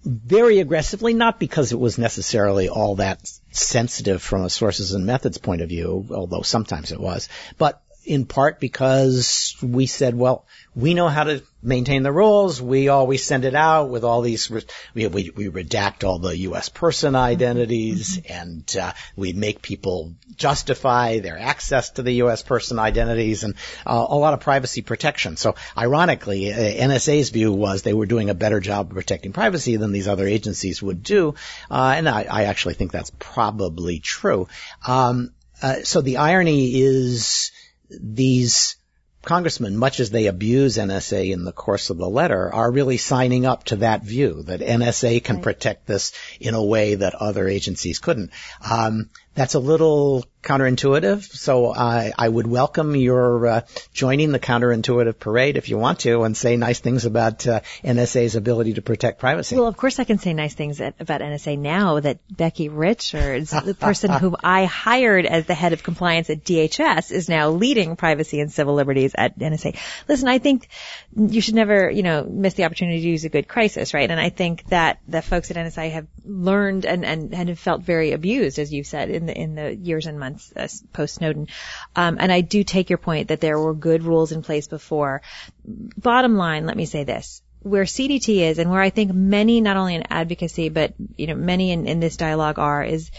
very 0.05 0.59
aggressively, 0.59 1.13
not 1.13 1.39
because 1.39 1.71
it 1.71 1.80
was 1.80 1.97
necessarily 1.97 2.67
all 2.67 2.95
that 2.95 3.21
sensitive 3.51 4.21
from 4.21 4.43
a 4.43 4.49
sources 4.49 4.93
and 4.93 5.05
methods 5.05 5.38
point 5.38 5.61
of 5.61 5.69
view, 5.69 6.07
although 6.11 6.41
sometimes 6.41 6.91
it 6.91 6.99
was, 6.99 7.30
but 7.57 7.82
in 8.05 8.25
part 8.25 8.59
because 8.59 9.55
we 9.61 9.85
said, 9.85 10.15
well, 10.15 10.45
we 10.75 10.93
know 10.93 11.07
how 11.07 11.23
to 11.23 11.43
maintain 11.61 12.03
the 12.03 12.11
rules. 12.11 12.61
We 12.61 12.89
always 12.89 13.23
send 13.23 13.45
it 13.45 13.55
out 13.55 13.89
with 13.89 14.03
all 14.03 14.21
these, 14.21 14.49
we, 14.49 15.07
we, 15.07 15.29
we 15.29 15.49
redact 15.49 16.03
all 16.03 16.19
the 16.19 16.37
U.S. 16.39 16.69
person 16.69 17.15
identities 17.15 18.17
mm-hmm. 18.17 18.33
and 18.33 18.77
uh, 18.79 18.93
we 19.15 19.33
make 19.33 19.61
people 19.61 20.15
justify 20.35 21.19
their 21.19 21.37
access 21.37 21.91
to 21.91 22.03
the 22.03 22.13
U.S. 22.15 22.41
person 22.41 22.79
identities 22.79 23.43
and 23.43 23.55
uh, 23.85 24.05
a 24.09 24.15
lot 24.15 24.33
of 24.33 24.39
privacy 24.39 24.81
protection. 24.81 25.37
So 25.37 25.55
ironically, 25.77 26.51
uh, 26.51 26.57
NSA's 26.57 27.29
view 27.29 27.51
was 27.53 27.83
they 27.83 27.93
were 27.93 28.07
doing 28.07 28.29
a 28.29 28.35
better 28.35 28.59
job 28.59 28.87
of 28.87 28.95
protecting 28.95 29.31
privacy 29.31 29.77
than 29.77 29.91
these 29.91 30.07
other 30.07 30.27
agencies 30.27 30.81
would 30.81 31.03
do. 31.03 31.35
Uh, 31.69 31.93
and 31.95 32.09
I, 32.09 32.23
I, 32.23 32.43
actually 32.45 32.73
think 32.73 32.91
that's 32.91 33.11
probably 33.19 33.99
true. 33.99 34.47
Um, 34.85 35.31
uh, 35.61 35.83
so 35.83 36.01
the 36.01 36.17
irony 36.17 36.81
is, 36.81 37.51
these 37.99 38.77
congressmen, 39.23 39.77
much 39.77 39.99
as 39.99 40.09
they 40.09 40.27
abuse 40.27 40.77
NSA 40.77 41.31
in 41.31 41.45
the 41.45 41.51
course 41.51 41.89
of 41.89 41.97
the 41.97 42.09
letter, 42.09 42.53
are 42.53 42.71
really 42.71 42.97
signing 42.97 43.45
up 43.45 43.63
to 43.65 43.77
that 43.77 44.03
view 44.03 44.43
that 44.43 44.59
NSA 44.59 45.23
can 45.23 45.37
right. 45.37 45.43
protect 45.43 45.87
this 45.87 46.11
in 46.39 46.53
a 46.53 46.63
way 46.63 46.95
that 46.95 47.15
other 47.15 47.47
agencies 47.47 47.99
couldn't. 47.99 48.31
Um, 48.69 49.09
that's 49.33 49.55
a 49.55 49.59
little 49.59 50.25
counterintuitive. 50.43 51.23
So 51.23 51.73
I, 51.73 52.11
I 52.17 52.27
would 52.27 52.45
welcome 52.45 52.95
your 52.95 53.47
uh, 53.47 53.61
joining 53.93 54.31
the 54.31 54.39
counterintuitive 54.39 55.19
parade 55.19 55.57
if 55.57 55.69
you 55.69 55.77
want 55.77 55.99
to, 55.99 56.23
and 56.23 56.35
say 56.35 56.57
nice 56.57 56.79
things 56.79 57.05
about 57.05 57.47
uh, 57.47 57.61
NSA's 57.83 58.35
ability 58.35 58.73
to 58.73 58.81
protect 58.81 59.19
privacy. 59.19 59.55
Well, 59.55 59.67
of 59.67 59.77
course 59.77 59.99
I 59.99 60.03
can 60.03 60.19
say 60.19 60.33
nice 60.33 60.53
things 60.53 60.81
at, 60.81 60.95
about 60.99 61.21
NSA 61.21 61.57
now 61.57 61.99
that 61.99 62.19
Becky 62.29 62.69
Richards, 62.69 63.51
the 63.51 63.73
person 63.79 64.11
who 64.11 64.35
I 64.43 64.65
hired 64.65 65.25
as 65.25 65.45
the 65.45 65.53
head 65.53 65.73
of 65.73 65.81
compliance 65.81 66.29
at 66.29 66.43
DHS, 66.43 67.11
is 67.11 67.29
now 67.29 67.49
leading 67.49 67.95
privacy 67.95 68.39
and 68.39 68.51
civil 68.51 68.73
liberties 68.73 69.15
at 69.15 69.39
NSA. 69.39 69.77
Listen, 70.07 70.27
I 70.27 70.39
think 70.39 70.67
you 71.15 71.41
should 71.41 71.55
never, 71.55 71.89
you 71.89 72.03
know, 72.03 72.23
miss 72.23 72.55
the 72.55 72.65
opportunity 72.65 73.01
to 73.01 73.07
use 73.07 73.23
a 73.23 73.29
good 73.29 73.47
crisis, 73.47 73.93
right? 73.93 74.09
And 74.09 74.19
I 74.19 74.29
think 74.29 74.67
that 74.67 74.99
the 75.07 75.21
folks 75.21 75.51
at 75.51 75.57
NSA 75.57 75.91
have 75.91 76.07
learned 76.25 76.85
and, 76.85 77.05
and, 77.05 77.33
and 77.33 77.49
have 77.49 77.59
felt 77.59 77.81
very 77.81 78.11
abused, 78.11 78.59
as 78.59 78.73
you 78.73 78.83
said, 78.83 79.09
in 79.09 79.25
the 79.25 79.33
in 79.33 79.55
the 79.55 79.73
years 79.75 80.05
and 80.05 80.19
months 80.19 80.32
uh, 80.55 80.67
post 80.91 81.15
Snowden. 81.15 81.47
Um, 81.95 82.17
and 82.19 82.31
I 82.31 82.41
do 82.41 82.63
take 82.63 82.89
your 82.89 82.97
point 82.97 83.29
that 83.29 83.41
there 83.41 83.59
were 83.59 83.73
good 83.73 84.03
rules 84.03 84.31
in 84.31 84.41
place 84.41 84.67
before. 84.67 85.21
Bottom 85.65 86.36
line, 86.36 86.65
let 86.65 86.77
me 86.77 86.86
say 86.86 87.03
this. 87.03 87.41
Where 87.61 87.86
CDT 87.86 88.49
is 88.49 88.59
and 88.59 88.69
where 88.69 88.81
I 88.81 88.89
think 88.89 89.13
many, 89.13 89.61
not 89.61 89.77
only 89.77 89.95
in 89.95 90.03
advocacy, 90.09 90.69
but, 90.69 90.93
you 91.15 91.27
know, 91.27 91.36
many 91.36 91.71
in, 91.71 91.88
in 91.88 91.99
this 91.99 92.17
dialogue 92.17 92.59
are, 92.59 92.84
is 92.84 93.09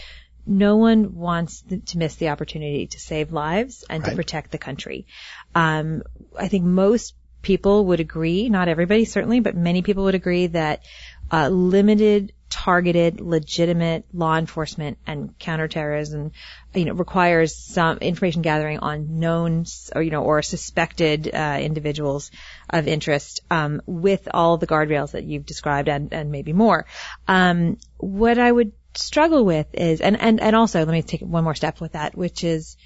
no 0.45 0.77
one 0.77 1.15
wants 1.15 1.63
to 1.87 1.97
miss 1.97 2.15
the 2.15 2.29
opportunity 2.29 2.87
to 2.87 2.99
save 2.99 3.31
lives 3.31 3.83
and 3.89 4.03
right. 4.03 4.11
to 4.11 4.15
protect 4.15 4.51
the 4.51 4.57
country. 4.57 5.07
Um, 5.55 6.03
I 6.37 6.47
think 6.47 6.63
most 6.63 7.15
people 7.41 7.85
would 7.85 7.99
agree, 7.99 8.49
not 8.49 8.67
everybody 8.67 9.05
certainly, 9.05 9.39
but 9.39 9.55
many 9.55 9.81
people 9.81 10.03
would 10.03 10.15
agree 10.15 10.47
that 10.47 10.83
uh, 11.31 11.47
limited 11.49 12.33
targeted, 12.49 13.21
legitimate 13.21 14.05
law 14.13 14.37
enforcement 14.37 14.97
and 15.05 15.37
counterterrorism, 15.39 16.31
you 16.73 16.85
know, 16.85 16.93
requires 16.93 17.55
some 17.55 17.97
information 17.97 18.41
gathering 18.41 18.79
on 18.79 19.19
known 19.19 19.65
or, 19.93 20.01
you 20.01 20.11
know, 20.11 20.23
or 20.23 20.41
suspected, 20.41 21.29
uh, 21.33 21.57
individuals 21.61 22.31
of 22.69 22.87
interest, 22.87 23.41
um, 23.49 23.81
with 23.85 24.27
all 24.33 24.57
the 24.57 24.67
guardrails 24.67 25.11
that 25.11 25.23
you've 25.23 25.45
described 25.45 25.89
and, 25.89 26.13
and 26.13 26.31
maybe 26.31 26.53
more. 26.53 26.85
Um, 27.27 27.77
what 27.97 28.37
I 28.37 28.51
would 28.51 28.71
struggle 28.93 29.43
with 29.43 29.67
is, 29.73 30.01
and, 30.01 30.19
and, 30.19 30.39
and 30.39 30.55
also 30.55 30.79
let 30.79 30.91
me 30.91 31.01
take 31.01 31.21
one 31.21 31.43
more 31.43 31.55
step 31.55 31.81
with 31.81 31.93
that, 31.93 32.15
which 32.15 32.43
is, 32.43 32.77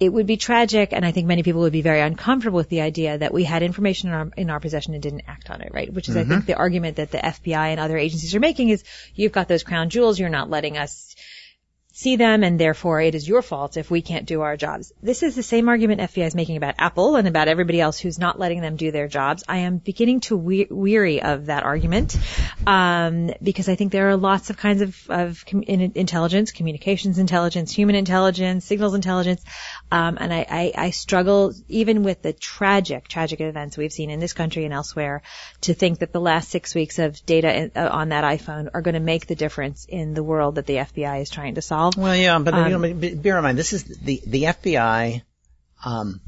it 0.00 0.12
would 0.12 0.26
be 0.26 0.36
tragic, 0.36 0.92
and 0.92 1.04
I 1.04 1.10
think 1.10 1.26
many 1.26 1.42
people 1.42 1.62
would 1.62 1.72
be 1.72 1.82
very 1.82 2.00
uncomfortable 2.00 2.56
with 2.56 2.68
the 2.68 2.82
idea 2.82 3.18
that 3.18 3.34
we 3.34 3.42
had 3.42 3.62
information 3.62 4.10
in 4.10 4.14
our, 4.14 4.30
in 4.36 4.50
our 4.50 4.60
possession 4.60 4.94
and 4.94 5.02
didn't 5.02 5.22
act 5.26 5.50
on 5.50 5.60
it, 5.60 5.72
right? 5.72 5.92
Which 5.92 6.08
is, 6.08 6.14
mm-hmm. 6.14 6.30
I 6.30 6.34
think, 6.34 6.46
the 6.46 6.54
argument 6.54 6.96
that 6.96 7.10
the 7.10 7.18
FBI 7.18 7.70
and 7.70 7.80
other 7.80 7.98
agencies 7.98 8.34
are 8.34 8.40
making 8.40 8.68
is, 8.68 8.84
you've 9.14 9.32
got 9.32 9.48
those 9.48 9.64
crown 9.64 9.90
jewels, 9.90 10.18
you're 10.18 10.28
not 10.28 10.50
letting 10.50 10.78
us 10.78 11.16
see 11.98 12.14
them 12.14 12.44
and 12.44 12.60
therefore 12.60 13.00
it 13.00 13.16
is 13.16 13.26
your 13.26 13.42
fault 13.42 13.76
if 13.76 13.90
we 13.90 14.00
can't 14.00 14.24
do 14.24 14.42
our 14.42 14.56
jobs. 14.56 14.92
This 15.02 15.24
is 15.24 15.34
the 15.34 15.42
same 15.42 15.68
argument 15.68 16.00
FBI 16.00 16.28
is 16.28 16.34
making 16.36 16.56
about 16.56 16.76
Apple 16.78 17.16
and 17.16 17.26
about 17.26 17.48
everybody 17.48 17.80
else 17.80 17.98
who's 17.98 18.20
not 18.20 18.38
letting 18.38 18.60
them 18.60 18.76
do 18.76 18.92
their 18.92 19.08
jobs. 19.08 19.42
I 19.48 19.58
am 19.58 19.78
beginning 19.78 20.20
to 20.20 20.36
we- 20.36 20.68
weary 20.70 21.20
of 21.20 21.46
that 21.46 21.64
argument 21.64 22.16
um, 22.68 23.32
because 23.42 23.68
I 23.68 23.74
think 23.74 23.90
there 23.90 24.10
are 24.10 24.16
lots 24.16 24.48
of 24.48 24.56
kinds 24.56 24.80
of, 24.80 25.10
of 25.10 25.44
com- 25.44 25.64
intelligence, 25.64 26.52
communications 26.52 27.18
intelligence, 27.18 27.72
human 27.72 27.96
intelligence, 27.96 28.64
signals 28.64 28.94
intelligence, 28.94 29.42
um, 29.90 30.18
and 30.20 30.32
I, 30.32 30.46
I, 30.48 30.72
I 30.76 30.90
struggle 30.90 31.52
even 31.68 32.04
with 32.04 32.22
the 32.22 32.32
tragic, 32.32 33.08
tragic 33.08 33.40
events 33.40 33.76
we've 33.76 33.92
seen 33.92 34.10
in 34.10 34.20
this 34.20 34.34
country 34.34 34.64
and 34.64 34.72
elsewhere 34.72 35.22
to 35.62 35.74
think 35.74 35.98
that 35.98 36.12
the 36.12 36.20
last 36.20 36.48
six 36.48 36.76
weeks 36.76 37.00
of 37.00 37.26
data 37.26 37.52
in, 37.52 37.72
uh, 37.74 37.88
on 37.90 38.10
that 38.10 38.22
iPhone 38.22 38.68
are 38.72 38.82
going 38.82 38.94
to 38.94 39.00
make 39.00 39.26
the 39.26 39.34
difference 39.34 39.84
in 39.84 40.14
the 40.14 40.22
world 40.22 40.54
that 40.54 40.66
the 40.66 40.76
FBI 40.76 41.22
is 41.22 41.30
trying 41.30 41.56
to 41.56 41.62
solve. 41.62 41.87
Well, 41.96 42.16
yeah, 42.16 42.38
but 42.38 42.54
um, 42.54 42.84
you 42.84 42.94
know, 42.94 43.16
bear 43.16 43.36
in 43.36 43.42
mind 43.42 43.58
this 43.58 43.72
is 43.72 43.84
the 43.84 44.20
the 44.26 44.42
FBI 44.44 45.22
um, 45.84 46.20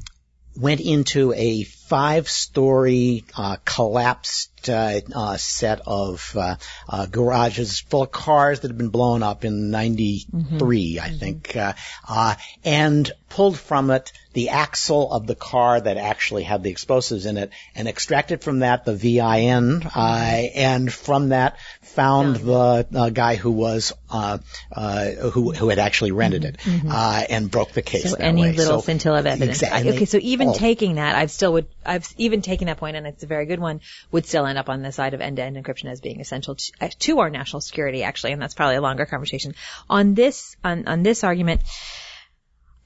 went 0.56 0.80
into 0.80 1.32
a 1.32 1.64
five-story 1.90 3.24
uh, 3.36 3.56
collapsed 3.64 4.50
uh, 4.68 5.00
uh, 5.14 5.36
set 5.36 5.80
of 5.86 6.36
uh, 6.36 6.56
uh, 6.88 7.06
garages 7.06 7.80
full 7.80 8.02
of 8.02 8.10
cars 8.10 8.60
that 8.60 8.68
had 8.68 8.78
been 8.78 8.90
blown 8.90 9.22
up 9.22 9.44
in 9.44 9.70
'93, 9.70 10.26
mm-hmm. 10.30 10.64
I 10.64 11.08
mm-hmm. 11.08 11.16
think, 11.18 11.56
uh, 11.56 12.34
and 12.64 13.10
pulled 13.28 13.58
from 13.58 13.90
it 13.90 14.12
the 14.32 14.50
axle 14.50 15.12
of 15.12 15.26
the 15.26 15.34
car 15.34 15.80
that 15.80 15.96
actually 15.96 16.42
had 16.42 16.62
the 16.62 16.70
explosives 16.70 17.26
in 17.26 17.36
it, 17.38 17.50
and 17.74 17.88
extracted 17.88 18.42
from 18.42 18.60
that 18.60 18.84
the 18.84 18.94
VIN, 18.94 19.82
and 19.94 20.92
from 20.92 21.30
that 21.30 21.56
found 21.82 22.36
the 22.36 23.10
guy 23.14 23.36
who 23.36 23.50
was 23.52 23.92
who 24.10 25.52
who 25.52 25.68
had 25.68 25.78
actually 25.78 26.12
rented 26.12 26.44
it, 26.44 26.58
mm-hmm. 26.58 26.88
mm-hmm. 26.88 27.32
and 27.32 27.50
broke 27.50 27.72
the 27.72 27.82
case. 27.82 28.10
So 28.10 28.16
any 28.18 28.42
way. 28.42 28.52
little 28.52 28.80
so, 28.80 28.86
scintilla 28.86 29.20
of 29.20 29.26
evidence. 29.26 29.62
Exactly. 29.62 29.92
Okay, 29.92 30.04
so 30.04 30.18
even 30.20 30.52
taking 30.52 30.96
that, 30.96 31.14
I 31.14 31.26
still 31.26 31.54
would 31.54 31.66
I've 31.84 32.12
even 32.16 32.42
taken 32.42 32.66
that 32.66 32.78
point, 32.78 32.96
and 32.96 33.06
it's 33.06 33.22
a 33.22 33.26
very 33.26 33.46
good 33.46 33.60
one, 33.60 33.80
would 34.10 34.26
still 34.26 34.46
end 34.46 34.58
up 34.58 34.68
on 34.68 34.82
the 34.82 34.92
side 34.92 35.14
of 35.14 35.20
end-to-end 35.20 35.56
encryption 35.56 35.90
as 35.90 36.00
being 36.00 36.20
essential 36.20 36.54
to, 36.54 36.72
uh, 36.80 36.88
to 37.00 37.20
our 37.20 37.30
national 37.30 37.60
security, 37.60 38.02
actually, 38.02 38.32
and 38.32 38.42
that's 38.42 38.54
probably 38.54 38.76
a 38.76 38.80
longer 38.80 39.06
conversation. 39.06 39.54
On 39.88 40.14
this, 40.14 40.56
on, 40.62 40.86
on 40.88 41.02
this 41.02 41.24
argument, 41.24 41.62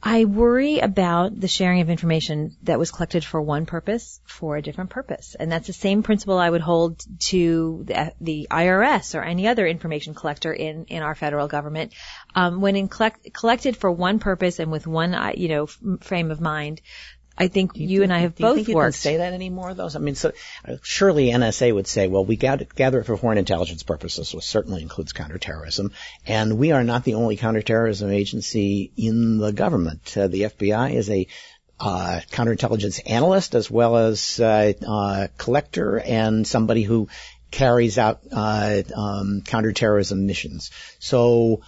I 0.07 0.26
worry 0.26 0.80
about 0.80 1.40
the 1.40 1.49
sharing 1.49 1.80
of 1.80 1.88
information 1.88 2.59
that 2.64 2.78
was 2.78 2.90
collected 2.90 3.24
for 3.24 3.40
one 3.40 3.64
purpose 3.64 4.20
for 4.26 4.55
a 4.55 4.61
different 4.61 4.90
purpose. 4.90 5.34
And 5.40 5.51
that's 5.51 5.66
the 5.66 5.72
same 5.72 6.03
principle 6.03 6.36
I 6.36 6.51
would 6.51 6.61
hold 6.61 7.03
to 7.30 7.84
the, 7.86 8.12
the 8.20 8.49
IRS 8.51 9.18
or 9.18 9.22
any 9.22 9.49
other 9.49 9.66
information 9.66 10.12
collector 10.12 10.53
in, 10.53 10.84
in 10.88 11.03
our 11.03 11.14
federal 11.14 11.49
government. 11.49 11.95
Um, 12.34 12.61
when 12.61 12.86
collect, 12.88 13.32
collected 13.32 13.78
for 13.78 13.90
one 13.90 14.18
purpose 14.18 14.59
and 14.59 14.70
with 14.70 14.86
one, 14.86 15.16
you 15.38 15.49
know, 15.49 15.66
frame 16.03 16.30
of 16.30 16.38
mind, 16.38 16.82
I 17.37 17.49
think 17.49 17.76
you, 17.76 17.89
you 17.89 18.03
and 18.03 18.12
I 18.12 18.20
have 18.20 18.37
both 18.37 18.57
think 18.57 18.68
you 18.68 18.74
worked. 18.74 18.95
Can 18.95 19.01
say 19.01 19.16
that 19.18 19.32
anymore, 19.32 19.74
though. 19.74 19.89
I 19.93 19.99
mean, 19.99 20.14
so 20.14 20.32
uh, 20.66 20.76
surely 20.82 21.30
NSA 21.30 21.74
would 21.74 21.87
say, 21.87 22.07
well, 22.07 22.24
we 22.24 22.37
gather, 22.37 22.64
gather 22.64 23.01
it 23.01 23.05
for 23.05 23.16
foreign 23.16 23.39
intelligence 23.39 23.82
purposes, 23.82 24.32
which 24.32 24.45
certainly 24.45 24.82
includes 24.82 25.12
counterterrorism, 25.12 25.93
and 26.26 26.59
we 26.59 26.72
are 26.72 26.85
not 26.85 27.05
the 27.05 27.14
only 27.14 27.37
counterterrorism 27.37 28.11
agency 28.11 28.93
in 28.97 29.39
the 29.39 29.53
government. 29.53 30.16
Uh, 30.16 30.28
the 30.28 30.43
FBI 30.43 30.95
is 30.95 31.11
a 31.11 31.26
uh, 31.80 32.20
counterintelligence 32.30 33.01
analyst 33.05 33.55
as 33.55 33.70
well 33.70 33.97
as 33.97 34.39
uh, 34.39 34.72
uh, 34.87 35.26
collector 35.37 35.99
and 35.99 36.47
somebody 36.47 36.82
who 36.82 37.09
carries 37.51 37.99
out 37.99 38.20
uh, 38.32 38.82
um, 38.97 39.43
counterterrorism 39.45 40.26
missions. 40.26 40.70
So 40.99 41.62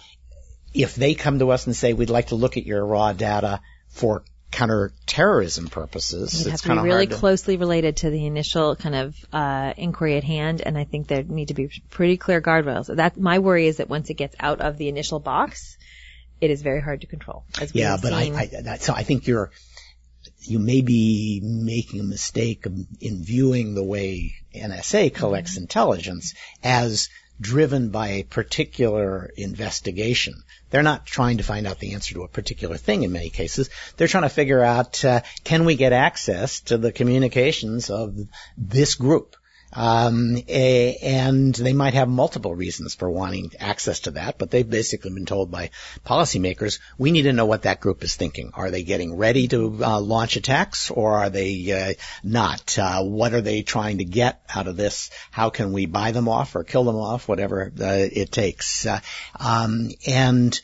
if 0.73 0.95
they 0.95 1.13
come 1.13 1.39
to 1.39 1.51
us 1.51 1.65
and 1.65 1.75
say, 1.75 1.93
we'd 1.93 2.09
like 2.09 2.27
to 2.27 2.35
look 2.35 2.57
at 2.57 2.65
your 2.65 2.85
raw 2.85 3.13
data 3.13 3.61
for 3.89 4.23
counterterrorism 4.51 5.67
purposes. 5.67 6.45
It 6.45 6.51
has 6.51 6.61
to 6.61 6.75
be 6.75 6.79
really 6.79 7.07
closely 7.07 7.57
related 7.57 7.97
to 7.97 8.09
the 8.09 8.25
initial 8.25 8.75
kind 8.75 8.95
of 8.95 9.15
uh, 9.33 9.73
inquiry 9.77 10.17
at 10.17 10.23
hand, 10.23 10.61
and 10.61 10.77
I 10.77 10.83
think 10.83 11.07
there 11.07 11.23
need 11.23 11.49
to 11.49 11.53
be 11.53 11.69
pretty 11.89 12.17
clear 12.17 12.41
guardrails. 12.41 12.93
That 12.95 13.17
my 13.17 13.39
worry 13.39 13.67
is 13.67 13.77
that 13.77 13.89
once 13.89 14.09
it 14.09 14.15
gets 14.15 14.35
out 14.39 14.61
of 14.61 14.77
the 14.77 14.87
initial 14.87 15.19
box, 15.19 15.77
it 16.39 16.49
is 16.51 16.61
very 16.61 16.81
hard 16.81 17.01
to 17.01 17.07
control. 17.07 17.43
yeah, 17.73 17.97
but 18.01 18.13
I, 18.13 18.49
I, 18.67 18.77
so 18.77 18.93
I 18.93 19.03
think 19.03 19.27
you're 19.27 19.51
you 20.41 20.59
may 20.59 20.81
be 20.81 21.41
making 21.43 21.99
a 21.99 22.03
mistake 22.03 22.65
in 23.01 23.23
viewing 23.23 23.75
the 23.75 23.83
way 23.83 24.35
NSA 24.55 25.13
collects 25.13 25.53
mm-hmm. 25.53 25.63
intelligence 25.63 26.33
as 26.63 27.09
driven 27.39 27.89
by 27.89 28.07
a 28.09 28.23
particular 28.23 29.31
investigation. 29.37 30.43
They're 30.69 30.83
not 30.83 31.05
trying 31.05 31.37
to 31.37 31.43
find 31.43 31.67
out 31.67 31.79
the 31.79 31.93
answer 31.93 32.15
to 32.15 32.23
a 32.23 32.27
particular 32.27 32.77
thing 32.77 33.03
in 33.03 33.11
many 33.11 33.29
cases. 33.29 33.69
They're 33.95 34.07
trying 34.07 34.23
to 34.23 34.29
figure 34.29 34.63
out, 34.63 35.03
uh, 35.05 35.21
can 35.43 35.65
we 35.65 35.75
get 35.75 35.93
access 35.93 36.61
to 36.61 36.77
the 36.77 36.91
communications 36.91 37.89
of 37.89 38.17
this 38.57 38.95
group? 38.95 39.35
Um, 39.77 40.37
a, 40.47 40.95
and 41.03 41.53
they 41.53 41.73
might 41.73 41.93
have 41.93 42.09
multiple 42.09 42.55
reasons 42.55 42.95
for 42.95 43.11
wanting 43.11 43.51
access 43.59 43.99
to 44.01 44.11
that, 44.11 44.39
but 44.39 44.49
they've 44.49 44.67
basically 44.67 45.11
been 45.11 45.27
told 45.27 45.51
by 45.51 45.69
policymakers, 46.03 46.79
we 46.97 47.11
need 47.11 47.23
to 47.23 47.33
know 47.33 47.45
what 47.45 47.61
that 47.61 47.79
group 47.79 48.03
is 48.03 48.15
thinking. 48.15 48.49
Are 48.55 48.71
they 48.71 48.81
getting 48.81 49.15
ready 49.15 49.47
to 49.49 49.77
uh, 49.83 50.01
launch 50.01 50.35
attacks 50.35 50.89
or 50.89 51.19
are 51.19 51.29
they 51.29 51.71
uh, 51.71 51.93
not? 52.23 52.79
Uh, 52.79 53.03
what 53.03 53.35
are 53.35 53.41
they 53.41 53.61
trying 53.61 53.99
to 53.99 54.05
get 54.05 54.41
out 54.53 54.67
of 54.67 54.77
this? 54.77 55.11
How 55.29 55.51
can 55.51 55.73
we 55.73 55.85
buy 55.85 56.11
them 56.11 56.27
off 56.27 56.55
or 56.55 56.63
kill 56.63 56.83
them 56.83 56.95
off? 56.95 57.27
Whatever 57.27 57.71
uh, 57.79 58.07
it 58.11 58.31
takes. 58.31 58.87
Uh, 58.87 58.99
um, 59.39 59.91
and 60.07 60.59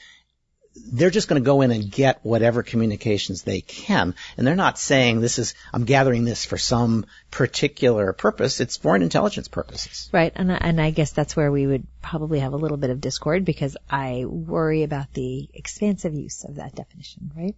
they're 0.76 1.12
just 1.12 1.28
going 1.28 1.42
to 1.42 1.46
go 1.46 1.62
in 1.62 1.72
and 1.72 1.92
get 1.92 2.20
whatever 2.24 2.64
communications 2.64 3.44
they 3.44 3.62
can. 3.62 4.16
And 4.38 4.46
they're 4.46 4.56
not 4.56 4.80
saying 4.80 5.22
this 5.22 5.38
is, 5.38 5.54
I'm 5.72 5.86
gathering 5.86 6.26
this 6.26 6.46
for 6.46 6.58
some 6.58 7.06
particular 7.30 8.12
purpose. 8.14 8.60
It's 8.60 8.78
foreign 8.78 9.04
intelligence 9.04 9.48
purposes. 9.48 10.10
Right. 10.12 10.32
And, 10.36 10.52
and 10.52 10.82
I 10.82 10.92
guess 10.92 11.12
that's 11.12 11.36
where 11.36 11.52
we 11.52 11.68
would 11.68 11.86
probably 12.02 12.40
have 12.40 12.54
a 12.54 12.58
little 12.58 12.78
bit 12.78 12.90
of 12.90 13.02
discord 13.02 13.46
because 13.46 13.78
I 13.90 14.26
worry 14.26 14.84
about 14.84 15.14
the 15.14 15.50
expansive 15.54 16.14
use 16.14 16.44
of 16.44 16.56
that 16.56 16.76
definition, 16.76 17.32
right? 17.36 17.56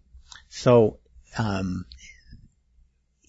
So, 0.50 1.00
um, 1.38 1.86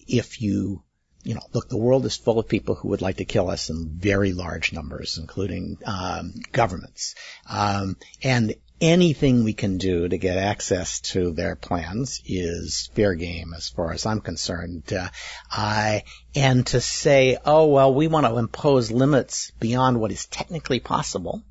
if 0.07 0.41
you 0.41 0.83
you 1.23 1.33
know, 1.33 1.41
look, 1.51 1.67
the 1.67 1.77
world 1.77 2.05
is 2.05 2.15
full 2.15 2.39
of 2.39 2.47
people 2.47 2.75
who 2.75 2.87
would 2.87 3.01
like 3.01 3.17
to 3.17 3.25
kill 3.25 3.49
us 3.49 3.69
in 3.69 3.89
very 3.89 4.31
large 4.31 4.71
numbers, 4.71 5.17
including 5.17 5.77
um, 5.85 6.33
governments. 6.53 7.15
Um, 7.49 7.97
and 8.23 8.55
anything 8.79 9.43
we 9.43 9.53
can 9.53 9.77
do 9.77 10.07
to 10.07 10.17
get 10.17 10.37
access 10.37 10.99
to 10.99 11.31
their 11.31 11.55
plans 11.55 12.21
is 12.25 12.89
fair 12.93 13.15
game 13.15 13.53
as 13.55 13.69
far 13.69 13.93
as 13.93 14.05
I'm 14.05 14.21
concerned. 14.21 14.91
Uh, 14.93 15.09
I, 15.51 16.03
and 16.35 16.65
to 16.67 16.81
say, 16.81 17.37
oh 17.45 17.67
well, 17.67 17.93
we 17.93 18.07
want 18.07 18.25
to 18.25 18.37
impose 18.37 18.91
limits 18.91 19.51
beyond 19.59 19.99
what 19.99 20.11
is 20.11 20.25
technically 20.27 20.79
possible 20.79 21.43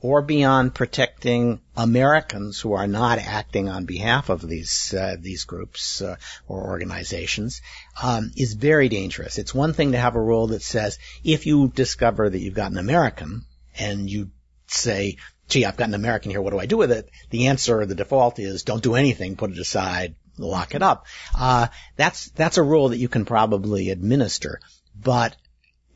or 0.00 0.22
beyond 0.22 0.74
protecting 0.74 1.60
Americans 1.76 2.60
who 2.60 2.72
are 2.72 2.86
not 2.86 3.18
acting 3.18 3.68
on 3.68 3.84
behalf 3.84 4.28
of 4.28 4.46
these 4.46 4.94
uh, 4.94 5.16
these 5.18 5.44
groups 5.44 6.00
uh, 6.02 6.16
or 6.46 6.68
organizations 6.68 7.62
um, 8.02 8.30
is 8.36 8.54
very 8.54 8.88
dangerous. 8.88 9.38
It's 9.38 9.54
one 9.54 9.72
thing 9.72 9.92
to 9.92 9.98
have 9.98 10.14
a 10.14 10.22
rule 10.22 10.48
that 10.48 10.62
says 10.62 10.98
if 11.24 11.46
you 11.46 11.68
discover 11.68 12.30
that 12.30 12.38
you've 12.38 12.54
got 12.54 12.70
an 12.70 12.78
American 12.78 13.44
and 13.76 14.08
you 14.08 14.30
say, 14.68 15.16
"Gee, 15.48 15.64
I've 15.64 15.76
got 15.76 15.88
an 15.88 15.94
American 15.94 16.30
here. 16.30 16.40
What 16.40 16.52
do 16.52 16.58
I 16.58 16.66
do 16.66 16.76
with 16.76 16.92
it?" 16.92 17.10
The 17.30 17.46
answer, 17.48 17.84
the 17.86 17.94
default 17.94 18.38
is, 18.38 18.62
"Don't 18.62 18.82
do 18.82 18.94
anything. 18.94 19.36
Put 19.36 19.50
it 19.50 19.58
aside. 19.58 20.14
Lock 20.36 20.74
it 20.74 20.82
up." 20.82 21.06
Uh, 21.34 21.68
that's 21.96 22.30
that's 22.30 22.58
a 22.58 22.62
rule 22.62 22.90
that 22.90 22.98
you 22.98 23.08
can 23.08 23.24
probably 23.24 23.90
administer, 23.90 24.60
but 24.94 25.36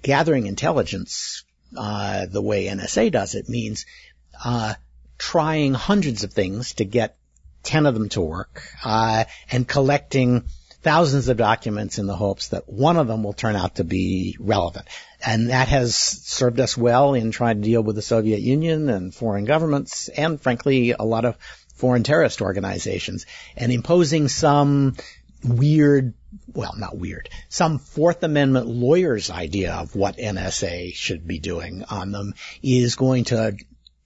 gathering 0.02 0.46
intelligence 0.46 1.44
uh, 1.76 2.26
the 2.26 2.42
way 2.42 2.66
NSA 2.66 3.12
does 3.12 3.34
it 3.34 3.48
means 3.48 3.86
uh, 4.44 4.74
trying 5.18 5.74
hundreds 5.74 6.24
of 6.24 6.32
things 6.32 6.74
to 6.74 6.84
get 6.84 7.16
10 7.62 7.86
of 7.86 7.94
them 7.94 8.08
to 8.10 8.20
work, 8.20 8.62
uh, 8.84 9.24
and 9.50 9.66
collecting 9.66 10.44
thousands 10.82 11.28
of 11.28 11.36
documents 11.36 11.98
in 11.98 12.06
the 12.06 12.16
hopes 12.16 12.48
that 12.48 12.68
one 12.68 12.96
of 12.96 13.06
them 13.06 13.22
will 13.22 13.32
turn 13.32 13.56
out 13.56 13.76
to 13.76 13.84
be 13.84 14.36
relevant. 14.38 14.86
And 15.24 15.50
that 15.50 15.68
has 15.68 15.94
served 15.94 16.58
us 16.60 16.76
well 16.76 17.14
in 17.14 17.30
trying 17.30 17.62
to 17.62 17.68
deal 17.68 17.82
with 17.82 17.96
the 17.96 18.02
Soviet 18.02 18.40
Union 18.40 18.88
and 18.88 19.14
foreign 19.14 19.44
governments 19.44 20.08
and 20.08 20.40
frankly 20.40 20.90
a 20.90 21.04
lot 21.04 21.24
of 21.24 21.36
foreign 21.74 22.02
terrorist 22.02 22.42
organizations 22.42 23.26
and 23.56 23.72
imposing 23.72 24.28
some 24.28 24.96
weird 25.44 26.14
well, 26.54 26.74
not 26.76 26.96
weird, 26.96 27.28
some 27.48 27.78
Fourth 27.78 28.22
Amendment 28.22 28.66
lawyer's 28.66 29.30
idea 29.30 29.74
of 29.74 29.94
what 29.94 30.16
NSA 30.16 30.94
should 30.94 31.26
be 31.26 31.38
doing 31.38 31.84
on 31.84 32.10
them 32.10 32.34
is 32.62 32.96
going 32.96 33.24
to 33.24 33.56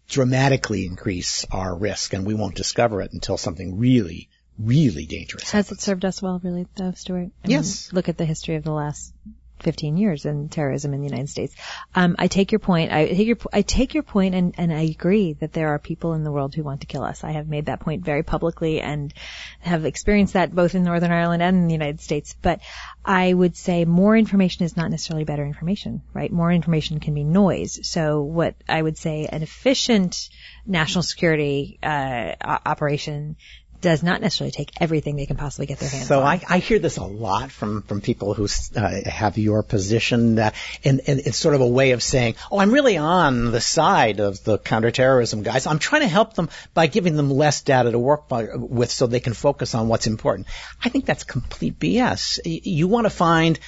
dramatically 0.08 0.86
increase 0.86 1.44
our 1.50 1.76
risk 1.76 2.12
and 2.12 2.26
we 2.26 2.34
won't 2.34 2.54
discover 2.54 3.00
it 3.00 3.12
until 3.12 3.36
something 3.36 3.78
really, 3.78 4.28
really 4.58 5.06
dangerous 5.06 5.50
Has 5.50 5.70
it 5.72 5.80
served 5.80 6.04
us 6.04 6.22
well, 6.22 6.40
really, 6.42 6.66
though, 6.76 6.92
Stewart? 6.92 7.28
I 7.44 7.48
Yes. 7.48 7.90
Mean, 7.90 7.96
look 7.96 8.08
at 8.08 8.16
the 8.16 8.24
history 8.24 8.56
of 8.56 8.64
the 8.64 8.72
last 8.72 9.12
15 9.60 9.96
years 9.96 10.26
in 10.26 10.48
terrorism 10.48 10.92
in 10.92 11.00
the 11.00 11.06
United 11.06 11.28
States. 11.28 11.54
Um, 11.94 12.16
I 12.18 12.26
take 12.26 12.52
your 12.52 12.58
point. 12.58 12.92
I 12.92 13.08
take 13.08 13.26
your, 13.26 13.38
I 13.52 13.62
take 13.62 13.94
your 13.94 14.02
point 14.02 14.34
and, 14.34 14.54
and 14.58 14.72
I 14.72 14.82
agree 14.82 15.32
that 15.34 15.52
there 15.52 15.68
are 15.68 15.78
people 15.78 16.12
in 16.12 16.24
the 16.24 16.30
world 16.30 16.54
who 16.54 16.62
want 16.62 16.82
to 16.82 16.86
kill 16.86 17.02
us. 17.02 17.24
I 17.24 17.32
have 17.32 17.48
made 17.48 17.66
that 17.66 17.80
point 17.80 18.04
very 18.04 18.22
publicly 18.22 18.80
and 18.80 19.12
have 19.60 19.84
experienced 19.84 20.34
that 20.34 20.54
both 20.54 20.74
in 20.74 20.84
Northern 20.84 21.10
Ireland 21.10 21.42
and 21.42 21.56
in 21.56 21.66
the 21.68 21.72
United 21.72 22.00
States. 22.00 22.36
But 22.40 22.60
I 23.04 23.32
would 23.32 23.56
say 23.56 23.84
more 23.84 24.16
information 24.16 24.66
is 24.66 24.76
not 24.76 24.90
necessarily 24.90 25.24
better 25.24 25.46
information, 25.46 26.02
right? 26.12 26.30
More 26.30 26.52
information 26.52 27.00
can 27.00 27.14
be 27.14 27.24
noise. 27.24 27.80
So 27.88 28.22
what 28.22 28.56
I 28.68 28.82
would 28.82 28.98
say 28.98 29.26
an 29.26 29.42
efficient 29.42 30.28
national 30.66 31.02
security, 31.02 31.78
uh, 31.82 32.34
operation 32.42 33.36
does 33.80 34.02
not 34.02 34.20
necessarily 34.20 34.52
take 34.52 34.70
everything 34.80 35.16
they 35.16 35.26
can 35.26 35.36
possibly 35.36 35.66
get 35.66 35.78
their 35.78 35.88
hands 35.88 36.08
So 36.08 36.20
on. 36.20 36.40
So 36.40 36.46
I, 36.48 36.54
I 36.56 36.58
hear 36.58 36.78
this 36.78 36.96
a 36.96 37.04
lot 37.04 37.50
from, 37.50 37.82
from 37.82 38.00
people 38.00 38.34
who 38.34 38.46
uh, 38.76 39.08
have 39.08 39.38
your 39.38 39.62
position, 39.62 40.38
uh, 40.38 40.50
and, 40.84 41.00
and 41.06 41.20
it's 41.20 41.36
sort 41.36 41.54
of 41.54 41.60
a 41.60 41.66
way 41.66 41.92
of 41.92 42.02
saying, 42.02 42.36
"Oh, 42.50 42.58
I'm 42.58 42.72
really 42.72 42.96
on 42.96 43.50
the 43.50 43.60
side 43.60 44.20
of 44.20 44.42
the 44.44 44.58
counterterrorism 44.58 45.42
guys. 45.42 45.66
I'm 45.66 45.78
trying 45.78 46.02
to 46.02 46.08
help 46.08 46.34
them 46.34 46.48
by 46.74 46.86
giving 46.86 47.16
them 47.16 47.30
less 47.30 47.62
data 47.62 47.90
to 47.90 47.98
work 47.98 48.28
by, 48.28 48.48
with, 48.54 48.90
so 48.90 49.06
they 49.06 49.20
can 49.20 49.34
focus 49.34 49.74
on 49.74 49.88
what's 49.88 50.06
important." 50.06 50.46
I 50.82 50.88
think 50.88 51.06
that's 51.06 51.24
complete 51.24 51.78
BS. 51.78 52.40
You 52.44 52.88
want 52.88 53.04
to 53.06 53.10
find 53.10 53.58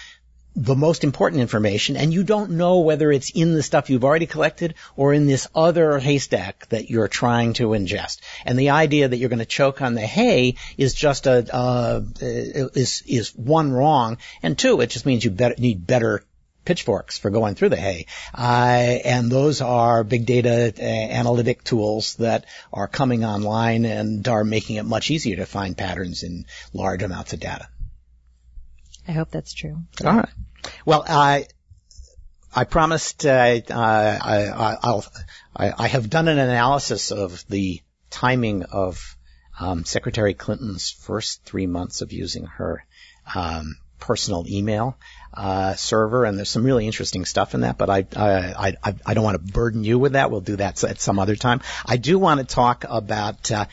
the 0.60 0.74
most 0.74 1.04
important 1.04 1.40
information 1.40 1.96
and 1.96 2.12
you 2.12 2.24
don't 2.24 2.50
know 2.50 2.80
whether 2.80 3.12
it's 3.12 3.30
in 3.30 3.54
the 3.54 3.62
stuff 3.62 3.90
you've 3.90 4.04
already 4.04 4.26
collected 4.26 4.74
or 4.96 5.14
in 5.14 5.26
this 5.26 5.46
other 5.54 6.00
haystack 6.00 6.68
that 6.70 6.90
you're 6.90 7.06
trying 7.06 7.52
to 7.52 7.68
ingest. 7.68 8.18
And 8.44 8.58
the 8.58 8.70
idea 8.70 9.06
that 9.06 9.16
you're 9.18 9.28
going 9.28 9.38
to 9.38 9.44
choke 9.44 9.80
on 9.80 9.94
the 9.94 10.06
hay 10.06 10.56
is 10.76 10.94
just 10.94 11.28
a, 11.28 11.54
uh, 11.54 12.00
is, 12.20 13.04
is 13.06 13.28
one 13.36 13.70
wrong. 13.70 14.18
And 14.42 14.58
two, 14.58 14.80
it 14.80 14.90
just 14.90 15.06
means 15.06 15.24
you 15.24 15.30
better, 15.30 15.54
need 15.58 15.86
better 15.86 16.24
pitchforks 16.64 17.18
for 17.18 17.30
going 17.30 17.54
through 17.54 17.68
the 17.68 17.76
hay. 17.76 18.06
Uh, 18.36 18.98
and 19.04 19.30
those 19.30 19.60
are 19.60 20.02
big 20.02 20.26
data 20.26 20.74
uh, 20.76 20.82
analytic 20.82 21.62
tools 21.62 22.16
that 22.16 22.46
are 22.72 22.88
coming 22.88 23.24
online 23.24 23.84
and 23.84 24.26
are 24.26 24.42
making 24.42 24.74
it 24.74 24.84
much 24.84 25.12
easier 25.12 25.36
to 25.36 25.46
find 25.46 25.78
patterns 25.78 26.24
in 26.24 26.46
large 26.72 27.04
amounts 27.04 27.32
of 27.32 27.38
data. 27.38 27.68
I 29.08 29.12
hope 29.12 29.30
that's 29.30 29.54
true. 29.54 29.78
All 30.04 30.16
right. 30.16 30.28
Well, 30.84 31.04
I 31.08 31.46
I 32.54 32.64
promised 32.64 33.24
uh, 33.26 33.30
I, 33.30 33.60
I, 33.70 35.00
I, 35.56 35.72
I 35.78 35.88
have 35.88 36.10
done 36.10 36.28
an 36.28 36.38
analysis 36.38 37.10
of 37.10 37.44
the 37.48 37.80
timing 38.10 38.64
of 38.64 39.16
um, 39.60 39.84
Secretary 39.84 40.34
Clinton's 40.34 40.90
first 40.90 41.44
three 41.44 41.66
months 41.66 42.00
of 42.00 42.12
using 42.12 42.44
her 42.46 42.84
um, 43.34 43.76
personal 43.98 44.46
email 44.48 44.96
uh, 45.34 45.74
server, 45.74 46.24
and 46.24 46.38
there's 46.38 46.48
some 46.48 46.64
really 46.64 46.86
interesting 46.86 47.24
stuff 47.24 47.54
in 47.54 47.62
that. 47.62 47.78
But 47.78 47.90
I 47.90 48.06
I 48.16 48.74
I, 48.82 48.94
I 49.06 49.14
don't 49.14 49.24
want 49.24 49.46
to 49.46 49.52
burden 49.52 49.84
you 49.84 49.98
with 49.98 50.12
that. 50.12 50.30
We'll 50.30 50.40
do 50.40 50.56
that 50.56 50.82
at 50.84 51.00
some 51.00 51.18
other 51.18 51.36
time. 51.36 51.60
I 51.84 51.96
do 51.96 52.18
want 52.18 52.40
to 52.40 52.46
talk 52.46 52.84
about 52.88 53.50
uh, 53.50 53.66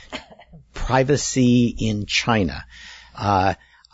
privacy 0.73 1.75
in 1.77 2.05
China. 2.05 2.65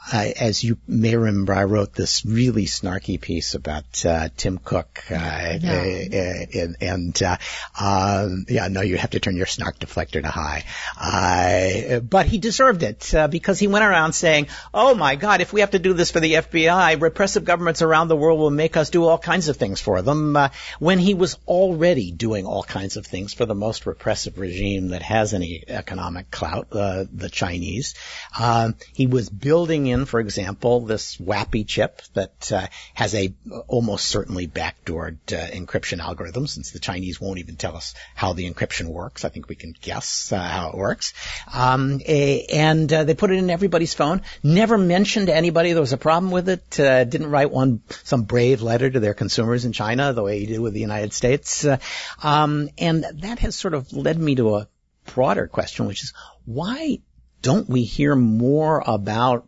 I, 0.03 0.33
as 0.39 0.63
you 0.63 0.77
may 0.87 1.15
remember, 1.15 1.53
I 1.53 1.65
wrote 1.65 1.93
this 1.93 2.25
really 2.25 2.65
snarky 2.65 3.21
piece 3.21 3.53
about 3.53 4.03
uh, 4.03 4.29
Tim 4.35 4.57
Cook, 4.57 5.03
uh, 5.11 5.59
No. 5.61 5.73
uh, 5.73 6.45
and, 6.55 6.75
and 6.81 7.23
uh, 7.23 7.37
um, 7.79 8.45
yeah, 8.49 8.67
no, 8.67 8.81
you 8.81 8.97
have 8.97 9.11
to 9.11 9.19
turn 9.19 9.37
your 9.37 9.45
snark 9.45 9.77
deflector 9.79 10.21
to 10.21 10.27
high. 10.27 10.63
Uh, 10.99 11.99
but 11.99 12.25
he 12.25 12.39
deserved 12.39 12.81
it 12.81 13.13
uh, 13.13 13.27
because 13.27 13.59
he 13.59 13.67
went 13.67 13.85
around 13.85 14.13
saying, 14.13 14.47
"Oh 14.73 14.95
my 14.95 15.15
God, 15.15 15.39
if 15.39 15.53
we 15.53 15.61
have 15.61 15.71
to 15.71 15.79
do 15.79 15.93
this 15.93 16.09
for 16.09 16.19
the 16.19 16.33
FBI, 16.33 16.99
repressive 16.99 17.45
governments 17.45 17.83
around 17.83 18.07
the 18.07 18.15
world 18.15 18.39
will 18.39 18.49
make 18.49 18.77
us 18.77 18.89
do 18.89 19.05
all 19.05 19.19
kinds 19.19 19.49
of 19.49 19.57
things 19.57 19.79
for 19.79 20.01
them." 20.01 20.35
Uh, 20.35 20.49
when 20.79 20.97
he 20.97 21.13
was 21.13 21.37
already 21.47 22.11
doing 22.11 22.47
all 22.47 22.63
kinds 22.63 22.97
of 22.97 23.05
things 23.05 23.33
for 23.33 23.45
the 23.45 23.55
most 23.55 23.85
repressive 23.85 24.39
regime 24.39 24.89
that 24.89 25.03
has 25.03 25.35
any 25.35 25.63
economic 25.67 26.31
clout, 26.31 26.69
uh, 26.71 27.05
the 27.13 27.29
Chinese, 27.29 27.93
um, 28.39 28.75
he 28.93 29.05
was 29.05 29.29
building 29.29 29.90
for 30.05 30.19
example, 30.19 30.81
this 30.81 31.17
WAPI 31.17 31.67
chip 31.67 32.01
that 32.13 32.51
uh, 32.51 32.67
has 32.93 33.15
a 33.15 33.33
almost 33.67 34.07
certainly 34.07 34.47
backdoored 34.47 35.17
uh, 35.31 35.51
encryption 35.51 35.99
algorithm, 35.99 36.47
since 36.47 36.71
the 36.71 36.79
Chinese 36.79 37.19
won't 37.19 37.39
even 37.39 37.55
tell 37.55 37.75
us 37.75 37.93
how 38.15 38.33
the 38.33 38.49
encryption 38.49 38.87
works. 38.87 39.25
I 39.25 39.29
think 39.29 39.47
we 39.49 39.55
can 39.55 39.75
guess 39.81 40.31
uh, 40.31 40.39
how 40.39 40.69
it 40.69 40.77
works. 40.77 41.13
Um, 41.53 42.01
a, 42.05 42.45
and 42.45 42.91
uh, 42.91 43.03
they 43.03 43.13
put 43.13 43.31
it 43.31 43.37
in 43.37 43.49
everybody's 43.49 43.93
phone. 43.93 44.21
Never 44.43 44.77
mentioned 44.77 45.27
to 45.27 45.35
anybody 45.35 45.73
there 45.73 45.81
was 45.81 45.93
a 45.93 45.97
problem 45.97 46.31
with 46.31 46.49
it. 46.49 46.79
Uh, 46.79 47.03
didn't 47.03 47.29
write 47.29 47.51
one 47.51 47.81
some 48.03 48.23
brave 48.23 48.61
letter 48.61 48.89
to 48.89 48.99
their 48.99 49.13
consumers 49.13 49.65
in 49.65 49.71
China 49.71 50.13
the 50.13 50.23
way 50.23 50.39
he 50.39 50.45
did 50.45 50.59
with 50.59 50.73
the 50.73 50.79
United 50.79 51.13
States. 51.13 51.65
Uh, 51.65 51.77
um, 52.23 52.69
and 52.77 53.05
that 53.21 53.39
has 53.39 53.55
sort 53.55 53.73
of 53.73 53.91
led 53.93 54.17
me 54.17 54.35
to 54.35 54.55
a 54.55 54.67
broader 55.13 55.47
question, 55.47 55.87
which 55.87 56.03
is 56.03 56.13
why 56.45 56.99
don't 57.41 57.69
we 57.69 57.83
hear 57.83 58.15
more 58.15 58.83
about 58.85 59.47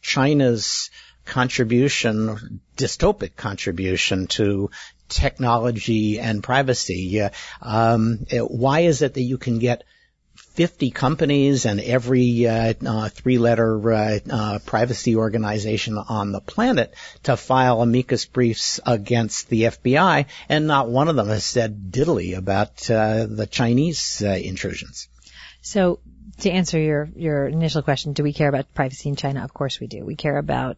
China's 0.00 0.90
contribution, 1.24 2.60
dystopic 2.76 3.36
contribution 3.36 4.26
to 4.28 4.70
technology 5.08 6.18
and 6.18 6.42
privacy. 6.42 7.20
Um, 7.60 8.26
why 8.30 8.80
is 8.80 9.02
it 9.02 9.14
that 9.14 9.22
you 9.22 9.38
can 9.38 9.58
get 9.58 9.84
50 10.36 10.90
companies 10.90 11.66
and 11.66 11.80
every 11.80 12.46
uh, 12.46 12.74
uh, 12.84 13.08
three-letter 13.10 13.92
uh, 13.92 14.18
uh, 14.30 14.58
privacy 14.64 15.16
organization 15.16 15.98
on 15.98 16.32
the 16.32 16.40
planet 16.40 16.94
to 17.24 17.36
file 17.36 17.82
amicus 17.82 18.24
briefs 18.24 18.80
against 18.86 19.48
the 19.48 19.64
FBI, 19.64 20.26
and 20.48 20.66
not 20.66 20.88
one 20.88 21.08
of 21.08 21.16
them 21.16 21.28
has 21.28 21.44
said 21.44 21.90
diddly 21.90 22.36
about 22.36 22.90
uh, 22.90 23.26
the 23.26 23.46
Chinese 23.46 24.22
uh, 24.24 24.30
intrusions. 24.30 25.08
So 25.60 26.00
to 26.40 26.50
answer 26.50 26.78
your, 26.78 27.08
your 27.16 27.46
initial 27.46 27.82
question, 27.82 28.12
do 28.12 28.22
we 28.22 28.32
care 28.32 28.48
about 28.48 28.72
privacy 28.74 29.08
in 29.08 29.16
China? 29.16 29.42
Of 29.44 29.54
course 29.54 29.80
we 29.80 29.86
do. 29.86 30.04
We 30.04 30.16
care 30.16 30.38
about 30.38 30.76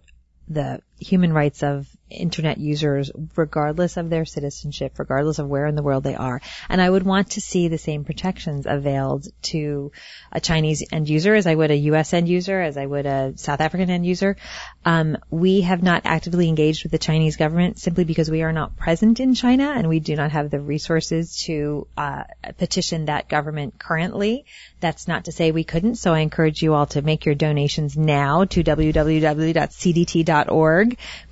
the 0.49 0.81
human 0.99 1.33
rights 1.33 1.63
of 1.63 1.89
internet 2.11 2.59
users 2.59 3.11
regardless 3.37 3.97
of 3.97 4.11
their 4.11 4.25
citizenship, 4.25 4.99
regardless 4.99 5.39
of 5.39 5.49
where 5.49 5.67
in 5.67 5.75
the 5.75 5.83
world 5.83 6.05
they 6.05 6.15
are. 6.15 6.41
And 6.69 6.81
I 6.81 6.89
would 6.89 7.03
want 7.03 7.33
to 7.33 7.41
see 7.41 7.69
the 7.69 7.79
same 7.79 8.05
protections 8.05 8.67
availed 8.67 9.27
to 9.43 9.93
a 10.33 10.41
Chinese 10.41 10.85
end 10.91 11.09
user 11.09 11.35
as 11.35 11.47
I 11.47 11.55
would 11.55 11.71
a 11.71 11.77
US 11.77 12.13
end 12.13 12.29
user, 12.29 12.61
as 12.61 12.77
I 12.77 12.85
would 12.87 13.07
a 13.07 13.33
South 13.37 13.61
African 13.61 13.91
end 13.91 14.07
user. 14.07 14.37
Um, 14.85 15.19
we 15.31 15.63
have 15.63 15.83
not 15.83 16.03
actively 16.05 16.49
engaged 16.49 16.83
with 16.83 16.93
the 16.93 16.99
Chinese 16.99 17.37
government 17.37 17.79
simply 17.79 18.05
because 18.05 18.31
we 18.31 18.43
are 18.43 18.53
not 18.53 18.77
present 18.77 19.21
in 19.21 19.35
China 19.35 19.73
and 19.77 19.89
we 19.89 20.01
do 20.01 20.17
not 20.17 20.33
have 20.33 20.51
the 20.51 20.61
resources 20.61 21.37
to 21.43 21.87
uh, 21.97 22.25
petition 22.57 23.07
that 23.07 23.29
government 23.29 23.79
currently. 23.79 24.45
That's 24.81 25.09
not 25.09 25.27
to 25.27 25.33
say 25.33 25.51
we 25.51 25.65
couldn't, 25.65 25.97
so 25.97 26.15
I 26.15 26.21
encourage 26.21 26.63
you 26.63 26.75
all 26.75 26.87
to 26.87 27.03
make 27.03 27.27
your 27.27 27.35
donations 27.35 27.97
now 27.97 28.45
to 28.47 28.63
www.cdt.org. 28.63 29.69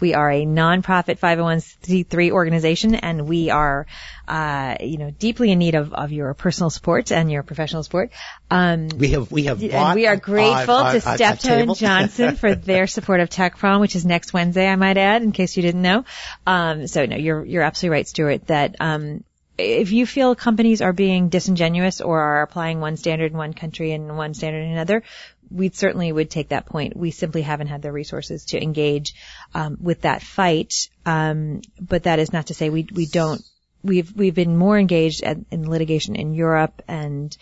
We 0.01 0.15
are 0.15 0.31
a 0.31 0.45
nonprofit 0.45 1.19
501c3 1.19 2.31
organization 2.31 2.95
and 2.95 3.29
we 3.29 3.51
are, 3.51 3.87
uh, 4.29 4.77
you 4.81 4.99
know, 4.99 5.11
deeply 5.11 5.51
in 5.53 5.59
need 5.59 5.75
of, 5.75 5.93
of 5.95 6.13
your 6.13 6.35
personal 6.35 6.71
support 6.71 7.13
and 7.13 7.31
your 7.31 7.43
professional 7.43 7.83
support. 7.83 8.11
Um, 8.51 8.89
We 8.97 9.09
have 9.11 9.31
we 9.31 9.45
have 9.45 9.61
and 9.63 9.95
we 9.95 10.07
are 10.07 10.17
grateful 10.17 10.79
to 10.79 10.83
a- 10.83 10.91
a- 10.95 10.97
a 10.97 11.17
Steptoe 11.17 11.49
and 11.55 11.77
Johnson 11.77 12.37
for 12.37 12.55
their 12.73 12.87
support 12.87 13.21
of 13.21 13.31
Tech 13.31 13.59
Prom, 13.59 13.81
which 13.81 13.97
is 13.97 14.05
next 14.05 14.33
Wednesday, 14.33 14.67
I 14.69 14.77
might 14.77 14.97
add, 14.99 15.23
in 15.23 15.33
case 15.33 15.57
you 15.57 15.63
didn't 15.63 15.83
know. 15.83 16.05
Um, 16.47 16.87
so 16.87 17.07
no, 17.07 17.17
you're 17.17 17.45
you're 17.45 17.63
absolutely 17.63 17.97
right, 17.97 18.09
Stewart. 18.09 18.47
That 18.49 18.77
um, 18.81 19.25
if 19.59 19.91
you 19.91 20.05
feel 20.05 20.35
companies 20.35 20.83
are 20.83 20.93
being 20.93 21.31
disingenuous 21.31 22.03
or 22.03 22.21
are 22.21 22.43
applying 22.43 22.79
one 22.81 22.99
standard 22.99 23.33
in 23.33 23.39
one 23.39 23.55
country 23.55 23.93
and 23.93 24.15
one 24.17 24.35
standard 24.35 24.63
in 24.63 24.73
another, 24.73 25.03
we 25.51 25.71
certainly 25.71 26.11
would 26.13 26.31
take 26.31 26.49
that 26.49 26.67
point. 26.67 26.97
We 26.97 27.11
simply 27.11 27.43
haven't 27.43 27.69
had 27.69 27.83
the 27.83 27.93
resources 27.93 28.47
to 28.47 28.63
engage 28.63 29.15
um, 29.55 29.77
with 29.81 30.03
that 30.03 30.23
fight. 30.23 30.89
Um, 31.05 31.63
but 31.81 32.05
that 32.05 32.19
is 32.19 32.33
not 32.33 32.49
to 32.49 32.55
say 32.55 32.71
we 32.71 32.87
we 32.93 33.07
don't. 33.07 33.43
We've 33.83 34.13
we've 34.17 34.35
been 34.35 34.57
more 34.57 34.77
engaged 34.77 35.23
at, 35.23 35.37
in 35.53 35.71
litigation 35.71 36.17
in 36.17 36.35
Europe 36.35 36.83
and 36.89 37.37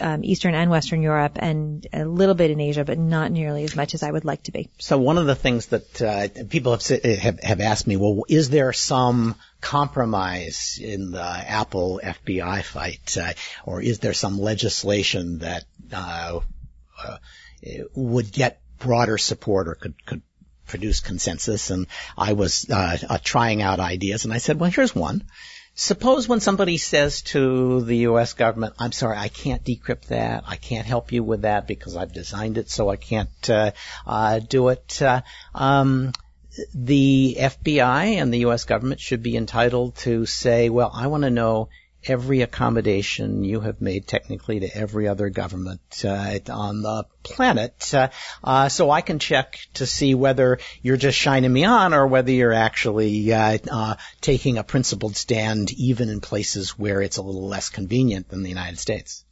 um, 0.00 0.24
Eastern 0.24 0.54
and 0.54 0.70
Western 0.70 1.02
Europe 1.02 1.32
and 1.36 1.86
a 1.92 2.06
little 2.06 2.34
bit 2.34 2.50
in 2.50 2.60
Asia, 2.60 2.84
but 2.84 2.98
not 2.98 3.30
nearly 3.30 3.64
as 3.64 3.76
much 3.76 3.92
as 3.92 4.02
I 4.02 4.10
would 4.10 4.24
like 4.24 4.44
to 4.44 4.52
be. 4.52 4.70
So 4.78 4.96
one 4.96 5.18
of 5.18 5.26
the 5.26 5.34
things 5.34 5.66
that 5.66 6.00
uh, 6.00 6.28
people 6.48 6.72
have, 6.72 7.04
have 7.04 7.40
have 7.40 7.60
asked 7.60 7.86
me, 7.86 7.96
well, 7.96 8.24
is 8.28 8.48
there 8.48 8.72
some 8.72 9.34
compromise 9.60 10.78
in 10.82 11.10
the 11.10 11.22
Apple 11.22 12.00
FBI 12.02 12.62
fight, 12.62 13.18
uh, 13.20 13.34
or 13.66 13.82
is 13.82 13.98
there 13.98 14.14
some 14.14 14.38
legislation 14.38 15.40
that 15.40 15.64
uh, 15.92 16.40
uh, 17.04 17.18
would 17.94 18.32
get 18.32 18.60
broader 18.78 19.18
support 19.18 19.68
or 19.68 19.74
could 19.74 19.94
could 20.06 20.22
produce 20.66 21.00
consensus? 21.00 21.70
And 21.70 21.86
I 22.16 22.32
was 22.32 22.68
uh, 22.70 22.98
uh, 23.08 23.18
trying 23.22 23.62
out 23.62 23.80
ideas, 23.80 24.24
and 24.24 24.32
I 24.32 24.38
said, 24.38 24.58
well, 24.58 24.70
here's 24.70 24.94
one. 24.94 25.24
Suppose 25.76 26.28
when 26.28 26.38
somebody 26.38 26.78
says 26.78 27.22
to 27.22 27.82
the 27.82 27.96
U.S. 28.08 28.34
government, 28.34 28.74
I'm 28.78 28.92
sorry, 28.92 29.16
I 29.16 29.26
can't 29.26 29.64
decrypt 29.64 30.06
that. 30.06 30.44
I 30.46 30.54
can't 30.54 30.86
help 30.86 31.10
you 31.10 31.24
with 31.24 31.42
that 31.42 31.66
because 31.66 31.96
I've 31.96 32.12
designed 32.12 32.58
it 32.58 32.70
so 32.70 32.88
I 32.88 32.94
can't 32.94 33.50
uh, 33.50 33.72
uh, 34.06 34.38
do 34.38 34.68
it. 34.68 35.02
Uh, 35.02 35.22
um, 35.52 36.12
the 36.72 37.36
FBI 37.40 38.22
and 38.22 38.32
the 38.32 38.38
U.S. 38.40 38.64
government 38.64 39.00
should 39.00 39.24
be 39.24 39.36
entitled 39.36 39.96
to 39.96 40.26
say, 40.26 40.68
well, 40.68 40.92
I 40.94 41.08
want 41.08 41.24
to 41.24 41.30
know 41.30 41.70
every 42.06 42.42
accommodation 42.42 43.44
you 43.44 43.60
have 43.60 43.80
made 43.80 44.06
technically 44.06 44.60
to 44.60 44.76
every 44.76 45.08
other 45.08 45.28
government 45.30 46.04
uh, 46.04 46.38
on 46.50 46.82
the 46.82 47.04
planet, 47.22 47.94
uh, 47.94 48.08
uh, 48.42 48.68
so 48.68 48.90
I 48.90 49.00
can 49.00 49.18
check 49.18 49.58
to 49.74 49.86
see 49.86 50.14
whether 50.14 50.58
you're 50.82 50.96
just 50.96 51.18
shining 51.18 51.52
me 51.52 51.64
on 51.64 51.94
or 51.94 52.06
whether 52.06 52.30
you're 52.30 52.52
actually 52.52 53.32
uh, 53.32 53.58
uh, 53.70 53.96
taking 54.20 54.58
a 54.58 54.64
principled 54.64 55.16
stand, 55.16 55.72
even 55.72 56.08
in 56.08 56.20
places 56.20 56.78
where 56.78 57.00
it's 57.02 57.16
a 57.16 57.22
little 57.22 57.48
less 57.48 57.68
convenient 57.68 58.28
than 58.28 58.42
the 58.42 58.48
United 58.48 58.78
States. 58.78 59.23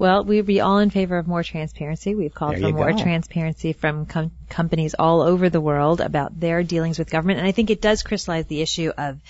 Well, 0.00 0.24
we'd 0.24 0.46
be 0.46 0.62
all 0.62 0.78
in 0.78 0.88
favor 0.88 1.18
of 1.18 1.28
more 1.28 1.42
transparency. 1.42 2.14
We've 2.14 2.32
called 2.32 2.54
There 2.54 2.62
for 2.62 2.72
more 2.72 2.92
go. 2.92 3.02
transparency 3.02 3.74
from 3.74 4.06
com- 4.06 4.30
companies 4.48 4.94
all 4.98 5.20
over 5.20 5.50
the 5.50 5.60
world 5.60 6.00
about 6.00 6.40
their 6.40 6.62
dealings 6.62 6.98
with 6.98 7.10
government. 7.10 7.38
And 7.38 7.46
I 7.46 7.52
think 7.52 7.68
it 7.68 7.82
does 7.82 8.02
crystallize 8.02 8.46
the 8.46 8.62
issue 8.62 8.92
of 8.96 9.20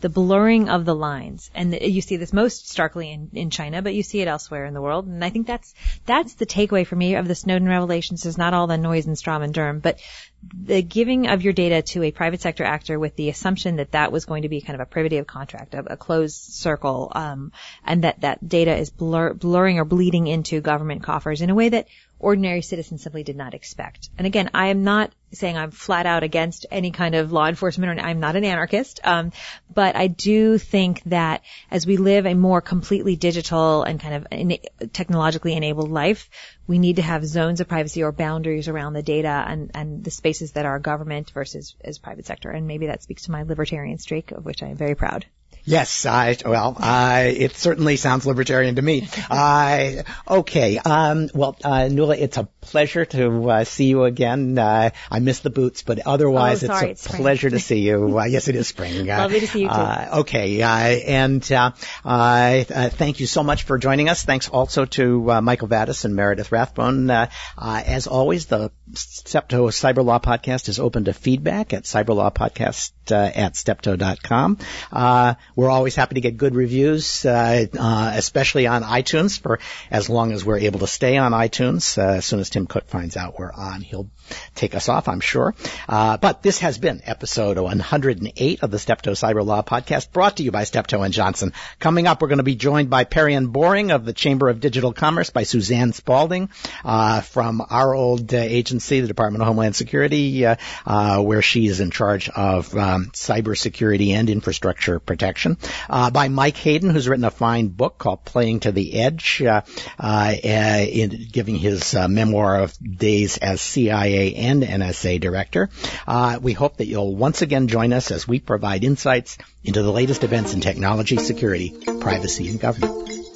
the 0.00 0.08
blurring 0.08 0.68
of 0.68 0.84
the 0.84 0.94
lines. 0.94 1.50
And 1.52 1.72
the, 1.72 1.90
you 1.90 2.00
see 2.00 2.16
this 2.16 2.32
most 2.32 2.70
starkly 2.70 3.10
in, 3.10 3.30
in 3.32 3.50
China, 3.50 3.82
but 3.82 3.92
you 3.92 4.04
see 4.04 4.20
it 4.20 4.28
elsewhere 4.28 4.66
in 4.66 4.72
the 4.72 4.80
world. 4.80 5.08
And 5.08 5.24
I 5.24 5.30
think 5.30 5.48
that's, 5.48 5.74
that's 6.06 6.34
the 6.34 6.46
takeaway 6.46 6.86
for 6.86 6.94
me 6.94 7.16
of 7.16 7.26
the 7.26 7.34
Snowden 7.34 7.68
revelations 7.68 8.24
is 8.24 8.38
not 8.38 8.54
all 8.54 8.68
the 8.68 8.78
noise 8.78 9.06
and 9.06 9.18
Strom 9.18 9.42
and 9.42 9.52
derm, 9.52 9.82
but 9.82 9.98
the 10.42 10.82
giving 10.82 11.28
of 11.28 11.42
your 11.42 11.52
data 11.52 11.82
to 11.82 12.02
a 12.02 12.10
private 12.10 12.40
sector 12.40 12.64
actor 12.64 12.98
with 12.98 13.14
the 13.16 13.28
assumption 13.28 13.76
that 13.76 13.92
that 13.92 14.10
was 14.10 14.24
going 14.24 14.42
to 14.42 14.48
be 14.48 14.60
kind 14.60 14.74
of 14.74 14.80
a 14.80 14.90
privity 14.90 15.18
of 15.18 15.26
contract, 15.26 15.74
a, 15.74 15.92
a 15.92 15.96
closed 15.96 16.36
circle, 16.36 17.12
um, 17.14 17.52
and 17.84 18.04
that 18.04 18.22
that 18.22 18.46
data 18.46 18.74
is 18.74 18.90
blur, 18.90 19.34
blurring 19.34 19.78
or 19.78 19.84
bleeding 19.84 20.26
into 20.26 20.60
government 20.60 21.02
coffers 21.02 21.42
in 21.42 21.50
a 21.50 21.54
way 21.54 21.68
that 21.68 21.88
ordinary 22.20 22.62
citizens 22.62 23.02
simply 23.02 23.24
did 23.24 23.36
not 23.36 23.54
expect. 23.54 24.10
And 24.16 24.26
again, 24.26 24.50
I 24.54 24.68
am 24.68 24.84
not 24.84 25.12
saying 25.32 25.56
I'm 25.56 25.70
flat 25.70 26.06
out 26.06 26.22
against 26.22 26.66
any 26.70 26.90
kind 26.90 27.14
of 27.14 27.32
law 27.32 27.46
enforcement 27.46 27.98
or 27.98 28.02
I'm 28.02 28.20
not 28.20 28.36
an 28.36 28.44
anarchist. 28.44 29.00
Um, 29.04 29.32
but 29.72 29.96
I 29.96 30.06
do 30.06 30.58
think 30.58 31.02
that 31.04 31.42
as 31.70 31.86
we 31.86 31.96
live 31.96 32.26
a 32.26 32.34
more 32.34 32.60
completely 32.60 33.16
digital 33.16 33.82
and 33.82 33.98
kind 34.00 34.14
of 34.14 34.92
technologically 34.92 35.54
enabled 35.54 35.90
life, 35.90 36.28
we 36.66 36.78
need 36.78 36.96
to 36.96 37.02
have 37.02 37.24
zones 37.24 37.60
of 37.60 37.68
privacy 37.68 38.02
or 38.02 38.12
boundaries 38.12 38.68
around 38.68 38.92
the 38.92 39.02
data 39.02 39.44
and, 39.48 39.70
and 39.74 40.04
the 40.04 40.10
spaces 40.10 40.52
that 40.52 40.66
are 40.66 40.78
government 40.78 41.30
versus 41.30 41.74
as 41.82 41.98
private 41.98 42.26
sector. 42.26 42.50
And 42.50 42.66
maybe 42.66 42.86
that 42.86 43.02
speaks 43.02 43.24
to 43.24 43.30
my 43.30 43.42
libertarian 43.42 43.98
streak, 43.98 44.32
of 44.32 44.44
which 44.44 44.62
I 44.62 44.68
am 44.68 44.76
very 44.76 44.94
proud. 44.94 45.26
Yes, 45.64 46.06
I, 46.06 46.36
well, 46.44 46.76
I, 46.78 47.22
it 47.36 47.56
certainly 47.56 47.96
sounds 47.96 48.26
libertarian 48.26 48.76
to 48.76 48.82
me. 48.82 49.08
I, 49.30 50.04
okay, 50.28 50.78
um, 50.78 51.28
well, 51.34 51.56
uh, 51.62 51.88
Nuala, 51.88 52.16
it's 52.16 52.36
a 52.36 52.44
pleasure 52.60 53.04
to 53.04 53.50
uh, 53.50 53.64
see 53.64 53.86
you 53.86 54.04
again. 54.04 54.58
Uh, 54.58 54.90
I 55.10 55.18
miss 55.20 55.40
the 55.40 55.50
boots, 55.50 55.82
but 55.82 56.00
otherwise 56.06 56.64
Oh, 56.64 56.68
sorry, 56.68 56.90
it's 56.90 57.00
it's 57.00 57.06
a 57.06 57.08
spring. 57.10 57.22
pleasure 57.22 57.50
to 57.50 57.58
see 57.58 57.80
you. 57.80 58.18
Uh, 58.20 58.24
yes, 58.24 58.48
it 58.48 58.54
is 58.56 58.68
spring. 58.68 59.08
Uh, 59.10 59.18
Lovely 59.18 59.40
to 59.40 59.46
see 59.46 59.60
you 59.62 59.68
too. 59.68 59.74
Uh, 59.74 60.08
okay, 60.20 60.60
uh, 60.62 60.68
and 60.68 61.52
uh, 61.52 61.70
uh, 62.04 62.08
uh, 62.08 62.88
thank 62.90 63.20
you 63.20 63.26
so 63.26 63.42
much 63.42 63.62
for 63.62 63.78
joining 63.78 64.08
us. 64.08 64.24
Thanks 64.24 64.48
also 64.48 64.84
to 64.84 65.30
uh, 65.32 65.40
Michael 65.40 65.68
Vatis 65.68 66.04
and 66.04 66.14
Meredith 66.14 66.52
Rathbone. 66.52 67.08
Uh, 67.08 67.30
uh, 67.56 67.82
as 67.86 68.06
always, 68.06 68.46
the 68.46 68.70
Steptoe 68.94 69.68
Cyber 69.68 70.04
Law 70.04 70.18
Podcast 70.18 70.68
is 70.68 70.78
open 70.78 71.04
to 71.04 71.12
feedback 71.12 71.72
at 71.72 71.84
cyberlawpodcast 71.84 72.92
uh, 73.10 73.14
at 73.14 73.56
steptoe.com. 73.56 74.58
Uh, 74.92 75.34
we're 75.56 75.70
always 75.70 75.94
happy 75.94 76.14
to 76.14 76.20
get 76.20 76.36
good 76.36 76.54
reviews, 76.54 77.24
uh, 77.24 77.66
uh, 77.78 78.12
especially 78.14 78.66
on 78.66 78.82
iTunes 78.82 79.40
for 79.40 79.58
as 79.90 80.08
long 80.08 80.32
as 80.32 80.44
we're 80.44 80.58
able 80.58 80.80
to 80.80 80.86
stay 80.86 81.16
on 81.16 81.32
iTunes. 81.32 81.98
Uh, 81.98 82.16
as 82.16 82.24
soon 82.24 82.40
as 82.40 82.50
Tim 82.50 82.66
Cook 82.66 82.88
finds 82.88 83.16
out 83.16 83.38
we're 83.38 83.52
on, 83.52 83.80
he'll 83.80 84.08
take 84.54 84.74
us 84.74 84.88
off, 84.88 85.08
I'm 85.08 85.20
sure. 85.20 85.54
Uh, 85.88 86.16
but 86.16 86.42
this 86.42 86.58
has 86.60 86.78
been 86.78 87.02
episode 87.04 87.58
108 87.58 88.62
of 88.62 88.70
the 88.70 88.78
Steptoe 88.78 89.12
Cyber 89.12 89.44
Law 89.44 89.62
Podcast 89.62 90.12
brought 90.12 90.36
to 90.36 90.42
you 90.42 90.50
by 90.50 90.64
Steptoe 90.64 91.02
and 91.02 91.14
Johnson. 91.14 91.52
Coming 91.78 92.06
up, 92.06 92.22
we're 92.22 92.28
going 92.28 92.38
to 92.38 92.44
be 92.44 92.56
joined 92.56 92.90
by 92.90 93.04
Perianne 93.04 93.52
Boring 93.52 93.90
of 93.90 94.04
the 94.04 94.12
Chamber 94.12 94.48
of 94.48 94.60
Digital 94.60 94.92
Commerce 94.92 95.30
by 95.30 95.42
Suzanne 95.42 95.92
Spalding, 95.92 96.50
uh, 96.84 97.20
from 97.20 97.64
our 97.70 97.94
old 97.94 98.32
uh, 98.32 98.38
agency, 98.80 99.00
the 99.00 99.08
Department 99.08 99.42
of 99.42 99.48
Homeland 99.48 99.76
Security, 99.76 100.46
uh, 100.46 100.56
uh, 100.86 101.20
where 101.20 101.42
she 101.42 101.66
is 101.66 101.80
in 101.80 101.90
charge 101.90 102.28
of 102.30 102.74
um, 102.74 103.10
cybersecurity 103.12 104.12
and 104.12 104.30
infrastructure 104.30 104.98
protection. 104.98 105.58
Uh, 105.88 106.10
by 106.10 106.28
Mike 106.28 106.56
Hayden, 106.56 106.90
who's 106.90 107.08
written 107.08 107.24
a 107.24 107.30
fine 107.30 107.68
book 107.68 107.98
called 107.98 108.24
Playing 108.24 108.60
to 108.60 108.72
the 108.72 108.94
Edge, 108.94 109.42
uh, 109.42 109.60
uh, 109.98 110.34
in 110.40 111.28
giving 111.30 111.56
his 111.56 111.94
memoir 111.94 112.62
of 112.62 112.74
days 112.78 113.36
as 113.36 113.60
CIA 113.60 114.34
and 114.34 114.62
NSA 114.62 115.20
director. 115.20 115.68
Uh, 116.06 116.38
we 116.40 116.54
hope 116.54 116.78
that 116.78 116.86
you'll 116.86 117.14
once 117.14 117.42
again 117.42 117.68
join 117.68 117.92
us 117.92 118.10
as 118.10 118.26
we 118.26 118.40
provide 118.40 118.84
insights 118.84 119.36
into 119.62 119.82
the 119.82 119.92
latest 119.92 120.24
events 120.24 120.54
in 120.54 120.60
technology, 120.60 121.18
security, 121.18 121.74
privacy, 122.00 122.48
and 122.48 122.60
government. 122.60 123.29